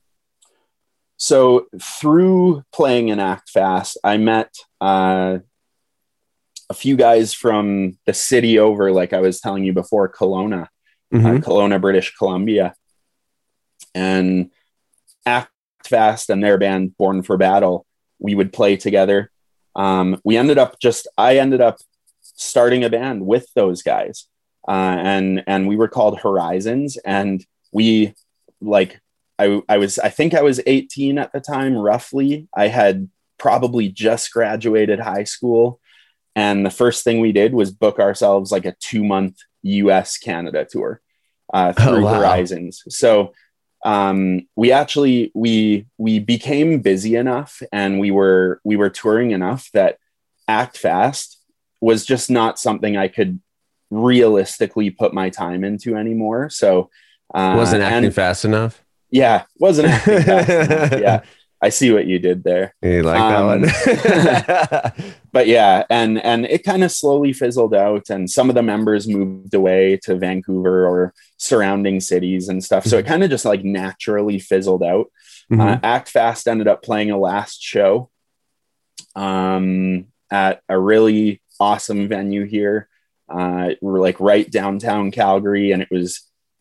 so 1.17 1.67
through 1.81 2.65
playing 2.73 3.09
in 3.09 3.21
act 3.21 3.49
fast 3.49 3.97
i 4.03 4.17
met 4.17 4.53
uh, 4.81 5.39
a 6.71 6.75
few 6.75 6.97
guys 6.97 7.33
from 7.35 7.99
the 8.07 8.15
city 8.15 8.59
over 8.59 8.91
like 8.93 9.13
i 9.13 9.21
was 9.21 9.41
telling 9.41 9.65
you 9.65 9.73
before 9.73 10.09
Kelowna, 10.11 10.69
Mhm. 11.13 11.39
uh, 11.39 11.41
Kelowna 11.41 11.81
british 11.81 12.15
columbia. 12.17 12.75
And 13.95 14.51
act 15.27 15.51
fast 15.85 16.31
and 16.31 16.43
their 16.43 16.59
band 16.59 16.97
born 16.97 17.23
for 17.23 17.37
battle. 17.37 17.87
We 18.19 18.35
would 18.35 18.53
play 18.53 18.77
together. 18.77 19.31
Um, 19.77 20.21
we 20.25 20.37
ended 20.37 20.59
up 20.59 20.79
just 20.81 21.07
i 21.19 21.37
ended 21.39 21.61
up 21.61 21.77
starting 22.23 22.85
a 22.85 22.91
band 22.91 23.25
with 23.27 23.47
those 23.55 23.83
guys. 23.83 24.27
Uh, 24.67 24.97
and 24.99 25.45
and 25.47 25.69
we 25.69 25.77
were 25.77 25.89
called 25.89 26.19
horizons. 26.21 26.97
And 27.05 27.45
we 27.73 28.15
like 28.61 29.01
I, 29.39 29.63
I 29.69 29.79
was 29.79 29.99
I 29.99 30.09
think 30.09 30.33
I 30.35 30.43
was 30.43 30.61
18 30.67 31.19
at 31.19 31.33
the 31.33 31.41
time 31.41 31.77
roughly. 31.77 32.49
I 32.57 32.69
had 32.69 33.09
probably 33.39 33.89
just 33.89 34.33
graduated 34.33 35.01
high 35.01 35.25
school 35.25 35.81
and 36.37 36.65
the 36.67 36.71
first 36.71 37.05
thing 37.05 37.21
we 37.21 37.33
did 37.33 37.55
was 37.55 37.71
book 37.71 37.99
ourselves 37.99 38.51
like 38.53 38.65
a 38.67 38.75
two 38.81 39.05
month 39.05 39.37
US 39.63 40.19
Canada 40.19 40.67
tour 40.71 41.01
uh, 41.53 41.73
Oh, 41.77 41.83
through 41.83 42.05
wow. 42.05 42.15
Horizons 42.15 42.83
so 42.89 43.33
um, 43.85 44.47
we 44.57 44.73
actually 44.73 45.31
we 45.35 45.87
we 45.99 46.19
became 46.19 46.81
busy 46.81 47.17
enough 47.17 47.63
and 47.73 48.01
we 48.01 48.11
were 48.11 48.61
we 48.65 48.77
were 48.77 48.91
touring 48.91 49.31
enough 49.33 49.69
that 49.75 49.99
act 50.49 50.79
fast 50.79 51.39
was 51.81 52.05
just 52.07 52.31
not 52.31 52.59
something 52.59 52.97
I 52.97 53.09
could 53.09 53.41
realistically 53.91 54.91
put 54.91 55.15
my 55.15 55.31
time 55.31 55.65
into 55.65 55.97
anymore 55.97 56.51
so 56.51 56.91
uh, 57.35 57.55
Wasn't 57.57 57.83
acting 57.83 58.07
and- 58.07 58.15
fast 58.15 58.45
enough. 58.45 58.83
yeah, 59.11 59.45
wasn't 59.59 59.89
acting 59.89 60.23
fast 60.23 60.49
enough. 60.51 60.93
Yeah, 61.01 61.21
I 61.65 61.71
see 61.71 61.91
what 61.93 62.07
you 62.07 62.19
did 62.19 62.45
there. 62.45 62.75
You 62.83 63.03
like 63.03 63.19
Um, 63.21 63.63
that 63.63 64.93
one? 64.95 65.05
But 65.33 65.49
yeah, 65.49 65.83
and 65.91 66.23
and 66.23 66.45
it 66.47 66.63
kind 66.63 66.85
of 66.85 66.93
slowly 66.93 67.33
fizzled 67.33 67.75
out, 67.75 68.09
and 68.11 68.31
some 68.31 68.49
of 68.51 68.55
the 68.55 68.63
members 68.63 69.09
moved 69.09 69.53
away 69.55 69.99
to 70.05 70.15
Vancouver 70.15 70.87
or 70.87 71.13
surrounding 71.39 72.01
cities 72.01 72.49
and 72.49 72.63
stuff. 72.63 72.85
So 72.87 72.99
it 72.99 73.07
kind 73.07 73.25
of 73.25 73.31
just 73.31 73.45
like 73.45 73.65
naturally 73.65 74.39
fizzled 74.39 74.83
out. 74.85 75.07
Mhm. 75.51 75.61
Uh, 75.61 75.79
Act 75.83 76.09
Fast 76.11 76.47
ended 76.47 76.69
up 76.69 76.83
playing 76.83 77.11
a 77.11 77.19
last 77.19 77.61
show 77.61 78.11
um, 79.17 80.07
at 80.31 80.61
a 80.69 80.79
really 80.79 81.41
awesome 81.59 82.09
venue 82.09 82.45
here. 82.45 82.89
Uh, 83.29 83.71
we're 83.81 84.01
like 84.01 84.21
right 84.21 84.49
downtown 84.51 85.11
Calgary, 85.11 85.73
and 85.73 85.83
it 85.83 85.89
was 85.91 86.21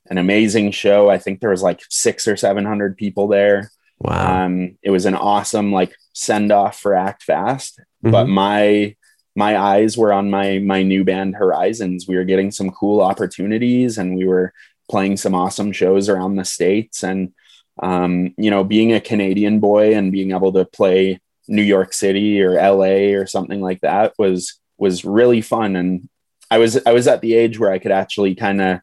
an 0.09 0.17
amazing 0.17 0.71
show. 0.71 1.09
I 1.09 1.17
think 1.17 1.39
there 1.39 1.49
was 1.49 1.61
like 1.61 1.81
six 1.89 2.27
or 2.27 2.37
seven 2.37 2.65
hundred 2.65 2.97
people 2.97 3.27
there. 3.27 3.69
Wow. 4.03 4.45
Um, 4.45 4.77
it 4.83 4.91
was 4.91 5.05
an 5.05 5.15
awesome 5.15 5.71
like 5.71 5.95
send 6.13 6.51
off 6.51 6.79
for 6.79 6.95
Act 6.95 7.23
Fast, 7.23 7.79
Mm-hmm. 8.03 8.11
but 8.11 8.27
my 8.27 8.95
my 9.35 9.57
eyes 9.57 9.97
were 9.97 10.11
on 10.11 10.29
my 10.29 10.59
my 10.59 10.83
new 10.83 11.03
band 11.05 11.35
Horizons. 11.35 12.05
We 12.07 12.17
were 12.17 12.25
getting 12.25 12.51
some 12.51 12.69
cool 12.71 13.01
opportunities, 13.01 13.97
and 13.97 14.17
we 14.17 14.25
were 14.25 14.53
playing 14.91 15.15
some 15.17 15.33
awesome 15.33 15.71
shows 15.71 16.09
around 16.09 16.35
the 16.35 16.43
states. 16.45 17.03
And 17.03 17.33
um, 17.81 18.33
you 18.37 18.51
know, 18.51 18.63
being 18.65 18.91
a 18.91 18.99
Canadian 18.99 19.59
boy 19.59 19.95
and 19.95 20.11
being 20.11 20.31
able 20.31 20.51
to 20.53 20.65
play 20.65 21.21
New 21.47 21.61
York 21.63 21.93
City 21.93 22.41
or 22.41 22.55
LA 22.55 23.15
or 23.17 23.25
something 23.25 23.61
like 23.61 23.81
that 23.81 24.13
was 24.17 24.59
was 24.77 25.05
really 25.05 25.41
fun. 25.41 25.75
And 25.77 26.09
I 26.51 26.57
was 26.57 26.77
I 26.85 26.91
was 26.91 27.07
at 27.07 27.21
the 27.21 27.33
age 27.35 27.57
where 27.57 27.71
I 27.71 27.79
could 27.79 27.91
actually 27.93 28.35
kind 28.35 28.61
of 28.61 28.79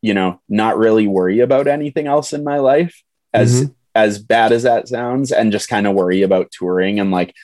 you 0.00 0.14
know 0.14 0.40
not 0.48 0.78
really 0.78 1.06
worry 1.06 1.40
about 1.40 1.66
anything 1.68 2.06
else 2.06 2.32
in 2.32 2.42
my 2.44 2.58
life 2.58 3.02
as 3.34 3.70
as 3.94 4.18
bad 4.18 4.52
as 4.52 4.64
that 4.64 4.88
sounds 4.88 5.30
and 5.32 5.52
just 5.52 5.68
kind 5.68 5.86
of 5.86 5.94
worry 5.94 6.22
about 6.22 6.50
touring 6.50 6.98
and 7.00 7.10
like 7.10 7.34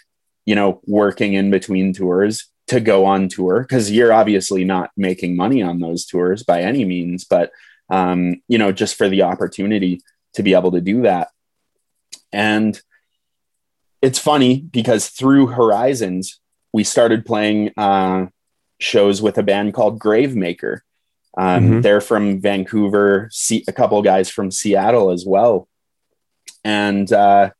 you 0.46 0.54
know 0.54 0.80
working 0.86 1.34
in 1.34 1.50
between 1.50 1.92
tours 1.92 2.46
to 2.66 2.80
go 2.80 3.04
on 3.04 3.28
tour 3.28 3.60
because 3.62 3.90
you're 3.90 4.12
obviously 4.12 4.64
not 4.64 4.90
making 4.96 5.36
money 5.36 5.62
on 5.62 5.80
those 5.80 6.04
tours 6.06 6.42
by 6.42 6.62
any 6.62 6.84
means 6.84 7.24
but 7.24 7.50
um 7.90 8.40
you 8.48 8.58
know 8.58 8.72
just 8.72 8.96
for 8.96 9.08
the 9.08 9.22
opportunity 9.22 10.00
to 10.34 10.42
be 10.44 10.54
able 10.54 10.70
to 10.70 10.80
do 10.80 11.02
that. 11.02 11.28
And 12.32 12.80
it's 14.00 14.18
funny 14.18 14.60
because 14.60 15.08
through 15.08 15.48
horizons 15.48 16.40
we 16.72 16.84
started 16.84 17.26
playing 17.26 17.72
uh 17.76 18.26
shows 18.78 19.20
with 19.20 19.36
a 19.38 19.42
band 19.42 19.74
called 19.74 19.98
gravemaker. 19.98 20.80
Um, 21.36 21.64
Mhm. 21.64 21.82
they're 21.82 22.00
from 22.00 22.40
vancouver 22.40 23.28
a 23.68 23.72
couple 23.72 24.00
guys 24.02 24.30
from 24.30 24.50
seattle 24.50 25.10
as 25.10 25.24
well 25.26 25.68
and 26.64 27.10
uh, 27.12 27.50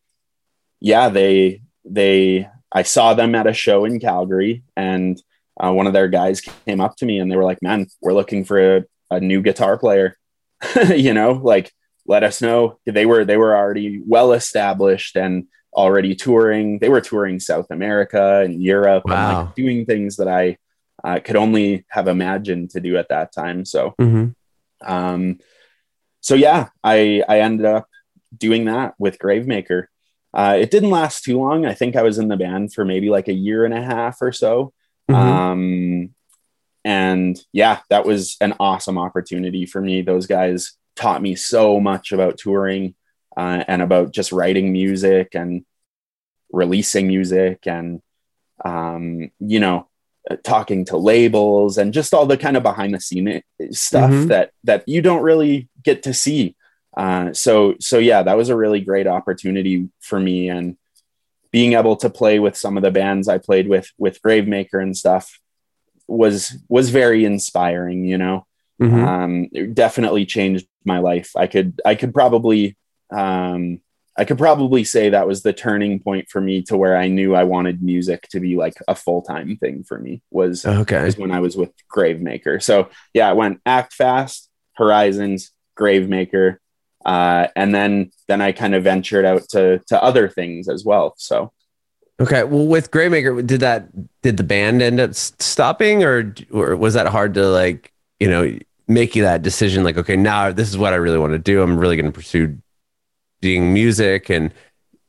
yeah, 0.81 1.09
they 1.09 1.63
they 1.85 2.49
I 2.73 2.83
saw 2.83 3.15
them 3.15 3.35
at 3.35 3.47
a 3.47 3.53
show 3.53 3.85
in 3.85 4.01
Calgary, 4.01 4.63
and 4.77 5.21
uh, 5.63 5.73
one 5.73 5.87
of 5.87 5.93
their 5.93 6.09
guys 6.09 6.41
came 6.41 6.81
up 6.81 6.97
to 6.97 7.07
me 7.07 7.19
and 7.19 7.31
they 7.31 7.37
were 7.37 7.45
like, 7.45 7.63
"Man, 7.63 7.87
we're 8.01 8.15
looking 8.15 8.45
for 8.45 8.77
a, 8.79 8.85
a 9.11 9.21
new 9.21 9.43
guitar 9.43 9.79
player." 9.79 10.17
you 10.95 11.15
know, 11.15 11.33
like 11.33 11.73
let 12.07 12.23
us 12.23 12.41
know. 12.43 12.79
They 12.87 13.07
were 13.07 13.25
they 13.25 13.37
were 13.37 13.57
already 13.57 14.01
well 14.07 14.33
established 14.33 15.17
and 15.17 15.47
already 15.73 16.15
touring. 16.15 16.79
They 16.81 16.89
were 16.89 17.01
touring 17.01 17.41
South 17.41 17.67
America 17.71 18.41
and 18.45 18.63
Europe 18.63 19.05
Wow. 19.07 19.13
and 19.15 19.47
like 19.47 19.55
doing 19.55 19.87
things 19.87 20.17
that 20.17 20.29
I 20.29 20.57
uh, 21.05 21.21
could 21.21 21.37
only 21.37 21.85
have 21.89 22.09
imagined 22.09 22.71
to 22.71 22.81
do 22.81 22.97
at 22.99 23.09
that 23.09 23.33
time. 23.33 23.65
So, 23.65 23.95
Mhm. 24.01 24.35
um, 24.85 25.39
so 26.21 26.35
yeah, 26.35 26.69
I 26.85 27.23
I 27.29 27.41
ended 27.41 27.67
up 27.67 27.87
doing 28.37 28.67
that 28.67 28.95
with 28.99 29.19
Gravemaker. 29.19 29.87
Uh, 30.33 30.57
it 30.61 30.71
didn't 30.71 30.91
last 30.91 31.25
too 31.25 31.39
long. 31.39 31.67
I 31.67 31.75
think 31.75 31.97
I 31.97 32.03
was 32.03 32.19
in 32.19 32.29
the 32.29 32.37
band 32.37 32.73
for 32.73 32.85
maybe 32.85 33.11
like 33.11 33.29
a 33.29 33.33
year 33.33 33.65
and 33.65 33.75
a 33.75 33.83
half 33.83 34.23
or 34.23 34.31
so. 34.33 34.73
Mhm. 35.11 35.15
Um, 35.17 36.15
and 36.85 37.39
yeah, 37.53 37.81
that 37.91 38.07
was 38.07 38.37
an 38.41 38.55
awesome 38.61 38.97
opportunity 38.97 39.67
for 39.67 39.81
me. 39.81 40.03
Those 40.03 40.27
guys 40.27 40.73
taught 40.97 41.21
me 41.21 41.35
so 41.35 41.81
much 41.81 42.13
about 42.13 42.39
touring 42.39 42.95
uh, 43.37 43.65
and 43.67 43.83
about 43.83 44.13
just 44.13 44.33
writing 44.33 44.73
music 44.73 45.35
and 45.35 45.65
releasing 46.53 47.07
music 47.07 47.67
and, 47.67 48.01
um, 48.65 49.31
you 49.41 49.61
know, 49.61 49.89
uh, 50.31 50.37
talking 50.45 50.85
to 50.87 50.97
labels 50.97 51.79
and 51.79 51.93
just 51.95 52.13
all 52.13 52.27
the 52.27 52.37
kind 52.37 52.57
of 52.57 52.63
behind 52.63 52.95
the 52.95 53.01
scene 53.01 53.43
stuff 53.73 54.11
Mhm. 54.11 54.29
that 54.29 54.51
that 54.65 54.87
you 54.87 55.01
don't 55.01 55.23
really 55.23 55.69
get 55.83 56.03
to 56.05 56.13
see. 56.15 56.55
Uh, 56.97 57.33
so 57.33 57.75
so 57.81 57.99
yeah, 57.99 58.23
that 58.23 58.37
was 58.37 58.49
a 58.49 58.57
really 58.57 58.81
great 58.81 59.07
opportunity 59.07 59.89
for 60.01 60.19
me 60.19 60.49
and 60.49 60.77
being 61.53 61.73
able 61.73 61.97
to 61.97 62.11
play 62.11 62.39
with 62.39 62.57
some 62.57 62.77
of 62.77 62.83
the 62.83 62.91
bands 62.91 63.29
I 63.29 63.39
played 63.39 63.69
with 63.69 63.91
with 63.99 64.23
Gravemaker 64.23 64.83
and 64.83 64.97
stuff 64.97 65.39
was 66.07 66.57
was 66.69 66.91
very 66.91 67.25
inspiring, 67.25 68.05
you 68.05 68.19
know. 68.19 68.47
Mhm. 68.81 69.07
Um, 69.07 69.49
it 69.53 69.75
definitely 69.75 70.27
changed 70.27 70.67
my 70.85 70.99
life. 70.99 71.33
I 71.37 71.47
could 71.47 71.81
I 71.85 71.95
could 71.95 72.15
probably 72.15 72.77
um, 73.13 73.81
I 74.17 74.25
could 74.25 74.39
probably 74.39 74.85
say 74.85 75.11
that 75.11 75.27
was 75.27 75.43
the 75.43 75.53
turning 75.53 76.01
point 76.01 76.29
for 76.29 76.41
me 76.41 76.63
to 76.65 76.77
where 76.77 76.97
I 76.97 77.09
knew 77.09 77.35
I 77.35 77.45
wanted 77.45 77.83
music 77.83 78.29
to 78.31 78.41
be 78.41 78.57
like 78.57 78.75
a 78.89 78.95
full 78.95 79.23
time 79.23 79.57
thing 79.57 79.85
for 79.85 79.99
me 79.99 80.23
was 80.31 80.67
okay. 80.67 81.05
was 81.05 81.17
when 81.17 81.31
I 81.31 81.41
was 81.41 81.57
with 81.57 81.73
Gravemaker. 81.95 82.63
So 82.63 82.91
yeah, 83.15 83.29
I 83.29 83.33
went 83.33 83.61
Act 83.65 83.95
Fast, 83.95 84.49
Horizons, 84.75 85.53
Gravemaker, 85.79 86.57
uh, 87.05 87.49
and 87.57 87.75
then 87.75 88.11
then 88.29 88.41
I 88.41 88.53
kind 88.53 88.75
of 88.75 88.85
ventured 88.85 89.25
out 89.25 89.49
to 89.51 89.81
to 89.89 90.03
other 90.03 90.29
things 90.29 90.69
as 90.69 90.85
well. 90.85 91.15
So 91.17 91.53
Okay. 92.21 92.45
Well, 92.45 92.67
with 92.67 92.91
Gravemaker, 92.91 93.47
did 93.47 93.61
that 93.61 93.89
did 94.21 94.37
the 94.37 94.45
band 94.45 94.83
end 94.83 95.01
up 95.01 95.15
stopping, 95.15 96.05
or 96.05 96.35
or 96.51 96.77
was 96.77 96.95
that 96.95 97.07
hard 97.07 97.35
to 97.35 97.49
like 97.49 97.93
you 98.19 98.29
know 98.29 98.59
making 98.87 99.23
that 99.23 99.43
decision? 99.43 99.85
Like, 99.85 99.97
okay, 99.97 100.17
now 100.17 100.53
this 100.53 100.69
is 100.69 100.77
what 100.77 100.93
I 100.93 100.97
really 100.97 101.19
want 101.19 101.33
to 101.33 101.39
do. 101.39 101.63
I'm 101.63 101.79
really 101.79 101.97
going 101.97 102.07
to 102.07 102.13
pursue 102.13 102.59
doing 103.41 103.73
music. 103.73 104.29
And 104.29 104.53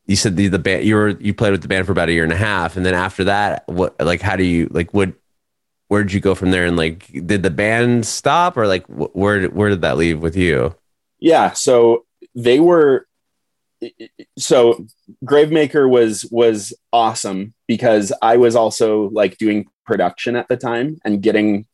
you 0.06 0.16
said 0.16 0.38
the 0.38 0.48
the 0.48 0.60
band 0.60 0.86
you 0.86 0.96
were 0.96 1.10
you 1.10 1.34
played 1.34 1.52
with 1.52 1.62
the 1.62 1.68
band 1.68 1.86
for 1.86 1.92
about 1.92 2.08
a 2.08 2.14
year 2.14 2.24
and 2.24 2.32
a 2.32 2.38
half, 2.38 2.78
and 2.78 2.86
then 2.86 2.94
after 2.94 3.26
that, 3.26 3.68
what 3.68 3.94
like 4.00 4.22
how 4.22 4.38
do 4.38 4.46
you 4.46 4.70
like 4.72 4.94
what 4.94 5.12
where 5.90 6.04
did 6.04 6.14
you 6.14 6.22
go 6.22 6.36
from 6.36 6.52
there? 6.52 6.66
And 6.66 6.78
like, 6.78 7.08
did 7.26 7.44
the 7.44 7.50
band 7.50 8.06
stop, 8.06 8.56
or 8.56 8.68
like 8.68 8.86
wh- 8.88 9.14
where 9.14 9.48
where 9.50 9.70
did 9.70 9.82
that 9.82 9.98
leave 9.98 10.22
with 10.22 10.38
you? 10.38 10.74
Yeah, 11.22 11.52
so 11.52 12.06
they 12.36 12.60
were 12.60 13.08
so 14.38 14.86
Gravemaker 15.26 15.90
was 15.90 16.26
was 16.32 16.74
awesome 16.94 17.54
because 17.68 18.12
I 18.22 18.38
was 18.38 18.56
also 18.56 19.10
like 19.10 19.38
doing 19.38 19.68
production 19.86 20.36
at 20.36 20.48
the 20.48 20.58
time 20.58 21.00
and 21.04 21.22
getting 21.22 21.66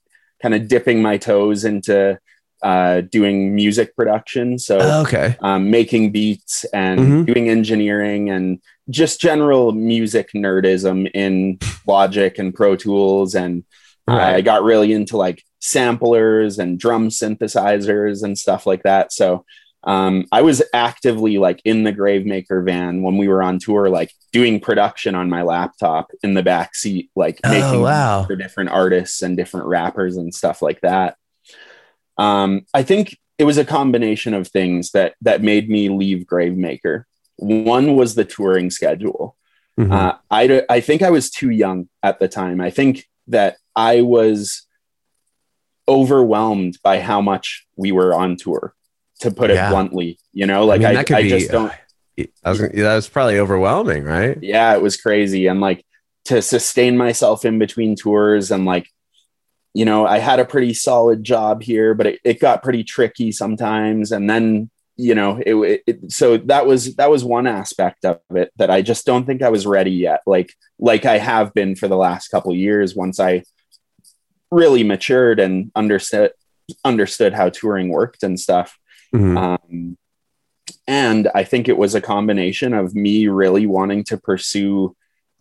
kind 0.42 0.54
of 0.54 0.68
dipping 0.68 1.02
my 1.02 1.18
toes 1.18 1.66
into 1.66 2.20
uh, 2.64 3.02
doing 3.02 3.54
music 3.54 3.96
production. 3.96 4.58
So 4.58 4.80
okay. 5.02 5.36
um, 5.42 5.70
making 5.70 6.12
beats 6.12 6.64
and 6.74 7.00
Mhm. 7.00 7.26
doing 7.26 7.50
engineering 7.50 8.30
and 8.30 8.60
just 8.90 9.20
general 9.22 9.74
music 9.74 10.32
nerdism 10.34 11.10
in 11.14 11.60
Logic 11.86 12.38
and 12.40 12.56
Pro 12.56 12.76
Tools. 12.76 13.36
And 13.36 13.64
I 14.08 14.42
got 14.42 14.64
really 14.64 14.94
into 14.94 15.18
like 15.18 15.44
samplers 15.60 16.60
and 16.60 16.80
drum 16.80 17.10
synthesizers 17.10 18.24
and 18.24 18.38
stuff 18.38 18.66
like 18.66 18.84
that. 18.84 19.12
So 19.12 19.46
um, 19.84 20.26
I 20.32 20.42
was 20.42 20.62
actively 20.74 21.38
like 21.38 21.62
in 21.64 21.84
the 21.84 21.94
Gravemaker 21.94 22.64
van 22.66 23.04
when 23.04 23.18
we 23.18 23.28
were 23.28 23.42
on 23.44 23.60
tour, 23.60 23.90
like 23.90 24.12
doing 24.34 24.60
production 24.60 25.16
on 25.16 25.30
my 25.30 25.44
laptop 25.44 26.12
in 26.24 26.34
the 26.34 26.44
back 26.44 26.76
seat, 26.76 27.10
like 27.16 27.40
Oh, 27.44 27.50
making 27.52 27.82
wow. 27.82 28.24
for 28.26 28.36
different 28.36 28.70
artists 28.72 29.22
and 29.22 29.38
different 29.38 29.68
rappers 29.68 30.18
and 30.18 30.34
stuff 30.34 30.62
like 30.62 30.82
that. 30.82 31.16
Um, 32.18 32.66
I 32.74 32.84
think 32.84 33.18
it 33.38 33.44
was 33.44 33.58
a 33.58 33.66
combination 33.66 34.34
of 34.34 34.48
things 34.48 34.92
that 34.92 35.14
that 35.22 35.44
made 35.44 35.70
me 35.70 35.90
leave 35.90 36.26
Gravemaker. 36.26 37.04
One 37.38 37.96
was 37.96 38.16
the 38.16 38.26
touring 38.26 38.72
schedule. 38.72 39.36
Mhm. 39.80 39.92
Uh, 39.92 40.18
I 40.32 40.64
I 40.70 40.80
think 40.82 41.04
I 41.04 41.12
was 41.12 41.30
too 41.30 41.52
young 41.52 41.88
at 42.02 42.20
the 42.20 42.28
time. 42.28 42.60
I 42.60 42.72
think 42.72 43.06
that 43.28 43.58
I 43.76 44.02
was 44.02 44.64
overwhelmed 45.88 46.78
by 46.84 47.00
how 47.00 47.22
much 47.22 47.66
we 47.76 47.92
were 47.92 48.14
on 48.14 48.36
tour. 48.36 48.74
To 49.22 49.32
put 49.32 49.50
it 49.50 49.56
Yeah. 49.56 49.72
bluntly, 49.72 50.20
you 50.32 50.46
know, 50.46 50.66
like 50.66 50.82
mean, 50.82 50.96
I, 50.96 51.00
I 51.00 51.24
be- 51.24 51.30
just 51.30 51.50
don't. 51.50 51.72
I 52.44 52.50
was 52.50 52.60
that 52.60 52.96
was 52.96 53.10
probably 53.10 53.40
overwhelming, 53.40 54.04
right? 54.04 54.38
yeah 54.42 54.74
it 54.76 54.82
was 54.82 54.98
crazy 54.98 55.48
and 55.48 55.60
like 55.62 55.84
to 56.26 56.42
sustain 56.42 56.98
myself 56.98 57.46
in 57.46 57.58
between 57.60 57.96
tours 57.96 58.52
and 58.52 58.66
like 58.66 58.88
you 59.74 59.86
know 59.86 60.06
i 60.06 60.18
had 60.18 60.40
a 60.40 60.46
pretty 60.46 60.74
solid 60.74 61.24
job 61.24 61.62
here 61.62 61.94
but 61.94 62.08
it, 62.08 62.20
it 62.24 62.40
got 62.40 62.64
pretty 62.64 62.84
tricky 62.84 63.32
sometimes 63.32 64.12
and 64.12 64.28
then 64.30 64.70
you 64.98 65.14
know 65.16 65.40
it, 65.46 65.84
it 65.88 66.12
so 66.12 66.38
that 66.38 66.66
was 66.66 66.96
that 66.96 67.10
was 67.12 67.24
one 67.24 67.46
aspect 67.48 68.04
of 68.04 68.20
it 68.36 68.52
that 68.58 68.70
i 68.72 68.82
just 68.82 69.06
don't 69.06 69.26
think 69.26 69.42
i 69.44 69.50
was 69.50 69.66
ready 69.68 69.92
yet 69.92 70.22
like 70.26 70.52
like 70.80 71.06
i 71.06 71.18
have 71.20 71.54
been 71.54 71.76
for 71.76 71.88
the 71.88 71.96
last 71.98 72.30
couple 72.30 72.54
years 72.56 72.96
once 72.96 73.20
i 73.20 73.44
really 74.52 74.84
matured 74.84 75.40
and 75.40 75.72
understood 75.76 76.32
understood 76.84 77.34
how 77.34 77.50
touring 77.50 77.90
worked 77.90 78.24
and 78.24 78.40
stuff 78.40 78.78
Mhm. 79.16 79.38
um, 79.38 79.98
and 80.86 81.30
I 81.34 81.44
think 81.46 81.70
it 81.70 81.78
was 81.78 81.96
a 81.96 82.02
combination 82.02 82.74
of 82.74 82.94
me 82.94 83.28
really 83.28 83.66
wanting 83.66 84.04
to 84.06 84.18
pursue 84.18 84.96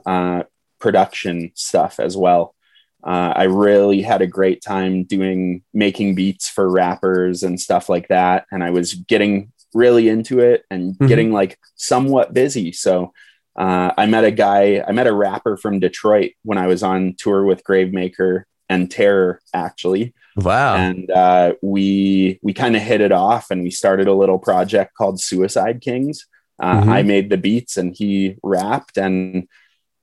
uh, 0.04 0.44
production 0.78 1.50
stuff 1.54 1.98
as 1.98 2.16
well. 2.16 2.54
Uh, 3.02 3.32
I 3.34 3.44
really 3.44 4.02
had 4.02 4.22
a 4.22 4.26
great 4.28 4.62
time 4.62 5.02
doing 5.02 5.62
making 5.74 6.14
beats 6.14 6.48
for 6.48 6.70
rappers 6.70 7.42
and 7.42 7.60
stuff 7.60 7.88
like 7.88 8.06
that, 8.08 8.46
and 8.52 8.62
I 8.62 8.70
was 8.70 8.94
getting 8.94 9.52
really 9.74 10.08
into 10.08 10.38
it 10.38 10.64
and 10.70 10.94
Mhm. 10.94 11.08
getting 11.08 11.32
like 11.32 11.58
somewhat 11.74 12.32
busy. 12.34 12.70
So 12.72 13.12
uh, 13.58 13.90
I 13.96 14.06
met 14.06 14.24
a 14.24 14.30
guy, 14.30 14.84
I 14.86 14.92
met 14.92 15.06
a 15.06 15.14
rapper 15.14 15.56
from 15.56 15.80
Detroit 15.80 16.32
when 16.44 16.58
I 16.58 16.66
was 16.68 16.82
on 16.84 17.14
tour 17.18 17.44
with 17.44 17.64
Gravemaker 17.64 18.44
and 18.68 18.90
Terror, 18.90 19.40
actually 19.54 20.12
Wow. 20.36 20.76
and 20.76 21.10
uh, 21.10 21.54
we 21.62 22.38
we 22.42 22.52
kind 22.52 22.76
of 22.76 22.82
hit 22.82 23.00
it 23.00 23.12
off 23.12 23.50
and 23.50 23.62
we 23.62 23.70
started 23.70 24.06
a 24.08 24.14
little 24.14 24.38
project 24.38 24.94
called 24.94 25.18
suicide 25.20 25.80
kings 25.80 26.26
uh, 26.60 26.82
Mhm. 26.82 26.88
i 26.88 27.02
made 27.02 27.30
the 27.30 27.36
beats 27.38 27.76
and 27.78 27.94
he 27.96 28.36
rapped 28.42 28.96
and 28.98 29.48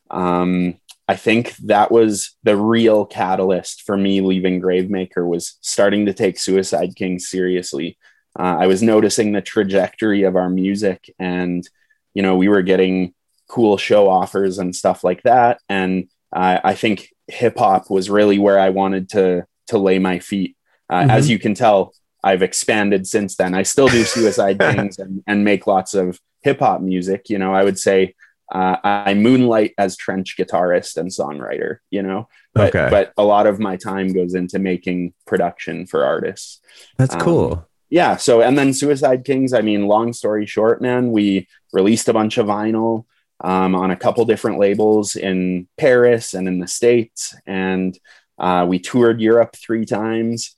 um, 0.09 0.75
i 1.07 1.15
think 1.15 1.55
that 1.57 1.91
was 1.91 2.35
the 2.43 2.55
real 2.57 3.05
catalyst 3.05 3.83
for 3.83 3.97
me 3.97 4.21
leaving 4.21 4.61
gravemaker 4.61 5.27
was 5.27 5.57
starting 5.61 6.05
to 6.05 6.13
take 6.13 6.39
suicide 6.39 6.95
kings 6.95 7.27
seriously 7.29 7.97
uh, 8.39 8.55
i 8.59 8.65
was 8.67 8.81
noticing 8.81 9.31
the 9.33 9.41
trajectory 9.41 10.23
of 10.23 10.35
our 10.35 10.49
music 10.49 11.13
and 11.19 11.67
you 12.13 12.21
know 12.23 12.35
we 12.35 12.47
were 12.47 12.61
getting 12.63 13.13
cool 13.49 13.77
show 13.77 14.09
offers 14.09 14.57
and 14.57 14.75
stuff 14.75 15.03
like 15.03 15.21
that 15.23 15.59
and 15.69 16.07
uh, 16.35 16.59
i 16.63 16.73
think 16.73 17.09
hip 17.27 17.57
hop 17.57 17.89
was 17.89 18.09
really 18.09 18.37
where 18.39 18.59
i 18.59 18.69
wanted 18.69 19.09
to 19.09 19.45
to 19.67 19.77
lay 19.77 19.97
my 19.97 20.19
feet. 20.19 20.57
Uh, 20.89 21.03
Mhm. 21.03 21.09
As 21.09 21.29
you 21.29 21.39
can 21.39 21.53
tell, 21.53 21.93
I've 22.21 22.41
expanded 22.41 23.07
since 23.07 23.37
then. 23.37 23.53
I 23.53 23.63
still 23.63 23.87
do 23.87 24.03
suicide 24.03 24.59
things 24.67 24.99
and, 24.99 25.23
and 25.25 25.45
make 25.45 25.67
lots 25.67 25.93
of 25.93 26.19
hip 26.41 26.59
hop 26.59 26.81
music. 26.81 27.29
You 27.29 27.37
know, 27.37 27.53
I 27.53 27.63
would 27.63 27.79
say 27.79 28.13
uh, 28.53 28.75
I 28.83 29.13
moonlight 29.13 29.73
as 29.77 29.95
trench 29.95 30.35
guitarist 30.37 30.97
and 30.97 31.09
songwriter. 31.09 31.77
You 31.91 32.03
know, 32.03 32.27
but 32.53 32.75
Okay. 32.75 32.89
but 32.89 33.13
a 33.17 33.23
lot 33.23 33.47
of 33.47 33.57
my 33.59 33.77
time 33.77 34.11
goes 34.11 34.35
into 34.35 34.59
making 34.59 35.13
production 35.25 35.85
for 35.87 36.03
artists. 36.03 36.59
That's 36.97 37.15
um, 37.15 37.21
cool. 37.21 37.67
Yeah. 37.89 38.17
So 38.17 38.41
and 38.41 38.57
then 38.57 38.73
Suicide 38.73 39.23
Kings. 39.23 39.53
I 39.53 39.61
mean, 39.61 39.87
long 39.87 40.11
story 40.11 40.45
short, 40.45 40.81
man, 40.81 41.11
we 41.11 41.47
released 41.71 42.09
a 42.09 42.13
bunch 42.13 42.37
of 42.37 42.47
vinyl 42.47 43.05
um, 43.39 43.75
on 43.75 43.91
a 43.91 43.95
couple 43.95 44.25
different 44.25 44.59
labels 44.59 45.15
in 45.15 45.67
Paris 45.77 46.33
and 46.33 46.47
in 46.47 46.59
the 46.59 46.67
States, 46.67 47.35
and 47.45 47.97
uh, 48.39 48.65
we 48.67 48.79
toured 48.79 49.21
Europe 49.21 49.55
three 49.55 49.85
times. 49.85 50.55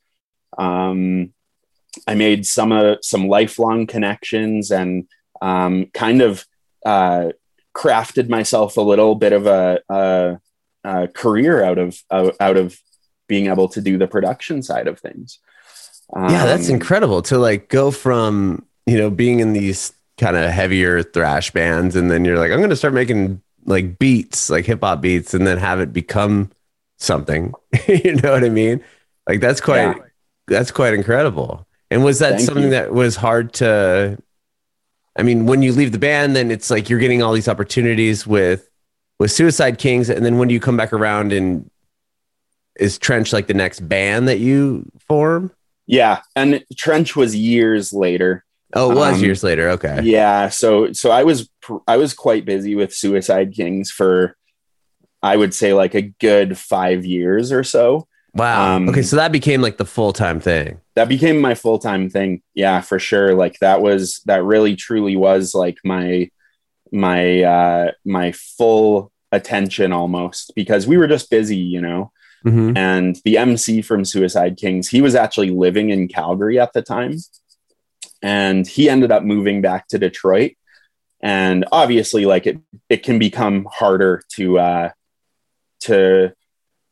Um, 0.58 1.34
I 2.08 2.16
made 2.16 2.46
some 2.46 2.72
uh, 2.72 2.96
some 3.02 3.28
lifelong 3.28 3.88
connections 3.88 4.72
and 4.72 5.08
um, 5.42 5.88
kind 5.94 6.22
of 6.22 6.46
uh, 6.86 7.30
crafted 7.74 8.30
myself 8.30 8.78
a 8.78 8.82
little 8.82 9.16
bit 9.16 9.34
of 9.34 9.48
a, 9.48 9.82
a 9.90 10.40
uh, 10.84 11.08
career 11.14 11.64
out 11.64 11.78
of 11.78 11.98
out 12.12 12.58
of 12.58 12.78
being 13.28 13.48
able 13.48 13.68
to 13.70 13.82
do 13.82 13.98
the 13.98 14.08
production 14.08 14.62
side 14.62 14.88
of 14.88 15.00
things. 15.00 15.40
Um, 16.14 16.30
yeah, 16.30 16.46
that's 16.46 16.70
Um, 16.70 16.76
incredible 16.76 17.22
to 17.24 17.40
like 17.40 17.68
go 17.70 17.92
from, 17.92 18.66
you 18.86 18.98
know, 18.98 19.10
being 19.10 19.40
in 19.40 19.54
these 19.54 19.94
kind 20.20 20.36
of 20.38 20.50
heavier 20.52 21.04
thrash 21.04 21.52
bands 21.52 21.96
and 21.96 22.10
then 22.10 22.26
you're 22.26 22.38
like, 22.38 22.52
I'm 22.52 22.60
going 22.60 22.70
to 22.70 22.76
start 22.76 22.94
making 22.94 23.42
like 23.66 23.98
beats, 24.00 24.50
like 24.50 24.66
hip 24.66 24.82
hop 24.82 25.02
beats, 25.02 25.34
and 25.34 25.46
then 25.46 25.58
have 25.58 25.80
it 25.80 25.92
become 25.92 26.52
something. 26.98 27.54
you 27.88 28.16
know 28.16 28.32
what 28.32 28.44
I 28.44 28.50
mean? 28.50 28.84
Like 29.28 29.42
that's 29.42 29.62
quite 29.62 29.98
Yeah. 29.98 30.04
that's 30.48 30.72
quite 30.72 30.94
incredible. 30.94 31.68
And 31.92 32.04
was 32.04 32.20
that 32.20 32.36
Thank 32.36 32.42
something 32.42 32.64
you. 32.66 32.70
that 32.72 32.94
was 32.94 33.16
hard 33.16 33.54
to 33.56 34.18
I 35.18 35.24
mean, 35.24 35.46
when 35.46 35.62
you 35.62 35.72
leave 35.72 35.94
the 35.94 35.98
band, 36.00 36.36
then 36.36 36.52
it's 36.52 36.70
like 36.70 36.90
you're 36.90 37.00
getting 37.00 37.22
all 37.24 37.34
these 37.34 37.48
opportunities 37.48 38.28
with 38.28 38.70
with 39.18 39.32
Suicide 39.32 39.78
Kings, 39.78 40.10
and 40.10 40.26
then 40.26 40.38
when 40.38 40.50
do 40.50 40.54
you 40.54 40.60
come 40.60 40.76
back 40.76 40.92
around 40.92 41.32
and 41.32 41.70
is 42.78 42.98
Trench 42.98 43.32
like 43.32 43.48
the 43.48 43.54
next 43.54 43.80
band 43.88 44.28
that 44.28 44.40
you 44.40 44.86
form? 45.08 45.52
Yeah, 45.88 46.22
and 46.36 46.64
Trench 46.76 47.16
was 47.16 47.36
years 47.36 47.94
later. 47.94 48.44
Oh, 48.74 48.92
it 48.92 48.96
was 48.96 49.18
Um, 49.18 49.24
years 49.24 49.44
later. 49.44 49.70
Okay. 49.72 50.02
Yeah, 50.04 50.50
so 50.50 50.92
so 50.94 51.12
I 51.12 51.24
was 51.24 51.50
I 51.88 51.98
was 51.98 52.14
quite 52.14 52.46
busy 52.46 52.76
with 52.76 52.94
Suicide 52.94 53.54
Kings 53.54 53.92
for 53.92 54.36
I 55.24 55.38
would 55.38 55.54
say 55.54 55.74
like 55.74 55.96
a 55.96 56.02
good 56.02 56.58
5 56.58 57.06
years 57.06 57.52
or 57.52 57.64
so. 57.64 58.08
Wow. 58.34 58.76
Um, 58.76 58.90
okay, 58.90 59.02
so 59.02 59.16
that 59.16 59.32
became 59.32 59.62
like 59.62 59.78
the 59.78 59.86
full 59.86 60.12
time 60.14 60.40
thing. 60.40 60.82
That 60.96 61.08
became 61.10 61.40
my 61.40 61.56
full-time 61.56 62.10
thing. 62.10 62.42
Yeah, 62.54 62.82
for 62.82 63.00
sure. 63.00 63.34
Like 63.34 63.60
that 63.60 63.82
was 63.82 64.22
that 64.26 64.44
really 64.44 64.76
truly 64.76 65.16
was 65.16 65.54
like 65.56 65.78
my 65.84 66.30
my 66.92 67.42
uh 67.44 67.92
my 68.06 68.32
full 68.34 69.12
attention 69.32 69.92
almost 69.92 70.54
because 70.56 70.86
we 70.88 70.98
were 70.98 71.08
just 71.08 71.30
busy, 71.30 71.58
you 71.58 71.82
know. 71.82 72.12
Mm-hmm. 72.46 72.78
and 72.78 73.20
the 73.26 73.40
MC 73.40 73.82
from 73.82 74.06
Suicide 74.06 74.56
Kings, 74.58 74.88
he 74.88 75.02
was 75.02 75.16
actually 75.16 75.50
living 75.50 75.90
in 75.90 76.08
Calgary 76.08 76.60
at 76.60 76.74
the 76.74 76.84
time. 76.84 77.18
And 78.22 78.68
he 78.68 78.90
ended 78.90 79.12
up 79.12 79.24
moving 79.24 79.62
back 79.62 79.88
to 79.90 80.00
Detroit. 80.00 80.54
And 81.22 81.66
obviously, 81.72 82.26
like 82.26 82.46
it, 82.48 82.60
it 82.90 83.04
can 83.04 83.20
become 83.20 83.68
harder 83.72 84.22
to 84.34 84.60
uh, 84.60 84.90
to 85.82 86.34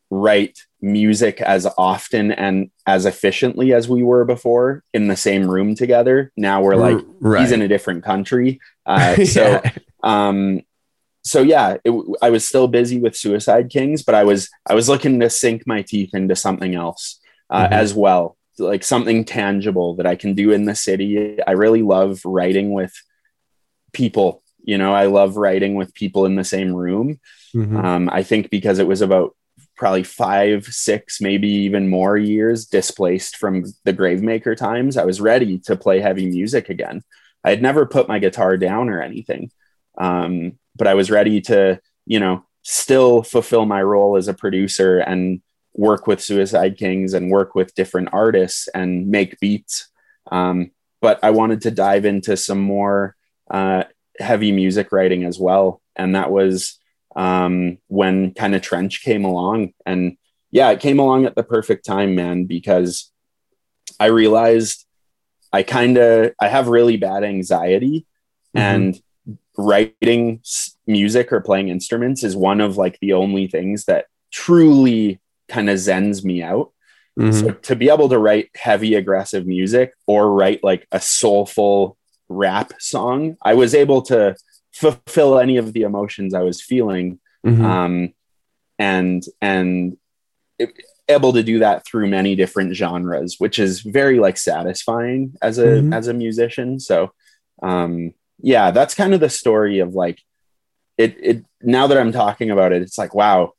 write 0.10 0.60
music 0.82 1.42
as 1.42 1.66
often 1.78 2.32
and 2.32 2.70
as 2.86 3.06
efficiently 3.06 3.74
as 3.74 3.88
we 3.90 4.04
were 4.04 4.26
before 4.26 4.84
in 4.94 5.08
the 5.08 5.16
same 5.16 5.50
room 5.50 5.76
together. 5.76 6.32
Now 6.38 6.62
we're 6.62 6.76
like 6.76 6.98
right. 7.20 7.42
he's 7.42 7.52
in 7.52 7.62
a 7.62 7.68
different 7.68 8.04
country. 8.04 8.60
Uh, 8.86 9.16
so 9.26 9.62
Yeah. 9.64 9.72
um 10.04 10.62
so 11.26 11.42
yeah 11.42 11.78
it, 11.86 12.18
i 12.22 12.30
was 12.30 12.46
still 12.46 12.68
busy 12.68 13.00
with 13.00 13.16
suicide 13.16 13.70
kings 13.70 14.04
but 14.04 14.14
i 14.14 14.26
was 14.26 14.50
i 14.70 14.74
was 14.76 14.90
looking 14.90 15.22
to 15.22 15.30
sink 15.30 15.66
my 15.66 15.82
teeth 15.82 16.14
into 16.14 16.36
something 16.36 16.76
else 16.76 17.22
uh, 17.50 17.66
Mhm. 17.66 17.72
as 17.72 17.94
well 17.94 18.36
like 18.60 18.84
something 18.84 19.26
tangible 19.26 19.96
that 19.96 20.06
i 20.06 20.16
can 20.16 20.34
do 20.34 20.52
in 20.52 20.66
the 20.66 20.76
city. 20.76 21.42
I 21.42 21.52
really 21.52 21.82
love 21.82 22.22
writing 22.26 22.72
with 22.74 22.94
people 23.94 24.42
you 24.64 24.78
know 24.78 24.94
i 24.94 25.06
love 25.06 25.38
writing 25.38 25.76
with 25.76 25.94
people 25.94 26.26
in 26.26 26.36
the 26.36 26.44
same 26.44 26.74
room. 26.74 27.20
Mhm. 27.54 27.84
um, 27.84 28.10
i 28.12 28.24
think 28.24 28.50
because 28.50 28.80
it 28.80 28.88
was 28.88 29.02
about 29.02 29.36
probably 29.76 30.04
five 30.04 30.66
six 30.66 31.20
maybe 31.20 31.48
even 31.50 31.90
more 31.90 32.18
years 32.18 32.66
displaced 32.66 33.38
from 33.38 33.64
the 33.84 33.94
gravemaker 33.94 34.56
times 34.56 34.98
i 34.98 35.06
was 35.06 35.20
ready 35.22 35.60
to 35.60 35.76
play 35.76 36.00
heavy 36.00 36.26
music 36.28 36.70
again. 36.70 37.04
I 37.44 37.50
had 37.50 37.62
never 37.62 37.86
put 37.86 38.08
my 38.08 38.20
guitar 38.20 38.56
down 38.58 38.90
or 38.90 39.02
anything 39.02 39.52
um, 39.98 40.58
but 40.76 40.88
i 40.88 40.94
was 40.94 41.12
ready 41.12 41.42
to 41.42 41.80
you 42.06 42.20
know 42.20 42.46
still 42.64 43.24
fulfill 43.24 43.66
my 43.66 43.82
role 43.84 44.16
as 44.16 44.28
a 44.28 44.34
producer 44.34 45.00
and 45.00 45.42
work 45.74 46.08
with 46.08 46.22
suicide 46.22 46.78
kings 46.78 47.14
and 47.14 47.32
work 47.32 47.56
with 47.56 47.76
different 47.76 48.10
artists 48.14 48.68
and 48.70 49.08
make 49.08 49.40
beats. 49.40 49.90
Um, 50.32 50.72
but 51.02 51.20
i 51.22 51.32
wanted 51.32 51.62
to 51.62 51.72
dive 51.72 52.06
into 52.06 52.38
some 52.38 52.60
more 52.60 53.16
uh, 53.52 53.84
heavy 54.20 54.52
music 54.52 54.92
writing 54.92 55.24
as 55.26 55.38
well. 55.40 55.82
And 55.96 56.16
that 56.16 56.32
was 56.32 56.80
um, 57.16 57.78
when 57.88 58.34
kind 58.34 58.56
of 58.56 58.62
trench 58.62 59.04
came 59.04 59.26
along. 59.26 59.74
And 59.86 60.18
yeah 60.54 60.70
it 60.70 60.80
came 60.80 61.00
along 61.00 61.26
at 61.26 61.36
the 61.36 61.44
perfect 61.44 61.84
time 61.84 62.16
man 62.16 62.46
because 62.46 63.12
i 64.00 64.06
realized 64.06 64.86
i 65.52 65.64
kind 65.64 65.98
of 65.98 66.32
i 66.40 66.48
have 66.48 66.68
really 66.70 66.96
bad 66.96 67.24
anxiety. 67.24 68.06
Mhm. 68.56 68.62
and 68.62 69.02
writing 69.58 70.42
music 70.86 71.32
or 71.34 71.42
playing 71.42 71.70
instruments 71.70 72.24
is 72.24 72.36
one 72.36 72.62
of 72.62 72.78
like 72.78 73.00
the 73.02 73.14
only 73.14 73.48
things 73.48 73.86
that 73.86 74.06
truly 74.32 75.20
kind 75.50 75.70
of 75.70 75.78
zens 75.78 76.24
me 76.24 76.42
out 76.42 76.72
Mhm. 77.20 77.34
so 77.34 77.52
to 77.52 77.76
be 77.76 77.90
able 77.90 78.10
to 78.10 78.18
write 78.18 78.50
heavy 78.56 78.96
aggressive 78.96 79.46
music 79.46 79.94
or 80.08 80.34
write 80.34 80.64
like 80.64 80.88
a 80.92 81.00
soulful 81.00 81.96
rap 82.30 82.74
song 82.80 83.36
i 83.44 83.54
was 83.54 83.76
able 83.76 84.02
to 84.04 84.36
fulfill 84.74 85.38
any 85.40 85.58
of 85.58 85.74
the 85.74 85.84
emotions 85.84 86.34
i 86.34 86.42
was 86.42 86.60
feeling 86.62 87.20
Mhm. 87.46 87.64
um, 87.64 88.14
and 88.80 89.24
and 89.42 89.98
it- 90.58 90.74
able 91.10 91.34
to 91.34 91.44
do 91.44 91.60
that 91.60 91.86
through 91.86 92.08
many 92.08 92.34
different 92.36 92.74
genres 92.76 93.36
which 93.38 93.60
is 93.60 93.82
very 93.82 94.20
like 94.20 94.38
satisfying 94.38 95.34
as 95.42 95.60
a 95.60 95.68
Mhm. 95.68 95.94
as 95.94 96.08
a 96.08 96.14
musician 96.14 96.80
so 96.80 97.12
um 97.62 98.14
yeah 98.42 98.72
that's 98.72 98.96
kind 98.96 99.14
of 99.14 99.20
the 99.20 99.30
story 99.30 99.80
of 99.80 99.94
like 99.94 100.20
it 100.98 101.16
it 101.22 101.46
now 101.62 101.86
that 101.88 101.98
i'm 101.98 102.12
talking 102.14 102.50
about 102.50 102.72
it 102.72 102.82
it's 102.82 102.98
like 102.98 103.14
wow 103.14 103.52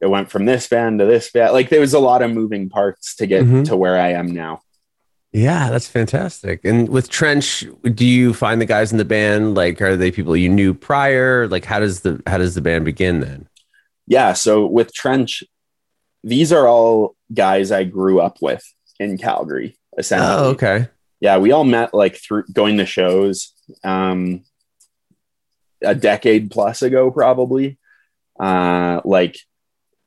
it 0.00 0.06
went 0.08 0.30
from 0.30 0.44
this 0.46 0.66
band 0.68 0.98
to 0.98 1.04
this 1.06 1.30
band 1.30 1.52
like 1.52 1.68
there 1.68 1.80
was 1.80 1.94
a 1.94 1.98
lot 1.98 2.22
of 2.22 2.30
moving 2.32 2.68
parts 2.68 3.14
to 3.16 3.26
get 3.26 3.44
Mhm. 3.44 3.64
to 3.66 3.76
where 3.76 3.96
i 3.98 4.08
am 4.12 4.26
now 4.28 4.60
Yeah, 5.32 5.70
that's 5.70 5.86
fantastic. 5.86 6.64
And 6.64 6.88
with 6.88 7.08
Trench, 7.08 7.64
do 7.94 8.04
you 8.04 8.34
find 8.34 8.60
the 8.60 8.66
guys 8.66 8.90
in 8.90 8.98
the 8.98 9.04
band 9.04 9.54
like 9.54 9.80
are 9.80 9.96
they 9.96 10.10
people 10.10 10.36
you 10.36 10.48
knew 10.48 10.74
prior? 10.74 11.46
Like 11.46 11.64
how 11.64 11.78
does 11.78 12.00
the 12.00 12.20
how 12.26 12.38
does 12.38 12.56
the 12.56 12.60
band 12.60 12.84
begin 12.84 13.20
then? 13.20 13.46
yeah 14.08 14.32
so 14.32 14.66
with 14.66 14.92
trench 14.92 15.44
these 16.24 16.52
are 16.52 16.66
all 16.66 17.14
guys 17.32 17.70
i 17.70 17.84
grew 17.84 18.18
up 18.20 18.38
with 18.42 18.64
in 18.98 19.16
calgary 19.18 19.78
essentially 19.96 20.32
Oh, 20.34 20.50
okay. 20.56 20.88
yeah 21.20 21.38
we 21.38 21.52
all 21.52 21.62
met 21.64 21.94
like 21.94 22.16
through 22.16 22.44
going 22.52 22.78
to 22.78 22.86
shows 22.86 23.54
um 23.84 24.42
a 25.82 25.94
decade 25.94 26.50
plus 26.50 26.82
ago 26.82 27.10
probably 27.12 27.78
uh 28.40 29.00
like 29.04 29.36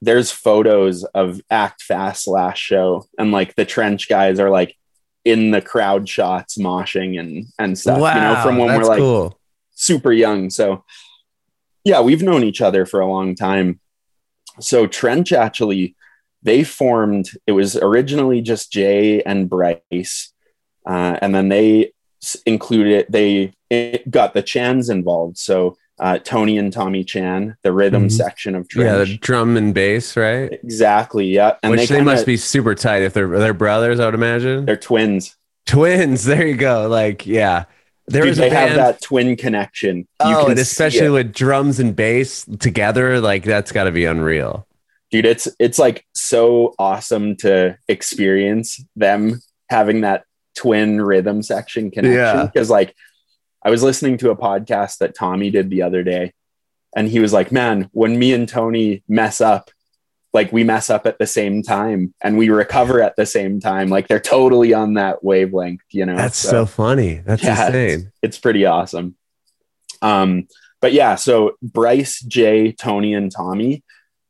there's 0.04 0.32
photos 0.32 1.04
of 1.06 1.42
act 1.50 1.82
fast 1.82 2.28
last 2.28 2.58
show 2.58 3.06
and 3.18 3.32
like 3.32 3.56
the 3.56 3.66
trench 3.66 4.10
guys 4.10 4.40
are 4.40 4.50
like 4.50 4.76
in 5.26 5.52
the 5.52 5.62
crowd 5.62 6.08
shots 6.08 6.58
moshing 6.58 7.20
and 7.20 7.46
and 7.58 7.78
stuff 7.78 8.00
wow, 8.00 8.14
you 8.14 8.22
know 8.22 8.42
from 8.42 8.58
when 8.58 8.76
we're 8.76 8.84
like 8.84 9.00
cool. 9.00 9.40
super 9.72 10.12
young. 10.12 10.50
So, 10.50 10.84
yeah, 11.84 12.02
we've 12.02 12.24
known 12.24 12.44
each 12.44 12.62
other 12.62 12.86
for 12.86 13.00
a 13.00 13.08
long 13.08 13.36
time. 13.36 13.80
So, 14.60 14.86
Trench 14.88 15.32
actually, 15.32 15.96
they 16.44 16.64
formed, 16.64 17.30
it 17.48 17.54
was 17.54 17.76
originally 17.78 18.42
just 18.42 18.72
Jay 18.72 19.22
and 19.24 19.50
Bryce. 19.50 20.34
Uh, 20.86 21.18
and 21.22 21.34
then 21.34 21.48
they 21.48 21.94
included, 22.46 23.06
they 23.10 23.54
it 23.70 24.10
got 24.12 24.34
the 24.34 24.44
Chans 24.44 24.90
involved. 24.90 25.38
So, 25.38 25.78
uh, 26.00 26.18
Tony 26.20 26.58
and 26.58 26.74
Tommy 26.74 27.04
Chan, 27.04 27.56
the 27.64 27.72
rhythm 27.72 28.08
Mhm. 28.08 28.12
section 28.12 28.56
of 28.56 28.68
Yeah, 28.76 28.98
the 28.98 29.18
drum 29.18 29.56
and 29.58 29.74
bass, 29.74 30.18
right? 30.18 30.52
exactly. 30.52 31.28
Yeah. 31.28 31.56
And 31.62 31.72
Which 31.72 31.82
they, 31.90 31.96
kinda- 31.98 32.04
must 32.12 32.26
be 32.26 32.36
super 32.38 32.74
tight 32.76 33.04
if 33.04 33.14
they're 33.14 33.28
they're 33.28 33.54
brothers, 33.54 34.00
I 34.00 34.06
would 34.06 34.16
imagine. 34.16 34.66
they're 34.66 34.76
twins. 34.76 35.36
Twins. 35.66 36.24
There 36.26 36.46
you 36.48 36.56
go. 36.56 36.88
Like, 36.90 37.26
yeah. 37.28 37.66
There 38.08 38.24
Dude, 38.26 38.36
they 38.36 38.50
band. 38.50 38.70
have 38.72 38.76
that 38.78 39.02
twin 39.02 39.38
connection. 39.38 40.00
You 40.00 40.06
oh, 40.36 40.42
can 40.42 40.52
and 40.52 40.60
especially 40.60 41.10
with 41.10 41.32
drums 41.32 41.80
and 41.80 41.96
bass 41.96 42.46
together, 42.60 43.22
like 43.22 43.46
that's 43.46 43.72
got 43.72 43.86
to 43.86 43.92
be 43.92 44.04
unreal. 44.06 44.68
dude 45.10 45.26
it's 45.28 45.48
it's 45.60 45.78
like 45.80 46.06
so 46.14 46.74
awesome 46.80 47.36
to 47.38 47.78
experience 47.88 48.84
them 48.96 49.40
having 49.70 50.02
that 50.02 50.26
twin 50.56 51.00
rhythm 51.02 51.42
section 51.44 51.92
connection 51.92 52.18
Yeah. 52.18 52.46
because 52.52 52.70
like 52.70 52.94
i 53.64 53.70
was 53.70 53.84
listening 53.84 54.18
to 54.18 54.30
a 54.32 54.36
podcast 54.36 54.98
that 55.00 55.16
tommy 55.16 55.50
did 55.50 55.70
the 55.70 55.82
other 55.82 56.04
day 56.04 56.34
and 56.96 57.08
he 57.10 57.20
was 57.20 57.34
like 57.34 57.52
man 57.52 57.90
when 57.92 58.18
me 58.20 58.34
and 58.34 58.48
tony 58.50 59.04
mess 59.08 59.42
up 59.42 59.72
like 60.34 60.52
we 60.52 60.64
mess 60.64 60.90
up 60.90 61.06
at 61.06 61.20
the 61.20 61.28
same 61.28 61.62
time 61.62 62.14
and 62.22 62.38
we 62.38 62.50
recover 62.50 63.02
at 63.02 63.16
the 63.16 63.26
same 63.26 63.60
time 63.60 63.90
like 63.90 64.08
they're 64.08 64.20
totally 64.20 64.74
on 64.74 64.96
that 64.96 65.24
wavelength 65.24 65.82
you 65.92 66.06
know 66.06 66.16
That's 66.16 66.38
so, 66.38 66.66
funny. 66.66 67.22
That's 67.26 67.44
Yeah, 67.44 67.68
insane. 67.68 68.12
it's 68.24 68.40
pretty 68.40 68.66
awesome. 68.66 69.16
Um, 70.02 70.48
but 70.82 70.92
yeah, 70.92 71.16
so 71.16 71.54
Bryce, 71.62 72.20
Jay, 72.22 72.72
Tony, 72.74 73.14
and 73.14 73.32
Tommy, 73.32 73.84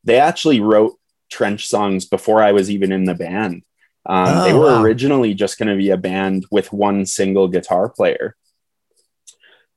they 0.03 0.19
actually 0.19 0.59
wrote 0.59 0.93
trench 1.31 1.67
songs 1.67 2.05
before 2.05 2.43
I 2.43 2.51
was 2.51 2.69
even 2.69 2.91
in 2.91 3.05
the 3.05 3.15
band. 3.15 3.63
Um, 4.05 4.43
they 4.43 4.51
Oh, 4.53 4.59
were 4.59 4.65
wow. 4.67 4.83
originally 4.83 5.33
just 5.33 5.57
going 5.57 5.69
to 5.69 5.77
be 5.77 5.89
a 5.89 5.97
band 5.97 6.45
with 6.51 6.71
one 6.73 7.05
single 7.05 7.47
guitar 7.47 7.89
player. 7.89 8.35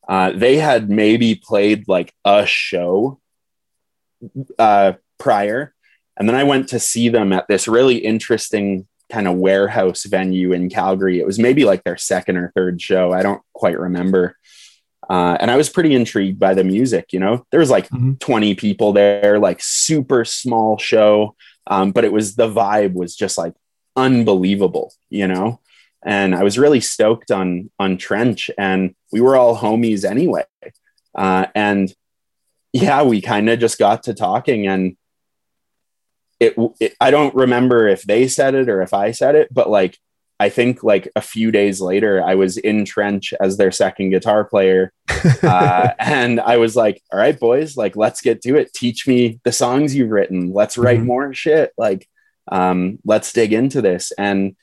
Uh, 0.08 0.32
they 0.32 0.56
had 0.56 0.88
maybe 0.88 1.34
played 1.34 1.88
like 1.88 2.12
a 2.24 2.46
show 2.46 3.20
uh, 4.58 4.92
prior. 5.18 5.74
And 6.16 6.28
then 6.28 6.36
I 6.36 6.44
went 6.44 6.68
to 6.68 6.80
see 6.80 7.08
them 7.08 7.32
at 7.32 7.48
this 7.48 7.68
really 7.68 7.96
interesting 7.96 8.86
kind 9.10 9.28
of 9.28 9.36
warehouse 9.36 10.04
venue 10.04 10.52
in 10.52 10.68
Calgary. 10.70 11.20
It 11.20 11.26
was 11.26 11.38
maybe 11.38 11.64
like 11.64 11.84
their 11.84 11.96
second 11.96 12.36
or 12.36 12.52
third 12.54 12.80
show. 12.80 13.12
I 13.12 13.22
don't 13.22 13.42
quite 13.52 13.78
remember. 13.78 14.36
Uh, 15.08 15.36
and 15.38 15.50
I 15.50 15.56
was 15.56 15.68
pretty 15.68 15.94
intrigued 15.94 16.38
by 16.38 16.54
the 16.54 16.64
music. 16.64 17.12
You 17.12 17.20
know, 17.20 17.46
there 17.50 17.60
was 17.60 17.70
like 17.70 17.88
mm-hmm. 17.88 18.14
20 18.14 18.54
people 18.54 18.92
there, 18.92 19.38
like 19.38 19.58
super 19.60 20.24
small 20.24 20.78
show. 20.78 21.36
Um, 21.68 21.92
but 21.92 22.04
it 22.04 22.12
was 22.12 22.34
the 22.34 22.48
vibe 22.48 22.94
was 22.94 23.14
just 23.14 23.38
like 23.38 23.54
unbelievable, 23.94 24.92
you 25.10 25.26
know? 25.26 25.60
And 26.06 26.34
I 26.34 26.42
was 26.44 26.58
really 26.58 26.80
stoked 26.80 27.30
on, 27.30 27.70
on 27.78 27.98
Trench 27.98 28.50
and 28.56 28.94
we 29.12 29.20
were 29.20 29.36
all 29.36 29.56
homies 29.56 30.08
anyway. 30.08 30.44
Uh, 31.14 31.46
and 31.54 31.92
yeah, 32.72 33.02
we 33.02 33.20
kind 33.20 33.50
of 33.50 33.58
just 33.58 33.78
got 33.78 34.04
to 34.04 34.14
talking 34.14 34.66
and 34.66 34.96
it, 36.38 36.54
it, 36.80 36.94
I 37.00 37.10
don't 37.10 37.34
remember 37.34 37.88
if 37.88 38.02
they 38.02 38.28
said 38.28 38.54
it 38.54 38.68
or 38.68 38.82
if 38.82 38.94
I 38.94 39.10
said 39.10 39.34
it, 39.34 39.52
but 39.52 39.68
like 39.68 39.98
I 40.38 40.50
think 40.50 40.82
like 40.82 41.10
a 41.16 41.20
few 41.20 41.50
days 41.50 41.80
later, 41.80 42.22
I 42.22 42.34
was 42.34 42.58
in 42.58 42.84
Trench 42.84 43.32
as 43.40 43.56
their 43.56 43.72
second 43.72 44.10
guitar 44.10 44.44
player. 44.44 44.92
Uh, 45.42 45.92
and 45.98 46.40
I 46.40 46.56
was 46.58 46.76
like, 46.76 47.02
all 47.12 47.18
right, 47.18 47.38
boys, 47.38 47.76
like, 47.76 47.96
let's 47.96 48.20
get 48.20 48.42
to 48.42 48.56
it. 48.56 48.72
Teach 48.72 49.08
me 49.08 49.40
the 49.42 49.50
songs 49.50 49.94
you've 49.94 50.10
written. 50.10 50.52
Let's 50.52 50.78
write 50.78 50.98
mm-hmm. 50.98 51.06
more 51.06 51.34
shit. 51.34 51.72
Like, 51.76 52.08
um, 52.50 52.98
let's 53.04 53.32
dig 53.32 53.52
into 53.52 53.82
this. 53.82 54.12
And 54.16 54.54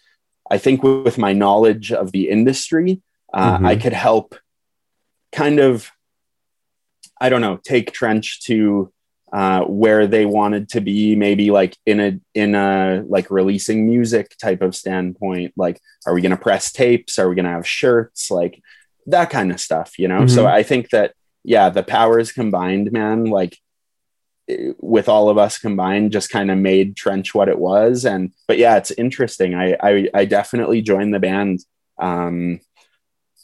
I 0.54 0.60
think 0.60 0.84
with, 0.84 1.18
my 1.18 1.34
knowledge 1.34 1.92
of 1.92 2.12
the 2.12 2.30
industry, 2.30 3.02
uh, 3.34 3.56
mm-hmm. 3.56 3.66
I 3.66 3.76
could 3.76 3.94
help 3.94 4.36
kind 5.32 5.60
of, 5.60 5.90
I 7.20 7.30
don't 7.30 7.42
know, 7.42 7.58
take 7.58 7.92
Trench 7.92 8.44
to 8.44 8.94
uh, 9.34 9.62
where 9.62 10.06
they 10.06 10.28
wanted 10.28 10.70
to 10.70 10.80
be 10.80 11.16
maybe 11.16 11.50
like 11.50 11.76
in 11.88 12.00
a 12.00 12.20
in 12.36 12.54
a 12.54 13.04
like 13.08 13.32
releasing 13.32 13.88
music 13.88 14.38
type 14.38 14.62
of 14.62 14.76
standpoint 14.76 15.52
like 15.58 15.82
are 16.06 16.14
we 16.14 16.22
going 16.22 16.30
to 16.38 16.38
press 16.38 16.72
tapes 16.72 17.18
are 17.18 17.28
we 17.28 17.34
going 17.34 17.46
to 17.46 17.58
have 17.58 17.66
shirts 17.66 18.30
like 18.30 18.62
that 19.08 19.32
kind 19.32 19.52
of 19.52 19.60
stuff 19.60 19.98
you 19.98 20.08
know 20.08 20.20
mm-hmm. 20.20 20.36
so 20.36 20.46
i 20.46 20.62
think 20.62 20.92
that 20.92 21.16
yeah 21.44 21.70
the 21.70 21.82
powers 21.82 22.32
combined 22.32 22.92
man 22.92 23.26
like 23.26 23.58
with 24.80 25.08
all 25.08 25.30
of 25.30 25.38
us 25.38 25.58
combined 25.58 26.12
just 26.12 26.30
kind 26.30 26.52
of 26.52 26.58
made 26.58 26.98
trench 26.98 27.34
what 27.34 27.48
it 27.48 27.58
was 27.58 28.04
and 28.04 28.34
but 28.48 28.58
yeah 28.58 28.76
it's 28.76 28.92
interesting 28.92 29.56
i 29.56 29.78
i, 29.82 30.10
I 30.14 30.26
definitely 30.26 30.82
joined 30.82 31.14
the 31.14 31.20
band 31.20 31.60
um 31.98 32.60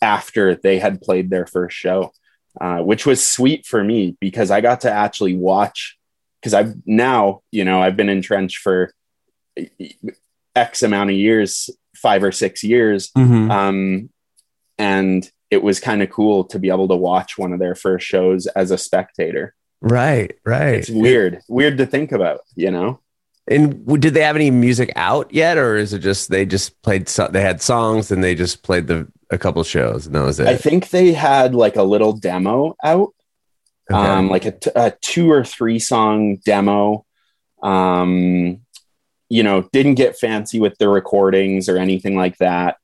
after 0.01 0.55
they 0.55 0.77
had 0.77 1.01
played 1.01 1.29
their 1.29 1.45
first 1.45 1.77
show 1.77 2.11
uh, 2.59 2.79
which 2.79 3.05
was 3.05 3.25
sweet 3.25 3.65
for 3.65 3.83
me 3.83 4.17
because 4.19 4.51
I 4.51 4.61
got 4.61 4.81
to 4.81 4.91
actually 4.91 5.35
watch. 5.35 5.97
Because 6.41 6.53
I've 6.53 6.75
now, 6.85 7.41
you 7.51 7.65
know, 7.65 7.81
I've 7.81 7.97
been 7.97 8.09
in 8.09 8.21
trench 8.21 8.57
for 8.57 8.93
X 10.55 10.83
amount 10.83 11.09
of 11.09 11.15
years, 11.17 11.69
five 11.95 12.23
or 12.23 12.31
six 12.31 12.63
years, 12.63 13.11
mm-hmm. 13.11 13.51
um, 13.51 14.09
and 14.77 15.29
it 15.51 15.61
was 15.61 15.81
kind 15.81 16.01
of 16.01 16.09
cool 16.09 16.45
to 16.45 16.59
be 16.59 16.69
able 16.69 16.87
to 16.87 16.95
watch 16.95 17.37
one 17.37 17.51
of 17.51 17.59
their 17.59 17.75
first 17.75 18.07
shows 18.07 18.47
as 18.47 18.71
a 18.71 18.77
spectator. 18.77 19.53
Right, 19.81 20.35
right. 20.45 20.75
It's 20.75 20.89
weird, 20.89 21.41
weird 21.47 21.77
to 21.77 21.85
think 21.85 22.11
about, 22.11 22.41
you 22.55 22.71
know. 22.71 22.99
And 23.47 23.99
did 23.99 24.13
they 24.13 24.21
have 24.21 24.35
any 24.35 24.51
music 24.51 24.91
out 24.95 25.33
yet, 25.33 25.57
or 25.57 25.75
is 25.75 25.93
it 25.93 25.99
just 25.99 26.29
they 26.29 26.45
just 26.45 26.79
played? 26.83 27.09
So, 27.09 27.27
they 27.27 27.41
had 27.41 27.61
songs 27.61 28.11
and 28.11 28.23
they 28.23 28.35
just 28.35 28.61
played 28.61 28.87
the 28.87 29.07
a 29.31 29.37
couple 29.37 29.63
shows 29.63 30.05
and 30.05 30.15
that 30.15 30.23
was 30.23 30.39
it. 30.39 30.47
I 30.47 30.55
think 30.55 30.89
they 30.89 31.13
had 31.13 31.55
like 31.55 31.75
a 31.75 31.83
little 31.83 32.13
demo 32.13 32.75
out, 32.83 33.13
okay. 33.91 33.99
um, 33.99 34.29
like 34.29 34.45
a, 34.45 34.51
t- 34.51 34.71
a 34.75 34.91
two 35.01 35.31
or 35.31 35.43
three 35.43 35.79
song 35.79 36.37
demo. 36.45 37.05
Um, 37.61 38.61
you 39.29 39.43
know, 39.43 39.69
didn't 39.71 39.95
get 39.95 40.17
fancy 40.17 40.59
with 40.59 40.77
the 40.77 40.89
recordings 40.89 41.69
or 41.69 41.77
anything 41.77 42.15
like 42.15 42.37
that. 42.37 42.77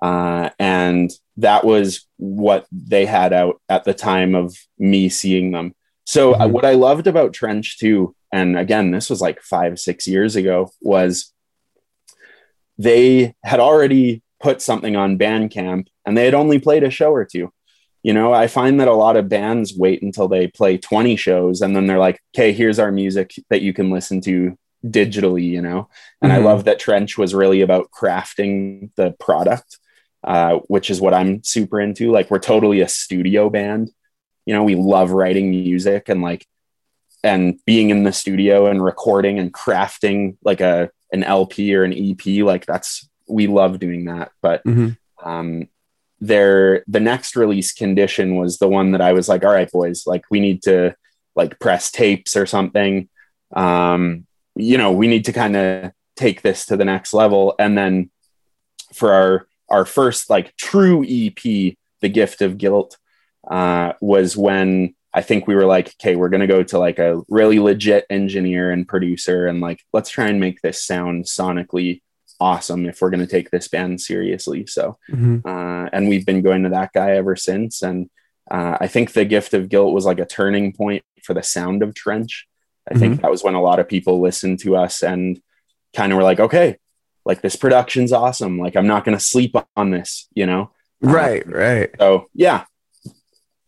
Uh, 0.00 0.50
and 0.58 1.10
that 1.38 1.64
was 1.64 2.06
what 2.18 2.66
they 2.70 3.04
had 3.04 3.32
out 3.32 3.60
at 3.68 3.84
the 3.84 3.94
time 3.94 4.34
of 4.34 4.56
me 4.78 5.08
seeing 5.08 5.50
them. 5.50 5.74
So 6.08 6.32
uh, 6.32 6.38
mm-hmm. 6.38 6.52
what 6.52 6.64
I 6.64 6.72
loved 6.72 7.06
about 7.06 7.34
Trench 7.34 7.76
too, 7.76 8.16
and 8.32 8.58
again, 8.58 8.92
this 8.92 9.10
was 9.10 9.20
like 9.20 9.42
five, 9.42 9.78
six 9.78 10.06
years 10.06 10.36
ago, 10.36 10.72
was 10.80 11.34
they 12.78 13.34
had 13.44 13.60
already 13.60 14.22
put 14.40 14.62
something 14.62 14.96
on 14.96 15.18
Bandcamp 15.18 15.88
and 16.06 16.16
they 16.16 16.24
had 16.24 16.32
only 16.32 16.58
played 16.58 16.82
a 16.82 16.88
show 16.88 17.12
or 17.12 17.26
two. 17.26 17.52
You 18.02 18.14
know, 18.14 18.32
I 18.32 18.46
find 18.46 18.80
that 18.80 18.88
a 18.88 18.94
lot 18.94 19.18
of 19.18 19.28
bands 19.28 19.76
wait 19.76 20.00
until 20.00 20.28
they 20.28 20.46
play 20.46 20.78
20 20.78 21.14
shows 21.16 21.60
and 21.60 21.76
then 21.76 21.86
they're 21.86 21.98
like, 21.98 22.22
okay, 22.34 22.54
here's 22.54 22.78
our 22.78 22.90
music 22.90 23.34
that 23.50 23.60
you 23.60 23.74
can 23.74 23.90
listen 23.90 24.22
to 24.22 24.56
digitally, 24.86 25.44
you 25.44 25.60
know? 25.60 25.90
And 26.22 26.32
mm-hmm. 26.32 26.40
I 26.40 26.50
love 26.50 26.64
that 26.64 26.78
Trench 26.78 27.18
was 27.18 27.34
really 27.34 27.60
about 27.60 27.90
crafting 27.90 28.94
the 28.96 29.10
product, 29.20 29.76
uh, 30.24 30.60
which 30.68 30.88
is 30.88 31.02
what 31.02 31.12
I'm 31.12 31.44
super 31.44 31.78
into. 31.78 32.10
Like, 32.12 32.30
we're 32.30 32.38
totally 32.38 32.80
a 32.80 32.88
studio 32.88 33.50
band. 33.50 33.90
You 34.48 34.54
know, 34.54 34.64
we 34.64 34.76
love 34.76 35.10
writing 35.10 35.50
music 35.50 36.08
and 36.08 36.22
like, 36.22 36.46
and 37.22 37.60
being 37.66 37.90
in 37.90 38.04
the 38.04 38.14
studio 38.14 38.66
and 38.66 38.82
recording 38.82 39.38
and 39.38 39.52
crafting 39.52 40.38
like 40.42 40.62
a 40.62 40.90
an 41.12 41.22
LP 41.22 41.74
or 41.74 41.84
an 41.84 41.92
EP, 41.92 42.42
like 42.46 42.64
that's 42.64 43.06
we 43.28 43.46
love 43.46 43.78
doing 43.78 44.06
that. 44.06 44.32
But 44.40 44.64
mm-hmm. 44.64 45.28
um, 45.28 45.68
their 46.18 46.82
the 46.86 46.98
next 46.98 47.36
release 47.36 47.72
condition 47.72 48.36
was 48.36 48.56
the 48.56 48.68
one 48.68 48.92
that 48.92 49.02
I 49.02 49.12
was 49.12 49.28
like, 49.28 49.44
all 49.44 49.52
right, 49.52 49.70
boys, 49.70 50.06
like 50.06 50.24
we 50.30 50.40
need 50.40 50.62
to 50.62 50.94
like 51.36 51.58
press 51.58 51.90
tapes 51.90 52.34
or 52.34 52.46
something. 52.46 53.10
Um, 53.54 54.26
you 54.56 54.78
know, 54.78 54.92
we 54.92 55.08
need 55.08 55.26
to 55.26 55.32
kind 55.34 55.56
of 55.56 55.92
take 56.16 56.40
this 56.40 56.64
to 56.66 56.76
the 56.78 56.86
next 56.86 57.12
level. 57.12 57.54
And 57.58 57.76
then 57.76 58.10
for 58.94 59.12
our 59.12 59.46
our 59.68 59.84
first 59.84 60.30
like 60.30 60.56
true 60.56 61.04
EP, 61.04 61.36
The 62.00 62.08
Gift 62.08 62.40
of 62.40 62.56
Guilt, 62.56 62.96
uh, 63.48 63.92
was 64.00 64.36
when 64.36 64.94
I 65.12 65.22
think 65.22 65.46
we 65.46 65.54
were 65.54 65.66
like, 65.66 65.88
okay, 66.00 66.16
we're 66.16 66.28
gonna 66.28 66.46
go 66.46 66.62
to 66.62 66.78
like 66.78 66.98
a 66.98 67.22
really 67.28 67.58
legit 67.58 68.06
engineer 68.10 68.70
and 68.70 68.86
producer 68.86 69.46
and 69.46 69.60
like 69.60 69.82
let's 69.92 70.10
try 70.10 70.28
and 70.28 70.40
make 70.40 70.60
this 70.60 70.84
sound 70.84 71.24
sonically 71.24 72.02
awesome 72.40 72.86
if 72.86 73.00
we're 73.00 73.10
going 73.10 73.20
to 73.20 73.26
take 73.26 73.50
this 73.50 73.68
band 73.68 74.00
seriously. 74.00 74.66
So, 74.66 74.98
mm-hmm. 75.10 75.46
uh, 75.46 75.88
and 75.92 76.08
we've 76.08 76.26
been 76.26 76.42
going 76.42 76.64
to 76.64 76.70
that 76.70 76.92
guy 76.92 77.12
ever 77.16 77.36
since. 77.36 77.82
And 77.82 78.08
uh, 78.50 78.78
I 78.80 78.86
think 78.86 79.12
the 79.12 79.24
gift 79.24 79.54
of 79.54 79.68
guilt 79.68 79.94
was 79.94 80.04
like 80.04 80.18
a 80.18 80.26
turning 80.26 80.72
point 80.72 81.02
for 81.22 81.34
the 81.34 81.42
sound 81.42 81.82
of 81.82 81.94
Trench. 81.94 82.46
I 82.88 82.92
mm-hmm. 82.92 83.00
think 83.00 83.22
that 83.22 83.30
was 83.30 83.42
when 83.42 83.54
a 83.54 83.62
lot 83.62 83.80
of 83.80 83.88
people 83.88 84.20
listened 84.20 84.60
to 84.60 84.76
us 84.76 85.02
and 85.02 85.40
kind 85.94 86.12
of 86.12 86.16
were 86.16 86.22
like, 86.24 86.40
okay, 86.40 86.78
like 87.24 87.42
this 87.42 87.56
production's 87.56 88.12
awesome. 88.12 88.58
Like 88.58 88.76
I'm 88.76 88.86
not 88.86 89.04
going 89.04 89.16
to 89.16 89.24
sleep 89.24 89.54
on 89.76 89.90
this, 89.90 90.28
you 90.34 90.46
know? 90.46 90.70
Right, 91.00 91.44
um, 91.46 91.52
right. 91.52 91.90
So 91.98 92.28
yeah. 92.34 92.64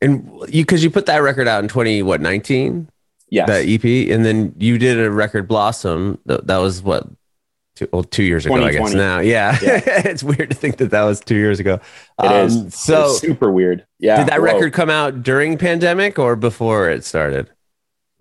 And 0.01 0.30
you, 0.48 0.64
cause 0.64 0.82
you 0.82 0.90
put 0.90 1.07
that 1.07 1.18
record 1.18 1.46
out 1.46 1.62
in 1.62 1.68
20, 1.68 2.03
what, 2.03 2.20
19? 2.20 2.88
Yes. 3.30 3.48
That 3.48 3.68
EP. 3.68 3.84
And 4.12 4.24
then 4.24 4.55
you 4.59 4.78
did 4.78 4.98
a 4.98 5.11
record 5.11 5.46
Blossom. 5.46 6.18
That 6.26 6.59
was 6.59 6.82
what, 6.82 7.07
two, 7.76 7.88
well, 7.92 8.03
two 8.03 8.22
years 8.22 8.44
ago, 8.44 8.57
I 8.57 8.72
guess 8.72 8.92
now. 8.92 9.20
Yeah. 9.20 9.57
yeah. 9.62 9.80
it's 9.86 10.22
weird 10.22 10.51
to 10.51 10.57
think 10.57 10.78
that 10.78 10.90
that 10.90 11.05
was 11.05 11.20
two 11.20 11.36
years 11.36 11.61
ago. 11.61 11.80
It 12.22 12.26
um, 12.26 12.46
is. 12.46 12.74
So 12.74 13.09
super 13.12 13.51
weird. 13.51 13.86
Yeah. 13.98 14.18
Did 14.18 14.28
that 14.28 14.40
Whoa. 14.40 14.46
record 14.46 14.72
come 14.72 14.90
out 14.90 15.22
during 15.22 15.59
pandemic 15.59 16.18
or 16.18 16.36
before 16.36 16.90
it 16.90 17.05
started? 17.05 17.51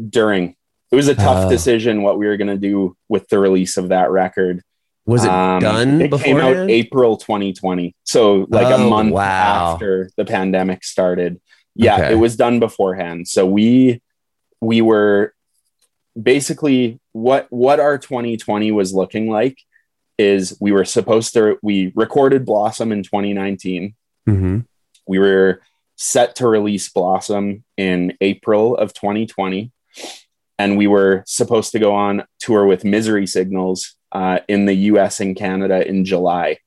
During. 0.10 0.56
It 0.92 0.96
was 0.96 1.08
a 1.08 1.16
tough 1.16 1.46
uh, 1.46 1.50
decision 1.50 2.02
what 2.02 2.18
we 2.18 2.26
were 2.26 2.38
going 2.38 2.48
to 2.48 2.58
do 2.58 2.96
with 3.10 3.28
the 3.30 3.38
release 3.38 3.78
of 3.78 3.90
that 3.90 4.10
record. 4.10 4.64
Was 5.06 5.24
it 5.24 5.30
um, 5.30 5.60
done? 5.60 6.02
It 6.02 6.12
came 6.22 6.38
out 6.38 6.70
April 6.70 7.18
2020. 7.18 7.96
So 8.04 8.46
like 8.50 8.68
oh, 8.68 8.76
a 8.76 8.90
month 8.90 9.12
wow. 9.12 9.74
after 9.74 10.10
the 10.18 10.26
pandemic 10.26 10.84
started. 10.84 11.40
Yeah, 11.80 11.96
okay. 11.96 12.12
it 12.12 12.16
was 12.16 12.36
done 12.36 12.60
beforehand. 12.60 13.28
So 13.28 13.46
we 13.46 14.02
we 14.60 14.82
were 14.82 15.34
basically 16.22 17.00
what 17.14 17.48
what 17.50 17.80
our 17.80 17.98
2020 17.98 18.72
was 18.72 18.94
looking 18.94 19.30
like 19.30 19.58
is 20.18 20.58
we 20.60 20.72
were 20.72 20.84
supposed 20.84 21.34
to 21.34 21.58
we 21.64 21.94
recorded 21.96 22.46
blossom 22.46 22.92
in 22.92 23.04
2019 23.04 23.96
mm-hmm. 24.28 24.60
we 25.08 25.20
were 25.20 25.62
set 25.96 26.36
to 26.36 26.48
release 26.48 26.90
blossom 26.90 27.64
in 27.78 28.18
april 28.20 28.76
of 28.76 28.94
2020 28.94 29.72
and 30.58 30.78
we 30.78 30.88
were 30.88 31.24
supposed 31.26 31.72
to 31.72 31.80
go 31.80 31.94
on 31.94 32.26
tour 32.40 32.66
with 32.66 32.84
misery 32.84 33.28
signals 33.28 33.96
uh, 34.12 34.40
in 34.50 34.66
the 34.66 34.74
us 34.74 35.20
and 35.20 35.38
canada 35.38 35.88
in 35.88 36.04
july 36.04 36.58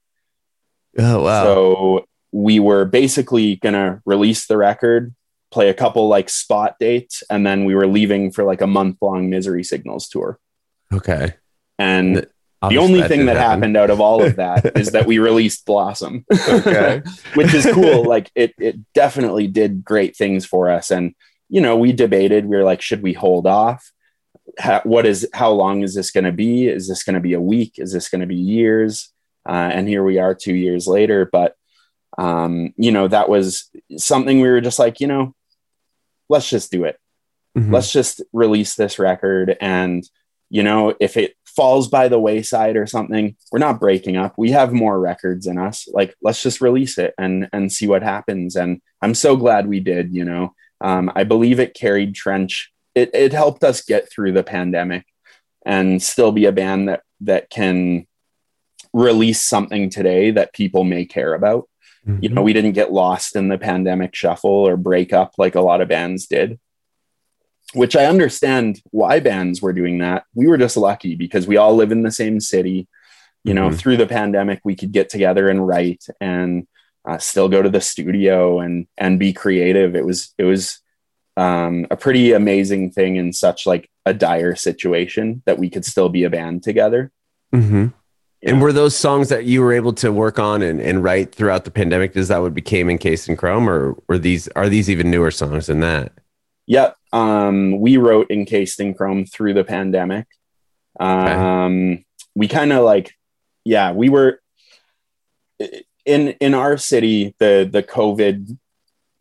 oh 0.99 1.23
wow 1.23 1.43
so 1.45 2.05
we 2.33 2.59
were 2.59 2.85
basically 2.85 3.57
going 3.57 3.75
to 3.75 4.01
release 4.05 4.47
the 4.47 4.57
record 4.57 5.15
play 5.51 5.69
a 5.69 5.75
couple 5.75 6.09
like 6.09 6.31
spot 6.31 6.77
dates, 6.81 7.23
and 7.29 7.47
then 7.47 7.67
we 7.67 7.75
were 7.75 7.87
leaving 7.87 8.33
for 8.33 8.43
like 8.43 8.63
a 8.63 8.67
month 8.67 8.97
long 9.03 9.29
Misery 9.29 9.63
Signals 9.63 10.09
tour. 10.09 10.39
Okay. 10.91 11.35
And 11.79 12.27
the 12.69 12.79
only 12.79 13.03
thing 13.03 13.27
that 13.27 13.37
happen. 13.37 13.51
happened 13.51 13.77
out 13.77 13.91
of 13.91 14.01
all 14.01 14.23
of 14.23 14.37
that 14.37 14.79
is 14.79 14.93
that 14.93 15.07
we 15.07 15.19
released 15.19 15.67
Blossom. 15.67 16.25
Okay. 16.33 17.03
Which 17.35 17.53
is 17.53 17.67
cool. 17.67 18.05
Like 18.05 18.31
it 18.35 18.55
it 18.59 18.77
definitely 18.95 19.47
did 19.47 19.85
great 19.85 20.17
things 20.17 20.47
for 20.47 20.71
us. 20.71 20.91
And 20.91 21.15
you 21.49 21.61
know, 21.61 21.77
we 21.77 21.93
debated, 21.93 22.47
we 22.47 22.57
were 22.57 22.65
like, 22.65 22.81
should 22.81 23.03
we 23.03 23.13
hold 23.13 23.47
off? 23.47 23.93
ha- 24.59 24.83
what 24.85 25.07
is 25.07 25.29
how 25.33 25.51
long 25.51 25.83
is 25.83 25.95
this 25.95 26.11
going 26.11 26.25
to 26.25 26.33
be? 26.33 26.67
Is 26.67 26.89
this 26.89 27.03
going 27.03 27.15
to 27.15 27.21
be 27.21 27.35
a 27.35 27.41
week? 27.41 27.75
Is 27.77 27.93
this 27.93 28.09
going 28.09 28.21
to 28.21 28.27
be 28.27 28.37
years? 28.37 29.13
Uh, 29.49 29.71
and 29.73 29.89
here 29.89 30.05
we 30.05 30.19
are 30.19 30.35
two 30.35 30.55
years 30.55 30.87
later. 30.87 31.29
But 31.31 31.57
um, 32.19 32.75
you 32.77 32.93
know, 32.93 33.09
that 33.09 33.29
was 33.29 33.71
something 33.97 34.41
we 34.41 34.49
were 34.49 34.61
just 34.61 34.79
like, 34.79 35.01
you 35.01 35.07
know, 35.07 35.35
let's 36.29 36.49
just 36.49 36.71
do 36.71 36.85
it. 36.85 36.99
Mhm. 37.57 37.73
Let's 37.73 37.93
just 37.93 38.23
release 38.33 38.75
this 38.75 38.99
record. 38.99 39.57
And, 39.61 40.09
you 40.51 40.63
know, 40.63 40.95
if 41.01 41.17
it 41.17 41.35
falls 41.45 41.89
by 41.89 42.09
the 42.09 42.19
wayside 42.19 42.77
or 42.77 42.87
something, 42.87 43.37
we're 43.51 43.59
not 43.59 43.81
breaking 43.81 44.17
up. 44.17 44.35
We 44.39 44.53
have 44.53 44.73
more 44.73 44.99
records 44.99 45.47
in 45.47 45.59
us. 45.59 45.87
Like, 45.93 46.15
let's 46.23 46.43
just 46.43 46.61
release 46.61 46.99
it 46.99 47.15
and 47.19 47.49
and 47.53 47.71
see 47.71 47.87
what 47.87 48.03
happens. 48.03 48.57
And 48.57 48.81
I'm 49.03 49.15
so 49.15 49.37
glad 49.37 49.67
we 49.67 49.81
did, 49.81 50.15
you 50.15 50.25
know. 50.25 50.55
Um, 50.81 51.13
I 51.15 51.25
believe 51.25 51.61
it 51.61 51.75
carried 51.75 52.15
Trench. 52.15 52.73
It 52.95 53.11
it 53.15 53.33
helped 53.33 53.65
us 53.65 53.83
get 53.83 54.11
through 54.11 54.33
the 54.33 54.43
pandemic 54.43 55.05
and 55.65 56.03
still 56.03 56.33
be 56.33 56.47
a 56.47 56.53
band 56.53 56.89
that 56.89 57.03
that 57.21 57.51
can 57.51 58.07
release 58.93 59.43
something 59.43 59.89
today 59.91 60.31
that 60.33 60.53
people 60.53 60.85
may 60.85 61.05
care 61.05 61.35
about 61.35 61.69
you 62.21 62.29
know 62.29 62.43
we 62.43 62.53
didn't 62.53 62.73
get 62.73 62.93
lost 62.93 63.37
in 63.37 63.49
the 63.49 63.59
pandemic 63.59 64.13
shuffle 64.15 64.51
or 64.69 64.77
break 64.77 65.13
up 65.13 65.33
like 65.39 65.55
a 65.55 65.61
lot 65.61 65.81
of 65.81 65.89
bands 65.89 66.27
did 66.27 66.59
which 67.75 67.95
i 67.97 68.05
understand 68.07 68.81
why 68.91 69.21
bands 69.21 69.63
were 69.63 69.73
doing 69.73 69.99
that. 69.99 70.25
We 70.35 70.47
were 70.47 70.59
just 70.59 70.77
lucky 70.77 71.15
because 71.15 71.47
we 71.47 71.57
all 71.57 71.75
live 71.75 71.93
in 71.93 72.03
the 72.03 72.11
same 72.11 72.39
city. 72.41 72.87
You 73.45 73.55
know 73.55 73.71
Mhm. 73.71 73.77
through 73.79 73.97
the 73.97 74.07
pandemic 74.07 74.61
we 74.65 74.77
could 74.77 74.93
get 74.93 75.09
together 75.09 75.49
and 75.49 75.67
write 75.67 76.05
and 76.21 76.67
uh, 77.09 77.19
still 77.19 77.49
go 77.49 77.61
to 77.63 77.71
the 77.71 77.81
studio 77.81 78.61
and 78.61 78.87
and 78.99 79.19
be 79.19 79.33
creative. 79.33 79.97
It 79.97 80.05
was 80.05 80.35
it 80.39 80.45
was 80.45 80.81
um, 81.37 81.87
a 81.91 81.97
pretty 81.97 82.33
amazing 82.33 82.91
thing 82.93 83.17
in 83.17 83.33
such 83.33 83.67
like 83.67 83.89
a 84.05 84.13
dire 84.13 84.55
situation 84.55 85.43
that 85.47 85.59
we 85.59 85.71
could 85.71 85.85
still 85.85 86.09
be 86.11 86.25
a 86.25 86.31
band 86.31 86.63
together. 86.63 87.11
Hmm 87.53 87.63
Yeah. 87.63 87.89
And 88.45 88.61
were 88.61 88.73
those 88.73 88.97
songs 88.97 89.29
that 89.29 89.45
you 89.45 89.61
were 89.63 89.73
able 89.73 89.93
to 89.95 90.11
work 90.11 90.39
on 90.39 90.63
and, 90.63 90.81
and 90.81 91.05
write 91.05 91.35
throughout 91.35 91.65
the 91.65 91.71
pandemic? 91.71 92.17
Is 92.17 92.29
that 92.29 92.43
what 92.43 92.55
became 92.55 92.91
Encased 92.91 93.29
in 93.29 93.37
Chrome, 93.37 93.69
or 93.69 93.97
were 94.09 94.19
these 94.19 94.49
are 94.49 94.69
these 94.69 94.91
even 94.91 95.11
newer 95.11 95.31
songs 95.31 95.67
than 95.69 95.81
that? 95.81 96.13
Yep. 96.67 96.97
Um, 97.13 97.81
we 97.81 97.99
wrote 97.99 98.31
Encased 98.31 98.81
in 98.81 98.95
Chrome 98.95 99.27
through 99.27 99.55
the 99.55 99.65
pandemic. 99.65 100.27
Um, 100.99 102.05
We 102.35 102.49
kind 102.49 102.73
of 102.73 102.85
like, 102.85 103.15
yeah, 103.65 103.93
we 103.93 104.09
were 104.09 104.41
in 106.05 106.29
in 106.41 106.55
our 106.55 106.79
city. 106.79 107.35
The 107.39 107.69
the 107.71 107.83
COVID 107.83 108.57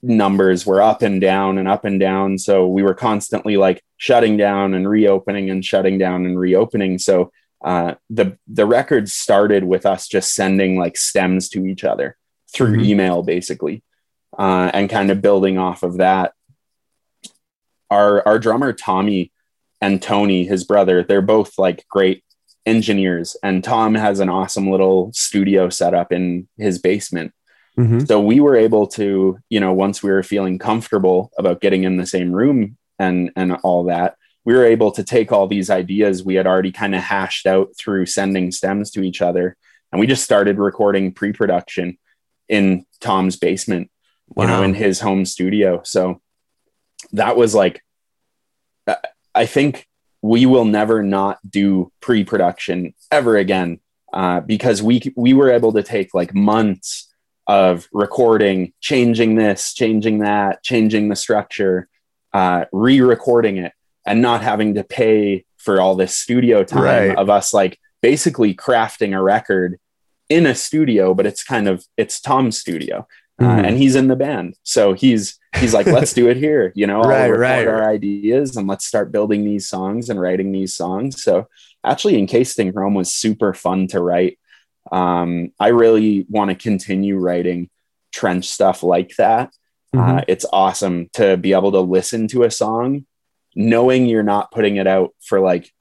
numbers 0.01 0.65
were 0.65 0.81
up 0.81 1.01
and 1.01 1.21
down 1.21 1.57
and 1.57 1.67
up 1.67 1.85
and 1.85 1.99
down, 1.99 2.37
so 2.37 2.67
we 2.67 2.81
were 2.81 2.95
constantly 2.95 3.57
like 3.57 3.83
shutting 3.97 4.37
down 4.37 4.73
and 4.73 4.89
reopening 4.89 5.49
and 5.49 5.63
shutting 5.63 5.97
down 5.97 6.25
and 6.25 6.39
reopening. 6.39 6.97
So 6.97 7.31
uh, 7.63 7.95
the 8.09 8.37
the 8.47 8.65
record 8.65 9.09
started 9.09 9.63
with 9.63 9.85
us 9.85 10.07
just 10.07 10.33
sending 10.33 10.77
like 10.77 10.97
stems 10.97 11.49
to 11.49 11.65
each 11.65 11.83
other 11.83 12.17
through 12.53 12.77
Mhm. 12.77 12.85
email, 12.85 13.23
basically, 13.23 13.83
uh, 14.37 14.71
and 14.73 14.89
kind 14.89 15.11
of 15.11 15.21
building 15.21 15.57
off 15.57 15.83
of 15.83 15.97
that 15.97 16.33
our 17.89 18.25
our 18.27 18.39
drummer 18.39 18.73
Tommy 18.73 19.31
and 19.81 20.01
Tony, 20.01 20.43
his 20.45 20.63
brother, 20.63 21.03
they're 21.03 21.21
both 21.21 21.57
like 21.57 21.85
great 21.89 22.23
engineers, 22.65 23.35
and 23.43 23.63
Tom 23.63 23.95
has 23.95 24.19
an 24.19 24.29
awesome 24.29 24.69
little 24.69 25.11
studio 25.13 25.69
set 25.69 25.93
up 25.93 26.11
in 26.11 26.47
his 26.57 26.77
basement. 26.79 27.33
Mhm. 27.77 28.07
So 28.07 28.21
we 28.21 28.39
were 28.39 28.55
able 28.55 28.85
to, 28.87 29.39
you 29.49 29.59
know, 29.59 29.73
once 29.73 30.03
we 30.03 30.11
were 30.11 30.23
feeling 30.23 30.59
comfortable 30.59 31.31
about 31.37 31.61
getting 31.61 31.83
in 31.83 31.97
the 31.97 32.05
same 32.05 32.31
room 32.31 32.77
and 32.99 33.31
and 33.35 33.53
all 33.63 33.85
that, 33.85 34.15
we 34.45 34.53
were 34.53 34.65
able 34.65 34.91
to 34.91 35.03
take 35.03 35.31
all 35.31 35.47
these 35.47 35.69
ideas 35.69 36.23
we 36.23 36.35
had 36.35 36.47
already 36.47 36.71
kind 36.71 36.95
of 36.95 37.01
hashed 37.01 37.45
out 37.45 37.69
through 37.77 38.05
sending 38.07 38.51
stems 38.51 38.91
to 38.91 39.03
each 39.03 39.21
other, 39.21 39.55
and 39.91 39.99
we 39.99 40.07
just 40.07 40.23
started 40.23 40.57
recording 40.57 41.13
pre-production 41.13 41.97
in 42.49 42.85
Tom's 42.99 43.35
basement 43.37 43.89
you 44.37 44.47
know, 44.47 44.63
in 44.63 44.73
his 44.73 44.99
home 44.99 45.25
studio. 45.25 45.81
So 45.83 46.21
that 47.13 47.35
was 47.37 47.53
like, 47.53 47.83
I- 48.87 48.97
I 49.35 49.45
think 49.45 49.87
we 50.21 50.45
will 50.45 50.65
never 50.65 51.01
not 51.03 51.39
do 51.49 51.91
pre-production 51.99 52.93
ever 53.11 53.37
again 53.37 53.79
uh, 54.13 54.39
because 54.41 54.83
we 54.83 55.01
we 55.15 55.33
were 55.33 55.49
able 55.51 55.73
to 55.73 55.83
take 55.83 56.13
like 56.13 56.33
months 56.33 57.07
of 57.47 57.87
recording, 57.91 58.71
changing 58.81 59.35
this, 59.35 59.73
changing 59.73 60.19
that, 60.19 60.63
changing 60.63 61.09
the 61.09 61.15
structure, 61.15 61.87
uh, 62.33 62.65
re-recording 62.71 63.57
it, 63.57 63.73
and 64.05 64.21
not 64.21 64.41
having 64.41 64.75
to 64.75 64.83
pay 64.83 65.45
for 65.57 65.79
all 65.79 65.95
this 65.95 66.13
studio 66.17 66.63
time 66.63 66.83
Right. 66.83 67.15
of 67.17 67.29
us 67.29 67.53
like 67.53 67.79
basically 68.01 68.53
crafting 68.55 69.15
a 69.15 69.21
record 69.21 69.79
in 70.29 70.45
a 70.45 70.55
studio, 70.55 71.13
but 71.13 71.25
it's 71.25 71.43
kind 71.43 71.67
of 71.67 71.85
it's 71.97 72.19
Tom's 72.21 72.57
studio 72.57 73.07
uh, 73.39 73.43
Mhm. 73.43 73.65
and 73.67 73.77
he's 73.77 73.95
in 73.95 74.07
the 74.07 74.15
band. 74.15 74.55
So 74.63 74.93
he's 74.93 75.37
he's 75.59 75.73
like, 75.73 75.85
let's 75.85 76.13
do 76.13 76.29
it 76.29 76.37
here, 76.37 76.71
you 76.75 76.87
know, 76.87 77.01
I'll 77.01 77.09
Right, 77.09 77.27
record 77.29 77.39
right. 77.41 77.67
our 77.67 77.89
ideas 77.89 78.55
and 78.55 78.67
let's 78.67 78.85
start 78.85 79.11
building 79.11 79.43
these 79.43 79.67
songs 79.67 80.09
and 80.09 80.19
writing 80.19 80.51
these 80.51 80.73
songs. 80.73 81.21
So 81.21 81.47
actually, 81.83 82.17
Encased 82.17 82.57
in 82.59 82.71
Chrome 82.71 82.93
was 82.93 83.13
super 83.13 83.53
fun 83.53 83.87
to 83.87 83.99
write. 83.99 84.39
Um, 84.91 85.51
I 85.59 85.67
really 85.69 86.25
want 86.29 86.49
to 86.49 86.55
continue 86.55 87.17
writing 87.17 87.69
trench 88.11 88.47
stuff 88.49 88.81
like 88.83 89.15
that. 89.17 89.51
Mhm. 89.95 90.19
Uh, 90.19 90.25
it's 90.27 90.45
awesome 90.51 91.09
to 91.13 91.35
be 91.37 91.53
able 91.53 91.71
to 91.73 91.81
listen 91.81 92.27
to 92.29 92.43
a 92.43 92.51
song, 92.51 93.05
knowing 93.55 94.05
you're 94.05 94.23
not 94.23 94.51
putting 94.51 94.77
it 94.77 94.87
out 94.87 95.11
for 95.21 95.39
like 95.39 95.71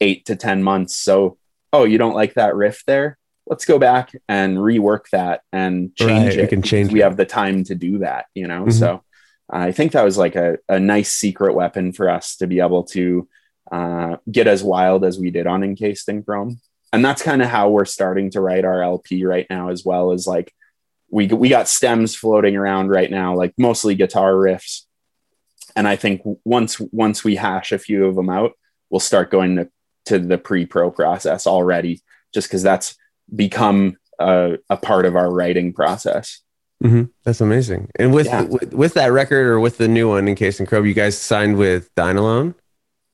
eight 0.00 0.26
to 0.26 0.36
10 0.36 0.62
months. 0.62 0.96
So, 0.96 1.38
oh, 1.72 1.84
you 1.84 1.98
don't 1.98 2.14
like 2.14 2.34
that 2.34 2.54
riff 2.54 2.82
there? 2.86 3.18
Let's 3.46 3.64
go 3.64 3.78
back 3.78 4.12
and 4.28 4.58
rework 4.58 5.08
that 5.12 5.40
and 5.52 5.94
change 5.96 6.28
Right, 6.28 6.36
we 6.36 6.42
it. 6.42 6.48
can 6.50 6.62
change 6.62 6.92
We 6.92 7.00
it. 7.00 7.04
have 7.04 7.16
the 7.16 7.24
time 7.24 7.64
to 7.64 7.74
do 7.74 7.98
that, 7.98 8.26
you 8.34 8.46
know? 8.46 8.64
Mhm. 8.66 8.72
So, 8.72 9.02
I 9.50 9.72
think 9.72 9.92
that 9.92 10.04
was 10.04 10.18
like 10.18 10.36
a, 10.36 10.58
a 10.68 10.78
nice 10.78 11.10
secret 11.12 11.54
weapon 11.54 11.92
for 11.92 12.10
us 12.10 12.36
to 12.36 12.46
be 12.46 12.60
able 12.60 12.84
to 12.84 13.26
uh, 13.72 14.16
get 14.30 14.46
as 14.46 14.62
wild 14.62 15.04
as 15.04 15.18
we 15.18 15.30
did 15.30 15.46
on 15.46 15.64
Encased 15.64 16.08
in 16.10 16.22
Chrome. 16.22 16.60
And 16.92 17.02
that's 17.04 17.22
kind 17.22 17.40
of 17.42 17.48
how 17.48 17.70
we're 17.70 17.84
starting 17.86 18.30
to 18.32 18.40
write 18.42 18.64
our 18.66 18.82
LP 18.82 19.24
right 19.24 19.46
now, 19.48 19.70
as 19.70 19.84
well 19.86 20.12
as 20.12 20.26
like 20.26 20.52
we 21.10 21.26
we 21.28 21.48
got 21.48 21.66
stems 21.68 22.14
floating 22.14 22.56
around 22.56 22.88
right 22.88 23.10
now, 23.10 23.34
like 23.34 23.52
mostly 23.58 23.94
guitar 23.94 24.32
riffs. 24.32 24.82
And 25.78 25.86
I 25.86 25.94
think 25.94 26.22
once 26.44 26.80
once 26.92 27.22
we 27.22 27.36
hash 27.36 27.70
a 27.70 27.78
few 27.78 28.04
of 28.06 28.16
them 28.16 28.28
out, 28.28 28.50
we'll 28.90 28.98
start 28.98 29.30
going 29.30 29.54
to 29.56 29.68
to 30.06 30.18
the 30.18 30.36
pre-pro 30.38 30.90
process 30.90 31.46
already, 31.46 32.02
just 32.34 32.48
because 32.48 32.64
that's 32.64 32.96
become 33.34 33.96
a, 34.18 34.56
a 34.68 34.76
part 34.76 35.06
of 35.06 35.14
our 35.14 35.30
writing 35.30 35.72
process. 35.72 36.40
Mhm. 36.82 37.10
That's 37.24 37.40
amazing. 37.40 37.90
And 37.96 38.12
with, 38.12 38.26
Yeah. 38.26 38.42
with 38.42 38.74
with 38.74 38.94
that 38.94 39.12
record 39.12 39.46
or 39.46 39.60
with 39.60 39.78
the 39.78 39.86
new 39.86 40.08
one, 40.08 40.26
Encased 40.26 40.58
in 40.58 40.66
Chrome, 40.66 40.84
you 40.86 40.94
guys 40.94 41.16
signed 41.16 41.56
with 41.58 41.94
Dine 41.94 42.16
Alone. 42.16 42.54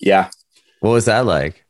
Yeah. 0.00 0.30
What 0.80 0.90
was 0.92 1.04
that 1.04 1.26
like? 1.26 1.64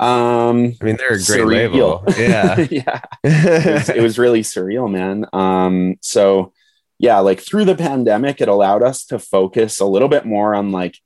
Um, 0.00 0.74
I 0.80 0.84
mean, 0.84 0.96
they're 0.96 1.14
a 1.20 1.22
great 1.22 1.40
Surreal. 1.44 1.48
label. 1.48 2.04
Yeah. 2.18 2.66
yeah. 2.70 3.00
it 3.24 3.74
was, 3.74 3.88
it 3.90 4.02
was 4.02 4.18
really 4.18 4.40
surreal, 4.42 4.90
man. 4.90 5.26
Um, 5.34 5.96
so 6.00 6.52
yeah, 6.98 7.18
like 7.18 7.40
through 7.40 7.64
the 7.64 7.74
pandemic, 7.74 8.40
it 8.40 8.48
allowed 8.48 8.82
us 8.82 9.04
to 9.06 9.18
focus 9.18 9.80
a 9.80 9.86
little 9.86 10.08
bit 10.08 10.24
more 10.24 10.54
on 10.54 10.72
like 10.72 10.98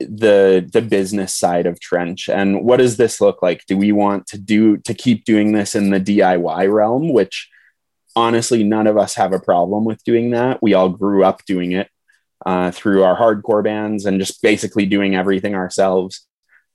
the 0.00 0.68
the 0.72 0.82
business 0.82 1.34
side 1.34 1.66
of 1.66 1.80
Trench 1.80 2.28
and 2.28 2.64
what 2.64 2.78
does 2.78 2.96
this 2.96 3.20
look 3.20 3.42
like? 3.42 3.64
Do 3.66 3.76
we 3.76 3.92
want 3.92 4.26
to 4.28 4.38
do 4.38 4.76
to 4.78 4.92
keep 4.92 5.24
doing 5.24 5.52
this 5.52 5.74
in 5.74 5.90
the 5.90 6.00
DIY 6.00 6.72
realm, 6.72 7.12
which 7.12 7.48
honestly 8.16 8.62
none 8.62 8.86
of 8.86 8.96
us 8.96 9.14
have 9.14 9.32
a 9.32 9.40
problem 9.40 9.84
with 9.84 10.02
doing 10.04 10.30
that. 10.30 10.62
We 10.62 10.74
all 10.74 10.88
grew 10.88 11.24
up 11.24 11.44
doing 11.44 11.72
it 11.72 11.88
uh, 12.44 12.70
through 12.70 13.02
our 13.02 13.16
hardcore 13.16 13.64
bands 13.64 14.04
and 14.04 14.20
just 14.20 14.42
basically 14.42 14.86
doing 14.86 15.14
everything 15.14 15.54
ourselves. 15.54 16.26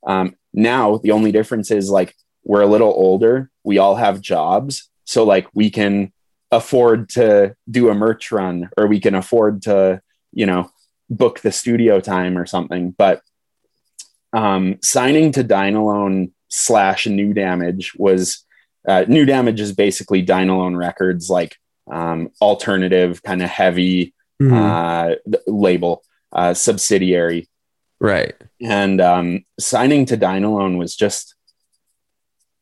Um, 0.05 0.35
now 0.53 0.97
the 0.97 1.11
only 1.11 1.31
difference 1.31 1.71
is 1.71 1.89
like 1.89 2.15
we're 2.43 2.61
a 2.61 2.67
little 2.67 2.91
older 2.91 3.49
we 3.63 3.77
all 3.77 3.95
have 3.95 4.21
jobs 4.21 4.89
so 5.05 5.23
like 5.23 5.47
we 5.53 5.69
can 5.69 6.11
afford 6.51 7.09
to 7.09 7.55
do 7.69 7.89
a 7.89 7.93
merch 7.95 8.31
run 8.31 8.69
or 8.77 8.87
we 8.87 8.99
can 8.99 9.15
afford 9.15 9.61
to 9.63 10.01
you 10.33 10.45
know 10.45 10.69
book 11.09 11.39
the 11.41 11.51
studio 11.51 11.99
time 11.99 12.37
or 12.37 12.45
something 12.45 12.91
but 12.97 13.21
um, 14.33 14.77
signing 14.83 15.31
to 15.33 15.43
Dine 15.43 15.75
Alone 15.75 16.31
slash 16.49 17.07
new 17.07 17.33
damage 17.33 17.93
was 17.97 18.45
uh, 18.87 19.05
new 19.07 19.25
damage 19.25 19.59
is 19.59 19.73
basically 19.73 20.21
Dine 20.21 20.49
Alone 20.49 20.75
records 20.75 21.29
like 21.29 21.57
um, 21.91 22.29
alternative 22.41 23.21
kind 23.23 23.41
of 23.41 23.49
heavy 23.49 24.13
Mhm. 24.41 24.53
uh, 24.53 25.15
label 25.47 26.01
uh, 26.31 26.53
subsidiary 26.53 27.49
right. 27.99 28.35
and 28.61 29.01
um, 29.01 29.43
signing 29.59 30.05
to 30.05 30.15
Dine 30.15 30.45
Alone 30.45 30.77
was 30.77 30.95
just 30.95 31.35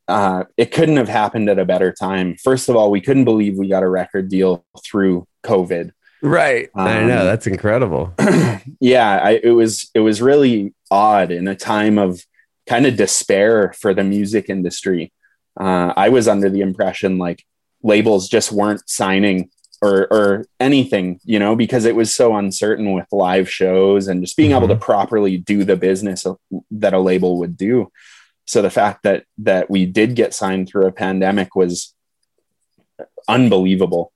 uh, 0.08 0.44
it 0.56 0.72
couldn't 0.72 0.96
have 0.96 1.08
happened 1.08 1.48
at 1.50 1.58
a 1.58 1.64
better 1.64 1.92
time. 1.92 2.36
First 2.42 2.68
of 2.68 2.76
all, 2.76 2.90
we 2.90 3.00
couldn't 3.00 3.24
believe 3.24 3.56
we 3.56 3.68
got 3.68 3.82
a 3.82 3.88
record 3.88 4.28
deal 4.28 4.64
through 4.84 5.26
COVID. 5.44 5.92
Right. 6.22 6.70
Um, 6.74 6.86
I 6.86 7.02
know 7.04 7.24
that's 7.24 7.46
incredible. 7.46 8.14
yeah, 8.80 9.20
I, 9.22 9.40
it 9.42 9.50
was 9.50 9.90
it 9.94 10.00
was 10.00 10.20
really 10.20 10.74
odd 10.90 11.30
in 11.30 11.46
a 11.46 11.54
time 11.54 11.98
of 11.98 12.24
kind 12.66 12.86
of 12.86 12.96
despair 12.96 13.72
for 13.78 13.94
the 13.94 14.02
music 14.02 14.48
industry. 14.48 15.12
Uh, 15.58 15.92
I 15.96 16.08
was 16.08 16.26
under 16.26 16.48
the 16.50 16.60
impression 16.60 17.18
like 17.18 17.44
labels 17.82 18.28
just 18.28 18.50
weren't 18.50 18.88
signing 18.88 19.50
or 19.80 20.12
or 20.12 20.46
anything, 20.58 21.20
you 21.24 21.38
know, 21.38 21.54
because 21.54 21.84
it 21.84 21.94
was 21.94 22.12
so 22.12 22.34
uncertain 22.34 22.92
with 22.92 23.06
live 23.12 23.48
shows 23.48 24.08
and 24.08 24.22
just 24.22 24.36
being 24.36 24.50
mm-hmm. 24.50 24.64
able 24.64 24.74
to 24.74 24.80
properly 24.80 25.36
do 25.36 25.64
the 25.64 25.76
business 25.76 26.26
that 26.70 26.94
a 26.94 26.98
label 26.98 27.38
would 27.38 27.56
do. 27.56 27.92
So 28.48 28.62
the 28.62 28.70
fact 28.70 29.02
that 29.02 29.24
that 29.38 29.68
we 29.68 29.84
did 29.84 30.16
get 30.16 30.32
signed 30.32 30.68
through 30.68 30.86
a 30.86 30.92
pandemic 30.92 31.54
was 31.54 31.94
unbelievable. 33.28 34.10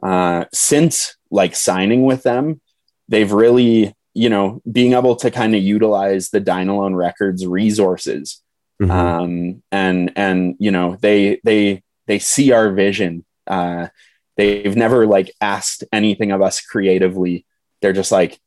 Uh, 0.00 0.44
since 0.54 1.16
like 1.32 1.56
signing 1.56 2.04
with 2.04 2.22
them, 2.22 2.60
they've 3.08 3.32
really, 3.32 3.92
you 4.14 4.28
know, 4.28 4.62
being 4.70 4.92
able 4.92 5.16
to 5.16 5.32
kind 5.32 5.56
of 5.56 5.62
utilize 5.62 6.30
the 6.30 6.38
Dine 6.38 6.68
Alone 6.68 6.94
Records 6.94 7.44
resources. 7.44 8.40
Mm-hmm. 8.80 8.90
Um, 8.92 9.62
and 9.72 10.12
and 10.14 10.54
you 10.60 10.70
know, 10.70 10.96
they 11.00 11.40
they 11.42 11.82
they 12.06 12.20
see 12.20 12.52
our 12.52 12.70
vision. 12.70 13.24
Uh, 13.48 13.88
they've 14.36 14.76
never 14.76 15.08
like 15.08 15.34
asked 15.40 15.82
anything 15.92 16.30
of 16.30 16.40
us 16.40 16.60
creatively. 16.60 17.46
They're 17.80 17.92
just 17.92 18.12
like, 18.12 18.38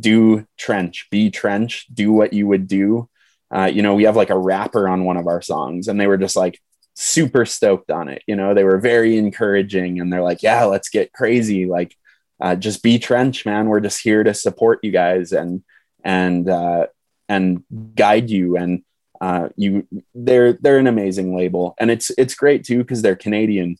do 0.00 0.48
trench, 0.58 1.06
be 1.12 1.30
trench, 1.30 1.86
do 1.94 2.10
what 2.10 2.32
you 2.32 2.48
would 2.48 2.66
do. 2.66 3.08
Uh, 3.54 3.70
you 3.72 3.82
know, 3.82 3.94
we 3.94 4.04
have 4.04 4.16
like 4.16 4.30
a 4.30 4.38
rapper 4.38 4.88
on 4.88 5.04
one 5.04 5.16
of 5.16 5.26
our 5.26 5.40
songs, 5.40 5.88
and 5.88 6.00
they 6.00 6.06
were 6.06 6.16
just 6.16 6.36
like 6.36 6.60
super 6.94 7.44
stoked 7.44 7.90
on 7.90 8.08
it. 8.08 8.22
You 8.26 8.36
know, 8.36 8.54
they 8.54 8.64
were 8.64 8.78
very 8.78 9.16
encouraging, 9.16 10.00
and 10.00 10.12
they're 10.12 10.22
like, 10.22 10.42
"Yeah, 10.42 10.64
let's 10.64 10.88
get 10.88 11.12
crazy. 11.12 11.66
Like, 11.66 11.96
uh, 12.40 12.56
just 12.56 12.82
be 12.82 12.98
trench, 12.98 13.46
man. 13.46 13.68
We're 13.68 13.80
just 13.80 14.02
here 14.02 14.24
to 14.24 14.34
support 14.34 14.80
you 14.82 14.90
guys 14.90 15.32
and 15.32 15.62
and 16.04 16.48
uh, 16.48 16.86
and 17.28 17.62
guide 17.94 18.30
you." 18.30 18.56
And 18.56 18.82
uh, 19.20 19.50
you, 19.56 19.86
they're 20.14 20.54
they're 20.54 20.78
an 20.78 20.88
amazing 20.88 21.36
label, 21.36 21.74
and 21.78 21.90
it's 21.90 22.10
it's 22.18 22.34
great 22.34 22.64
too 22.64 22.78
because 22.78 23.02
they're 23.02 23.16
Canadian. 23.16 23.76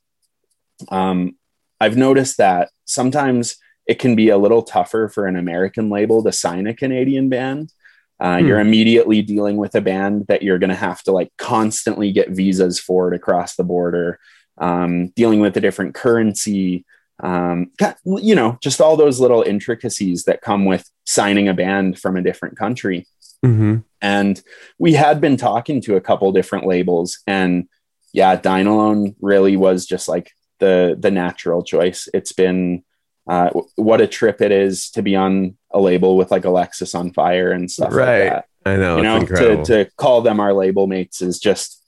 Um, 0.91 1.37
I've 1.81 1.97
noticed 1.97 2.37
that 2.39 2.71
sometimes 2.85 3.57
it 3.87 3.99
can 3.99 4.15
be 4.17 4.29
a 4.29 4.39
little 4.39 4.63
tougher 4.63 5.09
for 5.09 5.27
an 5.27 5.37
American 5.37 5.91
label 5.91 6.23
to 6.23 6.33
sign 6.33 6.67
a 6.67 6.75
Canadian 6.75 7.29
band 7.29 7.73
uh, 8.19 8.39
hmm. 8.39 8.47
You're 8.47 8.61
immediately 8.61 9.23
dealing 9.23 9.57
with 9.57 9.75
a 9.75 9.81
band 9.81 10.27
that 10.29 10.43
you're 10.43 10.59
going 10.59 10.71
to 10.71 10.77
have 10.77 11.03
to 11.03 11.13
like 11.13 11.31
constantly 11.37 12.13
get 12.13 12.31
visas 12.31 12.79
for 12.79 13.13
it 13.13 13.17
across 13.17 13.57
the 13.57 13.65
border, 13.65 14.19
um, 14.59 15.09
dealing 15.09 15.41
with 15.41 15.57
a 15.57 15.61
different 15.61 15.95
currency, 15.95 16.85
um, 17.23 17.71
you 18.05 18.35
know, 18.35 18.59
just 18.63 18.81
all 18.81 18.97
those 18.97 19.21
little 19.21 19.43
intricacies 19.43 20.25
that 20.25 20.43
come 20.43 20.65
with 20.65 20.91
signing 21.05 21.49
a 21.49 21.55
band 21.55 21.99
from 21.99 22.17
a 22.17 22.23
different 22.23 22.57
country. 22.59 23.07
Mm-hmm. 23.45 23.79
And 24.01 24.43
we 24.79 24.95
had 24.95 25.21
been 25.21 25.37
talking 25.37 25.81
to 25.83 25.97
a 25.97 26.01
couple 26.01 26.33
different 26.33 26.67
labels, 26.67 27.21
and 27.27 27.69
yeah, 28.13 28.37
Dine 28.37 28.67
Alone 28.67 29.15
really 29.21 29.57
was 29.57 29.87
just 29.87 30.09
like 30.09 30.33
the 30.59 30.97
the 30.99 31.11
natural 31.11 31.63
choice. 31.63 32.09
It's 32.15 32.33
been 32.33 32.83
uh, 33.27 33.51
what 33.75 34.01
a 34.01 34.07
trip 34.07 34.41
it 34.41 34.53
is 34.53 34.91
to 34.91 35.03
be 35.03 35.17
on 35.17 35.57
a 35.73 35.81
label 35.81 36.17
with 36.17 36.31
like 36.31 36.43
Alexisonfire 36.43 37.55
and 37.55 37.71
stuff 37.71 37.93
right. 37.93 38.21
like 38.21 38.31
that. 38.31 38.45
I 38.65 38.77
know. 38.77 38.97
You 38.97 39.03
know, 39.03 39.25
to, 39.25 39.65
to 39.65 39.91
call 39.97 40.23
them 40.23 40.41
our 40.41 40.53
label 40.53 40.87
mates 40.87 41.23
is 41.23 41.39
just, 41.39 41.83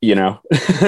you 0.00 0.14
know, 0.14 0.40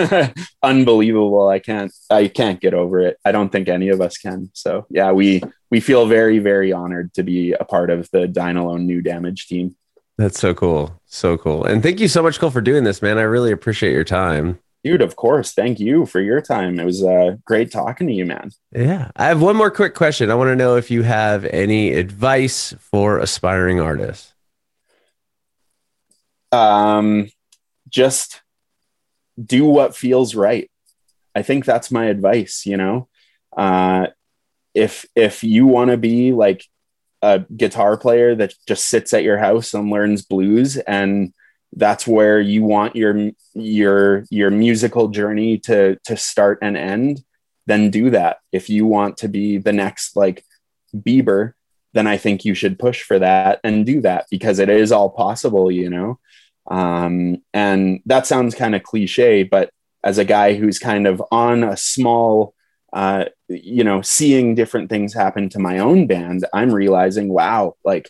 unbelievable. 0.62 1.48
I 1.48 1.58
can't, 1.58 1.92
I 2.10 2.28
can't 2.28 2.60
get 2.60 2.74
over 2.74 3.00
it. 3.00 3.18
I 3.24 3.32
don't 3.32 3.50
think 3.50 3.68
any 3.68 3.88
of 3.88 4.00
us 4.00 4.18
can. 4.18 4.50
So 4.54 4.86
yeah, 4.90 5.12
we, 5.12 5.42
we 5.70 5.80
feel 5.80 6.06
very, 6.06 6.38
very 6.38 6.72
honored 6.72 7.14
to 7.14 7.22
be 7.22 7.52
a 7.52 7.64
part 7.64 7.90
of 7.90 8.10
the 8.10 8.26
Dine 8.26 8.56
Alone 8.56 8.86
New 8.86 9.00
Damage 9.02 9.46
team. 9.46 9.76
That's 10.16 10.38
so 10.38 10.54
cool. 10.54 11.00
So 11.06 11.36
cool. 11.36 11.64
And 11.64 11.82
thank 11.82 12.00
you 12.00 12.08
so 12.08 12.22
much, 12.22 12.38
Cole, 12.38 12.50
for 12.50 12.60
doing 12.60 12.84
this, 12.84 13.02
man. 13.02 13.18
I 13.18 13.22
really 13.22 13.50
appreciate 13.50 13.92
your 13.92 14.04
time. 14.04 14.58
Dude, 14.84 15.00
of 15.00 15.16
course. 15.16 15.52
Thank 15.52 15.80
you 15.80 16.04
for 16.04 16.20
your 16.20 16.42
time. 16.42 16.78
It 16.78 16.84
was 16.84 17.02
uh, 17.02 17.36
great 17.46 17.72
talking 17.72 18.06
to 18.06 18.12
you, 18.12 18.26
man. 18.26 18.50
Yeah. 18.70 19.10
I 19.16 19.26
have 19.26 19.40
one 19.40 19.56
more 19.56 19.70
quick 19.70 19.94
question. 19.94 20.30
I 20.30 20.34
want 20.34 20.48
to 20.48 20.56
know 20.56 20.76
if 20.76 20.90
you 20.90 21.02
have 21.02 21.46
any 21.46 21.94
advice 21.94 22.74
for 22.78 23.18
aspiring 23.18 23.80
artists. 23.80 24.34
Um, 26.52 27.30
just 27.88 28.42
do 29.42 29.64
what 29.64 29.96
feels 29.96 30.34
right. 30.34 30.70
I 31.34 31.40
think 31.40 31.64
that's 31.64 31.90
my 31.90 32.04
advice, 32.04 32.66
you 32.66 32.76
know. 32.76 33.08
Uh, 33.56 34.08
if 34.74 35.06
if 35.14 35.42
you 35.42 35.66
want 35.66 35.92
to 35.92 35.96
be 35.96 36.32
like 36.32 36.64
a 37.22 37.44
guitar 37.56 37.96
player 37.96 38.34
that 38.34 38.52
just 38.68 38.84
sits 38.84 39.14
at 39.14 39.22
your 39.22 39.38
house 39.38 39.72
and 39.72 39.90
learns 39.90 40.22
blues 40.22 40.76
and 40.76 41.32
that's 41.76 42.06
where 42.06 42.40
you 42.40 42.62
want 42.62 42.96
your 42.96 43.30
your 43.54 44.24
your 44.30 44.50
musical 44.50 45.08
journey 45.08 45.58
to 45.58 45.96
to 46.04 46.16
start 46.16 46.58
and 46.62 46.76
end 46.76 47.24
then 47.66 47.90
do 47.90 48.10
that. 48.10 48.38
If 48.52 48.68
you 48.68 48.84
want 48.86 49.16
to 49.18 49.28
be 49.28 49.58
the 49.58 49.72
next 49.72 50.16
like 50.16 50.44
bieber 50.94 51.52
then 51.92 52.06
i 52.06 52.16
think 52.16 52.44
you 52.44 52.54
should 52.54 52.78
push 52.78 53.02
for 53.02 53.18
that 53.18 53.60
and 53.64 53.86
do 53.86 54.00
that 54.00 54.26
because 54.30 54.58
it 54.58 54.68
is 54.68 54.92
all 54.92 55.10
possible 55.10 55.70
you 55.70 55.90
know? 55.90 56.18
Um, 56.70 57.42
and 57.52 58.00
that 58.06 58.26
sounds 58.26 58.54
kind 58.54 58.74
of 58.74 58.82
cliche 58.82 59.42
but 59.42 59.70
as 60.02 60.18
a 60.18 60.24
guy 60.24 60.54
who's 60.54 60.78
kind 60.78 61.06
of 61.06 61.22
on 61.30 61.62
a 61.62 61.76
small 61.76 62.54
uh, 62.92 63.26
you 63.48 63.84
know 63.84 64.02
seeing 64.02 64.54
different 64.54 64.88
things 64.88 65.12
happen 65.12 65.48
to 65.50 65.58
my 65.58 65.78
own 65.78 66.06
band 66.06 66.46
i'm 66.54 66.72
realizing 66.72 67.28
wow 67.28 67.74
like 67.84 68.08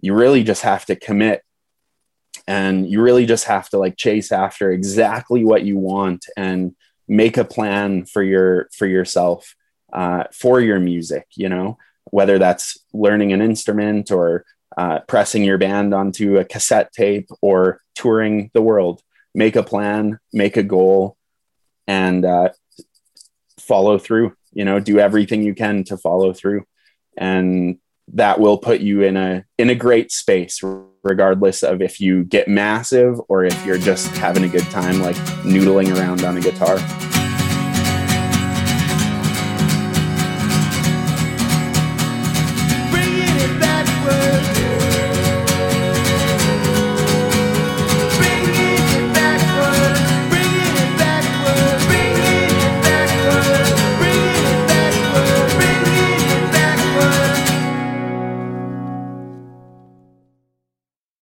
you 0.00 0.14
really 0.14 0.44
just 0.44 0.62
have 0.62 0.84
to 0.86 0.94
commit 0.94 1.42
and 2.50 2.90
you 2.90 3.00
really 3.00 3.26
just 3.26 3.44
have 3.44 3.68
to 3.68 3.78
like 3.78 3.96
chase 3.96 4.32
after 4.32 4.72
exactly 4.72 5.44
what 5.44 5.62
you 5.62 5.78
want 5.78 6.26
and 6.36 6.74
make 7.06 7.36
a 7.36 7.44
plan 7.44 8.04
for 8.04 8.24
your 8.24 8.68
for 8.76 8.88
yourself 8.88 9.54
uh, 9.92 10.24
for 10.32 10.60
your 10.60 10.80
music 10.80 11.26
you 11.36 11.48
know? 11.48 11.78
Whether 12.06 12.38
that's 12.38 12.76
learning 12.92 13.32
an 13.32 13.40
instrument 13.40 14.10
or 14.10 14.44
uh, 14.76 14.98
pressing 15.06 15.44
your 15.44 15.58
band 15.58 15.94
onto 15.94 16.38
a 16.38 16.44
cassette 16.44 16.92
tape 16.92 17.28
or 17.40 17.80
touring 17.94 18.50
the 18.52 18.62
world. 18.62 19.00
Make 19.32 19.54
a 19.54 19.62
plan 19.62 20.18
make 20.32 20.56
a 20.56 20.64
goal 20.64 21.16
and 21.86 22.24
uh, 22.24 22.48
follow 23.60 23.96
through 23.96 24.34
you 24.52 24.64
know? 24.64 24.80
Do 24.80 24.98
everything 24.98 25.44
you 25.44 25.54
can 25.54 25.84
to 25.84 25.96
follow 25.96 26.32
through. 26.32 26.64
And 27.16 27.78
that 28.14 28.40
will 28.40 28.58
put 28.58 28.80
you 28.80 29.02
in 29.02 29.16
a 29.16 29.44
in 29.56 29.70
a 29.70 29.76
great 29.76 30.10
space 30.10 30.60
regardless 31.02 31.62
of 31.62 31.80
if 31.80 32.00
you 32.00 32.24
get 32.24 32.48
massive 32.48 33.20
or 33.28 33.44
if 33.44 33.64
you're 33.64 33.78
just 33.78 34.08
having 34.16 34.44
a 34.44 34.48
good 34.48 34.68
time 34.70 35.00
like 35.00 35.16
noodling 35.44 35.96
around 35.96 36.24
on 36.24 36.36
a 36.36 36.40
guitar 36.40 36.78